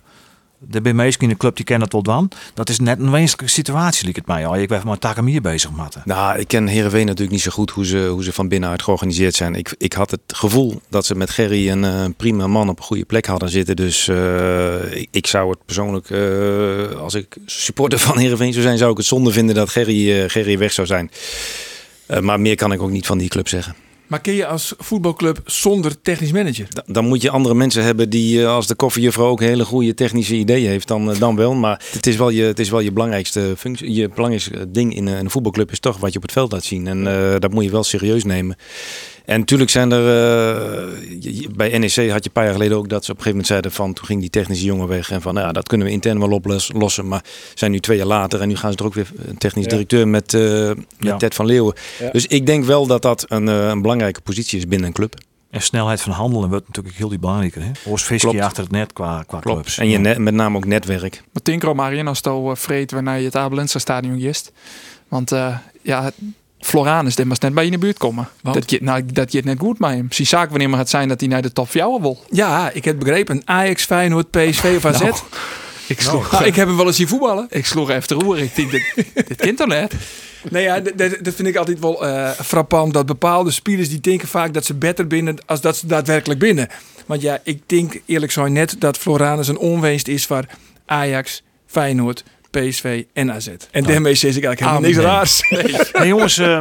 De 0.59 0.82
bij 0.82 0.93
meesten 0.93 1.24
in 1.24 1.30
de 1.30 1.38
club 1.38 1.55
die 1.55 1.66
kennen 1.66 1.89
dat 1.89 2.05
wel 2.05 2.16
dan. 2.16 2.32
Dat 2.53 2.70
is 2.70 2.80
net 2.80 2.99
een 2.99 3.11
wenselijke 3.11 3.51
situatie, 3.51 4.05
liep 4.05 4.16
het 4.16 4.28
mij. 4.28 4.47
al. 4.47 4.55
Ik 4.55 4.68
ben 4.68 4.82
maar 4.86 4.97
Takamier 4.97 5.41
bezig, 5.41 5.72
Matten. 5.72 6.01
Nou, 6.05 6.39
ik 6.39 6.47
ken 6.47 6.68
Heerenveen 6.68 7.05
natuurlijk 7.05 7.32
niet 7.32 7.41
zo 7.41 7.51
goed 7.51 7.72
hoe 7.72 7.86
ze, 7.86 8.07
hoe 8.07 8.24
ze 8.24 8.34
van 8.34 8.47
binnenuit 8.47 8.84
georganiseerd 8.84 9.36
zijn. 9.36 9.55
Ik, 9.55 9.76
ik 9.78 9.93
had 9.93 10.11
het 10.11 10.22
gevoel 10.28 10.82
dat 10.89 11.05
ze 11.05 11.16
met 11.16 11.30
Gerry 11.30 11.70
een 11.70 11.84
eh, 11.84 12.05
prima 12.18 12.47
man 12.47 12.70
op 12.70 12.78
een 12.78 12.84
goede 12.84 13.05
plek 13.05 13.26
hadden 13.26 13.49
zitten. 13.49 13.76
Dus 13.76 14.07
ik, 15.11 15.28
zou 15.28 15.49
het 15.49 15.66
persoonlijk, 15.66 16.11
als 16.97 17.13
ik 17.13 17.38
supporter 17.45 17.99
van 17.99 18.18
Heerenveen 18.18 18.53
zou 18.53 18.66
zijn, 18.66 18.78
zou 18.78 18.91
ik 18.91 18.97
het 18.97 19.05
zonde 19.05 19.32
vinden 19.32 19.55
dat 19.55 19.70
Gerry, 19.70 20.30
Gerry 20.30 20.57
weg 20.57 20.72
zou 20.72 20.88
zijn. 20.88 21.11
Eh, 22.07 22.19
maar 22.19 22.39
meer 22.39 22.55
kan 22.55 22.71
ik 22.71 22.81
ook 22.81 22.89
niet 22.91 23.05
van 23.05 23.17
die 23.17 23.29
club 23.29 23.47
zeggen. 23.47 23.75
Maar 24.07 24.21
kun 24.21 24.33
je 24.33 24.45
als 24.47 24.73
voetbalclub 24.77 25.39
zonder 25.45 26.01
technisch 26.01 26.31
manager? 26.31 26.67
Da- 26.69 26.83
Dan 26.87 27.05
moet 27.05 27.21
je 27.21 27.29
andere 27.29 27.55
mensen 27.55 27.83
hebben 27.83 28.09
die, 28.09 28.41
eh, 28.41 28.47
als 28.53 28.67
de 28.67 28.75
koffiejuffrouw 28.75 29.27
ook 29.27 29.39
hele 29.39 29.65
goede 29.65 29.93
technische 29.93 30.35
ideeën 30.35 30.69
heeft, 30.69 30.87
dan, 30.87 31.11
eh, 31.11 31.19
dan 31.19 31.35
wel. 31.35 31.53
Maar 31.53 31.81
het 31.91 32.07
is 32.07 32.15
wel 32.15 32.29
je, 32.29 32.43
het 32.43 32.59
is 32.59 32.69
wel 32.69 32.79
je 32.79 32.91
belangrijkste 32.91 33.53
functie. 33.57 33.93
Je 33.93 34.09
belangrijkste 34.09 34.71
ding 34.71 34.95
in 34.95 35.07
een, 35.07 35.29
voetbalclub 35.29 35.71
is 35.71 35.79
toch 35.79 35.97
wat 35.97 36.11
je 36.11 36.17
op 36.17 36.23
het 36.23 36.31
veld 36.31 36.51
laat 36.51 36.63
zien. 36.63 36.87
En 36.87 37.03
dat 37.39 37.51
moet 37.53 37.63
je 37.63 37.69
wel 37.71 37.83
serieus 37.83 38.23
nemen. 38.23 38.55
En 39.26 39.39
natuurlijk 39.39 39.69
zijn 39.69 39.91
er, 39.91 40.07
eh, 40.07 41.47
bij 41.55 41.78
NEC 41.78 41.95
had 41.95 41.95
je 41.95 42.11
een 42.23 42.32
paar 42.32 42.43
jaar 42.43 42.53
geleden 42.53 42.78
ook 42.78 42.89
dat 42.89 43.05
ze 43.05 43.11
op 43.11 43.17
een 43.17 43.23
gegeven 43.23 43.30
moment 43.30 43.47
zeiden 43.47 43.71
van, 43.71 43.93
toen 43.93 44.05
ging 44.05 44.19
die 44.21 44.30
technische 44.30 44.65
jongen 44.65 44.88
weg 44.88 45.11
en 45.11 45.21
van, 45.21 45.34
nou 45.34 45.45
ja, 45.45 45.51
dat 45.51 45.67
kunnen 45.67 45.88
we 45.88 45.93
intern 45.93 46.19
wel 46.19 46.32
oplossen. 46.32 47.07
Maar 47.07 47.23
zijn 47.53 47.71
nu 47.71 47.80
twee 47.80 47.97
jaar 47.97 48.05
later 48.07 48.41
en 48.41 48.47
nu 48.47 48.55
gaan 48.55 48.71
ze 48.71 48.78
er 48.78 48.86
ook 48.86 48.93
weer 48.93 49.09
een 49.28 49.38
technisch 49.38 49.63
Ja. 49.63 49.69
directeur 49.69 50.07
met, 50.07 50.34
eh, 50.34 50.41
met 50.67 50.78
Ja. 50.99 51.17
Ted 51.17 51.36
van 51.36 51.45
Leeuwen. 51.45 51.73
Ja. 51.99 52.09
Dus 52.11 52.26
ik 52.26 52.45
denk 52.45 52.63
wel 52.65 52.88
dat 52.88 53.01
dat 53.01 53.26
een, 53.28 53.49
eh, 53.49 53.67
een 53.67 53.82
belangrijke 53.82 54.21
positie 54.21 54.57
is 54.57 54.67
binnen 54.67 54.88
een 54.88 54.93
club. 54.93 55.15
En 55.49 55.61
snelheid 55.61 56.01
van 56.01 56.11
handelen 56.11 56.49
wordt 56.49 56.67
natuurlijk 56.67 56.95
heel 56.95 57.09
die 57.09 57.19
belangrijker. 57.19 57.61
Klopt. 58.17 58.39
achter 58.39 58.63
het 58.63 58.71
net 58.71 58.93
qua, 58.93 59.23
qua 59.28 59.39
Klopt. 59.39 59.43
clubs. 59.59 59.78
En 59.78 59.89
je 59.89 59.97
net, 59.97 60.17
met 60.17 60.34
name 60.34 60.57
ook 60.57 60.65
netwerk. 60.65 61.23
Maar 61.34 61.41
Tinkro 61.41 61.73
Marien 61.73 62.07
als 62.07 62.21
to 62.21 62.49
uh, 62.49 62.55
vreet 62.55 62.91
wanneer 62.91 63.17
je 63.17 63.26
het 63.26 63.36
Abelense 63.36 63.80
stadion 63.80 64.19
gist. 64.19 64.51
Want 65.07 65.32
eh, 65.32 65.57
ja, 65.82 66.11
Floranus, 66.66 67.16
dit 67.16 67.28
was 67.28 67.39
net 67.39 67.53
bij 67.53 67.63
je 67.66 67.72
in 67.72 67.80
de 67.80 67.86
buurt 67.86 67.97
komen. 67.97 68.28
Want? 68.41 68.55
Dat 68.55 68.70
je, 68.70 68.80
nou, 68.82 69.05
dat 69.05 69.32
je 69.32 69.38
het 69.38 69.47
net 69.47 69.59
goed 69.59 69.80
met 69.80 69.89
hem. 69.89 70.07
Zie 70.09 70.26
zaak 70.26 70.49
wanneer 70.49 70.70
maar 70.70 70.80
het 70.80 70.89
zijn 70.89 71.07
dat 71.07 71.20
hij 71.20 71.30
naar 71.30 71.41
de 71.41 71.53
top 71.53 71.70
4 71.70 72.01
wil. 72.01 72.24
Ja, 72.30 72.70
ik 72.74 72.86
heb 72.86 72.99
begrepen. 72.99 73.41
Ajax, 73.45 73.84
Feyenoord, 73.86 74.30
PSV 74.32 74.74
of 74.78 74.86
AZ. 74.86 74.99
Nou, 74.99 75.13
Ik 75.88 76.01
sloeg, 76.01 76.32
Nou, 76.32 76.45
ik 76.45 76.55
heb 76.55 76.68
hem 76.68 76.78
wel 76.78 76.86
eens 76.86 76.95
zien 76.95 77.07
voetballen. 77.07 77.47
ik 77.49 77.66
sloeg 77.66 77.89
even 77.89 78.07
de 78.07 78.13
roer. 78.13 78.39
Ik 78.39 78.55
denk, 78.55 78.72
dit, 78.72 78.84
dit 79.28 79.36
kind 79.36 79.57
toch 79.57 79.68
net? 79.68 79.93
Nou 80.49 80.63
ja, 80.63 80.80
dat 81.22 81.34
vind 81.34 81.47
ik 81.47 81.55
altijd 81.55 81.80
wel 81.80 82.05
eh, 82.07 82.30
frappant. 82.30 82.93
Dat 82.93 83.05
bepaalde 83.05 83.51
spelers 83.51 83.89
die 83.89 83.99
denken 83.99 84.28
vaak 84.28 84.53
dat 84.53 84.66
ze 84.66 84.74
beter 84.74 85.07
binnen 85.07 85.38
als 85.45 85.61
dat 85.61 85.78
ze 85.78 85.88
daadwerkelijk 85.88 86.39
binnen. 86.39 86.68
Want 87.05 87.22
ja, 87.22 87.39
ik 87.43 87.61
denk 87.66 88.01
eerlijk 88.05 88.32
zo 88.32 88.47
net 88.47 88.76
dat 88.80 88.97
Floranus 88.97 89.47
een 89.47 89.57
onwinst 89.57 90.07
is 90.07 90.26
voor 90.26 90.45
Ajax, 90.86 91.43
Feyenoord, 91.66 92.24
PSV 92.59 93.03
en 93.13 93.31
AZ. 93.31 93.47
En 93.71 93.83
daarmee 93.83 94.15
zeg 94.15 94.35
ik 94.35 94.43
eigenlijk 94.43 94.59
helemaal 94.59 94.81
niks 94.81 94.97
raars. 94.97 95.41
Hey 95.97 96.07
jongens, 96.07 96.37
eh, 96.37 96.59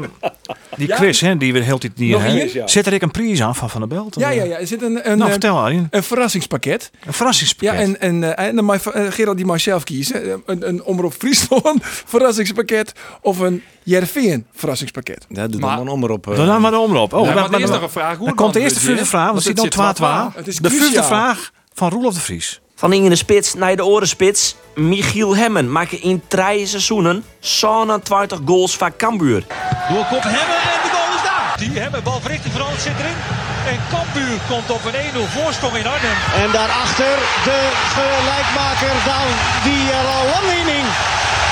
die 0.77 0.89
Ja. 0.89 0.97
quiz 0.97 1.21
hè, 1.21 1.37
die 1.37 1.53
we 1.53 1.59
heel 1.61 1.79
tijd 1.79 1.99
niet 1.99 2.17
hebben. 2.19 2.53
Ja. 2.53 2.67
Zit 2.67 2.87
er 2.87 2.93
ik 2.93 3.03
een 3.03 3.11
prijs 3.11 3.43
aan 3.43 3.55
van 3.55 3.71
Van 3.71 3.81
der 3.81 3.89
Belt? 3.89 4.15
Ja, 4.19 4.29
ja, 4.31 4.45
ja. 4.45 4.59
Er 4.59 4.67
zit 4.67 4.83
een, 4.83 5.11
een, 5.11 5.17
Nou, 5.19 5.23
eh, 5.25 5.31
vertel 5.31 5.59
Arjen. 5.59 5.87
een 5.91 6.03
verrassingspakket. 6.03 6.91
Een 7.07 7.13
verrassingspakket. 7.13 7.79
Ja, 7.79 7.83
en, 7.85 8.01
en, 8.01 8.37
eh, 8.37 8.47
en 8.49 8.57
dan 8.57 8.65
mag 8.65 8.87
eh, 8.87 9.13
Gerald 9.13 9.37
die 9.37 9.47
mag 9.47 9.61
zelf 9.61 9.85
kiezen. 9.85 10.25
Eh, 10.31 10.35
Een, 10.47 10.69
een 10.69 10.83
Omroep 10.85 11.13
Friesland 11.19 11.79
verrassingspakket 12.13 12.93
of 13.21 13.39
een 13.39 13.63
Jerveen 13.83 14.47
verrassingspakket. 14.53 15.27
Ja, 15.29 15.47
doe 15.47 15.61
Maar- 15.61 15.85
dan 15.85 15.99
maar 15.99 16.11
op. 16.11 16.29
eh, 16.31 16.37
Dan 16.37 16.47
dan 16.47 16.61
maar 16.61 16.71
de 16.71 16.79
omloop. 16.79 17.13
Oh, 17.13 17.19
Ja, 17.21 17.25
maar- 17.27 17.35
maar 17.35 17.45
er 17.45 17.51
maar- 17.51 17.61
is 17.61 17.69
nog 17.69 17.83
een 17.83 17.91
vraag. 17.91 18.17
Hoe 18.17 18.27
Dan 18.27 18.35
komt 18.37 18.53
de 18.53 18.61
eerste 18.61 19.05
vraag. 19.07 19.31
Want 19.31 19.43
zit 19.43 19.57
dan 19.57 19.65
zit 19.65 19.75
12 19.95 20.35
Het 20.35 20.47
is 20.47 20.57
De 20.57 20.69
cruciaal. 20.69 21.05
vraag 21.05 21.51
van 21.73 21.91
Roelof 21.91 22.15
de 22.15 22.21
Vries. 22.21 22.61
Van 22.85 22.93
in 22.93 23.09
de 23.09 23.17
spits 23.17 23.55
naar 23.55 23.77
de 23.77 23.85
orenspits. 23.85 24.57
Michiel 24.75 25.37
Hemmen 25.37 25.73
maakte 25.73 25.99
in 25.99 26.23
drie 26.29 26.67
seizoenen 26.67 27.25
27 27.41 28.41
goals 28.45 28.77
van 28.77 28.97
Cambuur. 28.97 29.45
Doorkop 29.89 30.23
Hemmen 30.23 30.61
en 30.73 30.81
de 30.83 30.91
goal 30.93 31.15
is 31.17 31.23
daar. 31.23 31.55
Die 31.59 31.79
Hemmen, 31.79 32.03
bal 32.03 32.21
verrichting 32.21 32.53
veranderd 32.53 32.83
zit 32.83 32.93
erin. 32.99 33.19
En 33.67 33.79
Cambuur 33.91 34.39
komt 34.49 34.71
op 34.71 34.85
een 34.85 35.27
1-0 35.27 35.31
voorsprong 35.31 35.77
in 35.77 35.87
Arnhem. 35.87 36.17
En 36.43 36.51
daarachter 36.53 37.17
de 37.45 37.59
gelijkmaker 37.95 38.95
dan 39.11 39.27
die 39.65 39.91
er 39.99 40.07
al 40.17 40.25
lang 40.35 40.47
in 40.61 40.67
hing. 40.75 40.89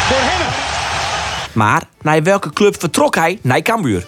Voor 0.08 0.22
Hemmen. 0.30 0.52
Maar 1.52 1.82
naar 2.02 2.22
welke 2.22 2.52
club 2.52 2.80
vertrok 2.80 3.14
hij? 3.14 3.38
Naar 3.42 3.62
Cambuur. 3.62 4.06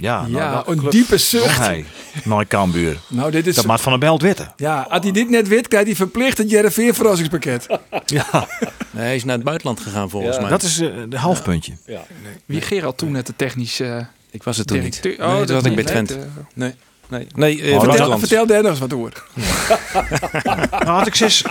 Ja, 0.00 0.20
nou, 0.26 0.32
Ja, 0.32 0.62
een 0.66 0.90
diepe 0.90 1.18
zucht. 1.18 1.58
hij. 1.58 1.84
Mooi 2.24 2.46
Cambuur. 2.46 2.96
Nou, 3.08 3.30
dit 3.30 3.46
is... 3.46 3.54
Dat 3.54 3.66
maakt 3.66 3.80
Van 3.80 3.92
der 3.92 4.00
Belt 4.00 4.22
witten. 4.22 4.52
Ja, 4.56 4.86
als 4.90 5.02
hij 5.02 5.12
dit 5.12 5.28
net 5.30 5.48
weet, 5.48 5.68
krijgt 5.68 5.86
hij 5.86 5.96
verplicht 5.96 6.38
het 6.38 6.50
Jerveen 6.50 6.94
verrassingspakket. 6.94 7.66
Ja, 8.06 8.46
Nee, 8.90 9.04
hij 9.04 9.14
is 9.14 9.24
naar 9.24 9.34
het 9.34 9.44
buitenland 9.44 9.80
gegaan 9.80 10.10
volgens 10.10 10.34
Ja. 10.36 10.40
mij. 10.42 10.50
dat 10.50 10.62
is 10.62 10.80
eh, 10.80 10.88
de 11.08 11.18
halfpuntje. 11.18 11.72
Ja. 11.86 12.00
Wie 12.46 12.60
Gerald 12.60 12.98
toen 12.98 13.12
net 13.12 13.26
de 13.26 13.32
technisch 13.36 13.80
eh 13.80 14.00
ik 14.30 14.42
was 14.42 14.56
het 14.56 14.66
toen 14.66 14.80
niet. 14.80 15.00
Nee, 15.02 15.16
dat 15.16 15.50
was 15.50 15.64
ik 15.64 15.74
bij. 15.74 15.84
Twente. 15.84 16.14
Eh, 16.14 16.20
Nee, 16.54 16.74
nee, 17.08 17.26
nee. 17.34 17.62
eh, 17.62 17.74
Oh, 17.74 17.78
vertel 17.80 17.90
Vertel, 17.90 18.10
ons. 18.10 18.18
vertel 18.20 18.46
daar 18.46 18.62
nog 18.62 18.70
eens 18.70 18.80
wat 18.80 18.92
over. 18.92 19.24
Nou, 20.70 20.86
had 20.86 21.06
ik 21.06 21.14
zes 21.14 21.44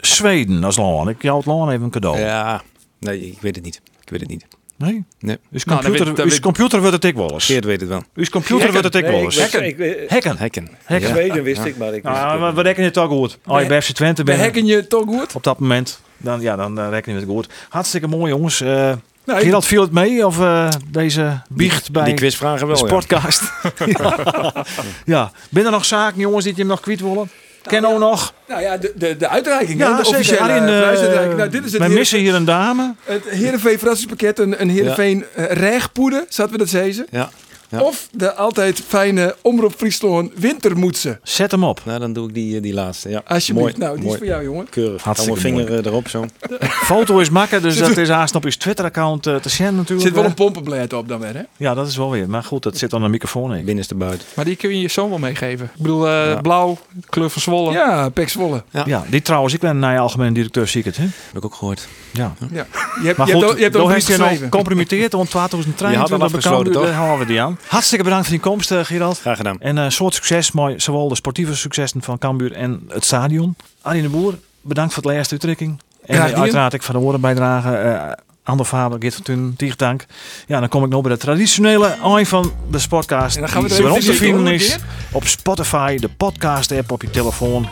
Zweden 0.00 0.64
als 0.64 0.76
land. 0.76 1.08
Ik 1.08 1.22
jou 1.22 1.36
het 1.36 1.46
land 1.46 1.70
even 1.70 1.82
een 1.82 1.90
cadeau. 1.90 2.18
Ja, 2.18 2.62
nee, 2.98 3.20
ik 3.26 3.40
weet 3.40 3.54
het 3.54 3.64
niet. 3.64 3.80
Ik 4.02 4.10
weet 4.10 4.20
het 4.20 4.28
niet. 4.28 4.44
Nee? 4.78 5.04
Nee. 5.20 5.36
Uw 5.50 5.58
Nou, 5.64 5.64
dan 5.64 5.74
computer, 5.74 6.06
weet- 6.06 6.16
dan 6.16 6.24
uw 6.24 6.30
weet- 6.30 6.40
computer 6.40 6.78
wordt 6.80 6.94
het 6.94 7.04
ik 7.04 7.14
wel 7.14 7.30
eens. 7.32 7.44
Geert 7.44 7.64
weet 7.64 7.80
het 7.80 7.88
wel. 7.88 8.02
Uw 8.14 8.24
computer 8.30 8.70
wordt 8.72 8.84
het 8.84 8.94
ik 8.94 9.04
wel 9.04 9.20
eens. 9.20 9.40
Hacken. 9.40 9.62
Hacken. 10.08 10.36
Hekken. 10.38 10.68
Hacken. 10.84 11.08
Zweden 11.08 11.42
wist 11.42 11.64
ik, 11.64 11.76
maar 11.76 11.88
ik 11.94 12.02
wist 12.02 12.14
Nou, 12.14 12.40
het 12.44 12.50
we, 12.50 12.56
we 12.56 12.62
rekenen 12.62 12.84
het 12.84 12.94
toch 12.94 13.08
goed. 13.08 13.38
Als 13.46 13.62
je 13.62 13.68
bij 13.68 13.82
FC 13.82 13.90
Twente 13.92 14.22
We 14.22 14.30
bent 14.30 14.40
hacken 14.42 14.66
je 14.66 14.86
toch 14.86 15.04
goed? 15.04 15.34
op 15.34 15.42
dat 15.44 15.58
moment, 15.58 16.00
dan, 16.16 16.40
ja, 16.40 16.56
dan 16.56 16.78
eh, 16.78 16.88
rekenen 16.90 17.14
we 17.20 17.22
het 17.24 17.30
goed. 17.34 17.48
Hartstikke 17.68 18.06
mooi 18.06 18.32
jongens. 18.32 18.60
Eh 18.60 18.92
Nou, 19.24 19.40
Gerald, 19.40 19.64
viel 19.66 19.82
het 19.82 19.92
mee 19.92 20.26
of 20.26 20.40
eh, 20.40 20.68
deze 20.90 21.42
biecht 21.48 21.90
bij 21.92 22.04
Die 22.04 22.14
quizvragen 22.14 22.66
wel, 22.66 22.76
de 22.76 22.82
ja. 22.82 22.86
sportcast? 22.88 23.42
ja. 23.98 24.64
ja. 25.04 25.32
Ben 25.50 25.64
er 25.64 25.70
nog 25.70 25.84
zaken 25.84 26.20
jongens 26.20 26.44
die 26.44 26.52
je 26.52 26.58
hem 26.60 26.68
nog 26.68 26.80
kwijt 26.80 27.00
willen? 27.00 27.30
Ken 27.68 27.84
ook 27.84 27.98
nog? 27.98 28.32
Nou 28.48 28.60
ja, 28.62 28.76
de, 28.76 28.92
de, 28.96 29.16
de 29.16 29.28
uitreiking. 29.28 29.78
Ja, 29.78 29.88
de 29.96 30.04
zeker. 30.04 30.10
officiële 30.18 30.40
Arjen, 30.40 30.66
eh, 30.68 30.76
eh, 30.76 30.82
prijsuitreiking. 30.82 31.36
Nou, 31.36 31.50
dit 31.50 31.64
is 31.64 31.72
het 31.72 31.80
wij 31.80 31.88
Heerenveen- 31.88 31.98
missen 31.98 32.18
hier 32.18 32.34
een 32.34 32.44
dame. 32.44 32.94
Het 33.04 33.24
Heerenveen 33.28 33.78
verrassingspakket, 33.78 34.38
een, 34.38 34.60
een 34.60 34.70
Heerenveen 34.70 35.24
ja. 35.36 35.44
reegpoeder, 35.44 36.24
zaten 36.28 36.52
we 36.52 36.58
dat 36.58 36.68
zezen. 36.68 37.06
Ja. 37.10 37.30
Ja. 37.70 37.80
Of 37.80 38.08
de 38.12 38.34
altijd 38.34 38.82
fijne 38.86 39.36
Omroep 39.42 39.72
Friesland 39.76 40.30
wintermoedse. 40.34 41.18
Zet 41.22 41.50
hem 41.50 41.64
op. 41.64 41.80
Nou, 41.84 41.98
dan 41.98 42.12
doe 42.12 42.28
ik 42.28 42.34
die, 42.34 42.56
eh, 42.56 42.62
die 42.62 42.74
laatste. 42.74 43.08
Ja. 43.08 43.22
Alsjeblieft. 43.26 43.68
Mooi. 43.78 43.84
Nou, 43.86 43.94
die 43.94 44.02
Mooi. 44.04 44.14
is 44.14 44.18
voor 44.18 44.32
jou, 44.32 44.44
jongen. 44.44 44.68
Keurig. 44.70 45.02
Hartstikke 45.02 45.40
mijn 45.42 45.54
vinger 45.54 45.78
eh, 45.78 45.86
erop 45.86 46.08
zo. 46.08 46.24
Foto 46.60 47.18
is 47.18 47.30
makkelijk, 47.30 47.64
dus 47.64 47.78
dat 47.88 47.96
is 47.96 48.08
haast 48.08 48.34
op 48.34 48.44
je 48.44 48.56
Twitter-account 48.56 49.26
eh, 49.26 49.34
te 49.36 49.48
zien 49.48 49.66
Er 49.66 49.72
natuurlijk. 49.72 50.06
zit 50.06 50.14
wel 50.16 50.24
een 50.24 50.34
pompenblad 50.34 50.92
op 50.92 51.08
dan 51.08 51.20
weer, 51.20 51.34
hè? 51.34 51.42
Ja, 51.56 51.74
dat 51.74 51.86
is 51.88 51.96
wel 51.96 52.10
weer. 52.10 52.28
Maar 52.30 52.42
goed, 52.44 52.62
dat 52.62 52.76
zit 52.78 52.92
aan 52.94 53.02
de 53.02 53.08
microfoon 53.08 53.54
in. 53.54 53.64
Binnenste 53.64 53.94
buiten. 53.94 54.26
Maar 54.34 54.44
die 54.44 54.56
kun 54.56 54.70
je 54.70 54.80
je 54.80 54.88
zoon 54.88 55.08
wel 55.08 55.18
meegeven. 55.18 55.66
Ik 55.74 55.82
bedoel, 55.82 56.06
eh, 56.08 56.26
Ja. 56.26 56.40
blauw, 56.40 56.78
kleur 57.08 57.30
van 57.30 57.42
Zwolle. 57.42 57.72
Ja, 57.72 58.08
Pek 58.08 58.28
Zwolle. 58.28 58.62
Ja. 58.70 58.82
Ja, 58.86 59.04
die 59.10 59.22
trouwens, 59.22 59.54
ik 59.54 59.60
ben 59.60 59.78
naar 59.78 59.92
je 59.92 59.98
algemeen 59.98 60.32
directeur 60.32 60.66
ziek 60.68 60.84
het, 60.84 60.96
hè? 60.96 61.02
Heb 61.02 61.36
ik 61.36 61.44
ook 61.44 61.54
gehoord. 61.54 61.88
Ja. 62.12 62.34
Ja. 62.52 62.66
Je 63.00 63.06
hebt, 63.06 63.18
Maar 63.18 63.26
je 63.26 63.32
goed, 63.32 63.42
hebt, 63.42 63.52
al- 63.52 63.56
je 63.56 63.62
hebt 63.62 63.74
een 63.74 63.80
je 63.82 63.86
nog 63.88 63.94
geschreven. 63.94 64.36
gecompromitteerd 64.36 65.14
om 65.14 65.26
Je 65.32 65.38
had 65.38 65.48
2023 65.50 66.18
al 66.18 66.22
afgesloten, 66.22 66.72
toch? 66.72 66.82
daar 66.84 66.92
houden 66.92 67.18
we 67.26 67.32
die 67.32 67.40
aan. 67.40 67.57
Hartstikke 67.66 68.04
bedankt 68.04 68.26
voor 68.26 68.34
je 68.34 68.40
komst, 68.40 68.70
eh, 68.70 68.84
Gerald. 68.84 69.20
Graag 69.20 69.36
gedaan. 69.36 69.60
En 69.60 69.76
een 69.76 69.92
soort 69.92 70.14
succes, 70.14 70.52
mooi, 70.52 70.80
zowel 70.80 71.08
de 71.08 71.14
sportieve 71.14 71.56
successen 71.56 72.02
van 72.02 72.18
Cambuur 72.18 72.52
en 72.52 72.82
het 72.88 73.04
stadion. 73.04 73.56
Arjen 73.82 74.02
de 74.02 74.08
Boer, 74.08 74.34
bedankt 74.60 74.94
voor 74.94 75.02
het 75.02 75.12
laatste 75.12 75.32
uitdrukking. 75.34 75.80
En 76.06 76.24
eh, 76.24 76.40
uiteraard 76.40 76.72
ik 76.72 76.82
van 76.82 76.94
de 76.94 77.00
woorden 77.00 77.20
bijdragen. 77.20 77.84
eh 78.06 78.12
Ander 78.42 78.66
Faber, 78.66 78.98
Geert 79.00 79.14
van 79.14 79.22
Tun, 79.22 79.54
Tiegdank. 79.56 80.06
Ja, 80.46 80.60
dan 80.60 80.68
kom 80.68 80.84
ik 80.84 80.90
nog 80.90 81.02
bij 81.02 81.12
de 81.12 81.18
traditionele 81.18 81.86
eind 82.02 82.28
van 82.28 82.52
de 82.70 82.78
sportcast. 82.78 83.34
En 83.36 83.40
dan 83.42 83.50
gaan 83.50 83.62
we 83.62 83.68
die 83.68 83.82
er 83.84 83.90
ons 83.92 84.04
te 84.04 84.14
vinden 84.14 84.46
is 84.54 84.78
op 85.12 85.26
Spotify, 85.26 85.96
de 85.98 86.08
podcast 86.08 86.72
app 86.72 86.90
op 86.92 87.02
je 87.02 87.10
telefoon. 87.10 87.68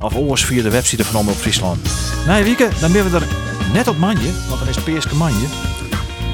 Of 0.00 0.14
oors 0.14 0.44
via 0.44 0.62
de 0.62 0.70
website 0.70 1.04
van 1.04 1.20
Omroep 1.20 1.36
Friesland. 1.36 1.78
Na 2.26 2.38
een 2.38 2.44
weekend, 2.44 2.80
dan 2.80 2.92
ben 2.92 3.10
we 3.10 3.16
er 3.16 3.26
net 3.72 3.88
op 3.88 3.98
manje, 3.98 4.32
want 4.48 4.58
dan 4.60 4.68
is 4.68 4.78
Peerske 4.78 5.14
manje. 5.14 5.46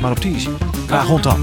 Maar 0.01 0.11
op 0.11 0.23
die 0.23 0.35
is 0.35 0.45
hij. 0.45 0.55
Graag 0.87 1.07
rond 1.07 1.23
dan. 1.23 1.43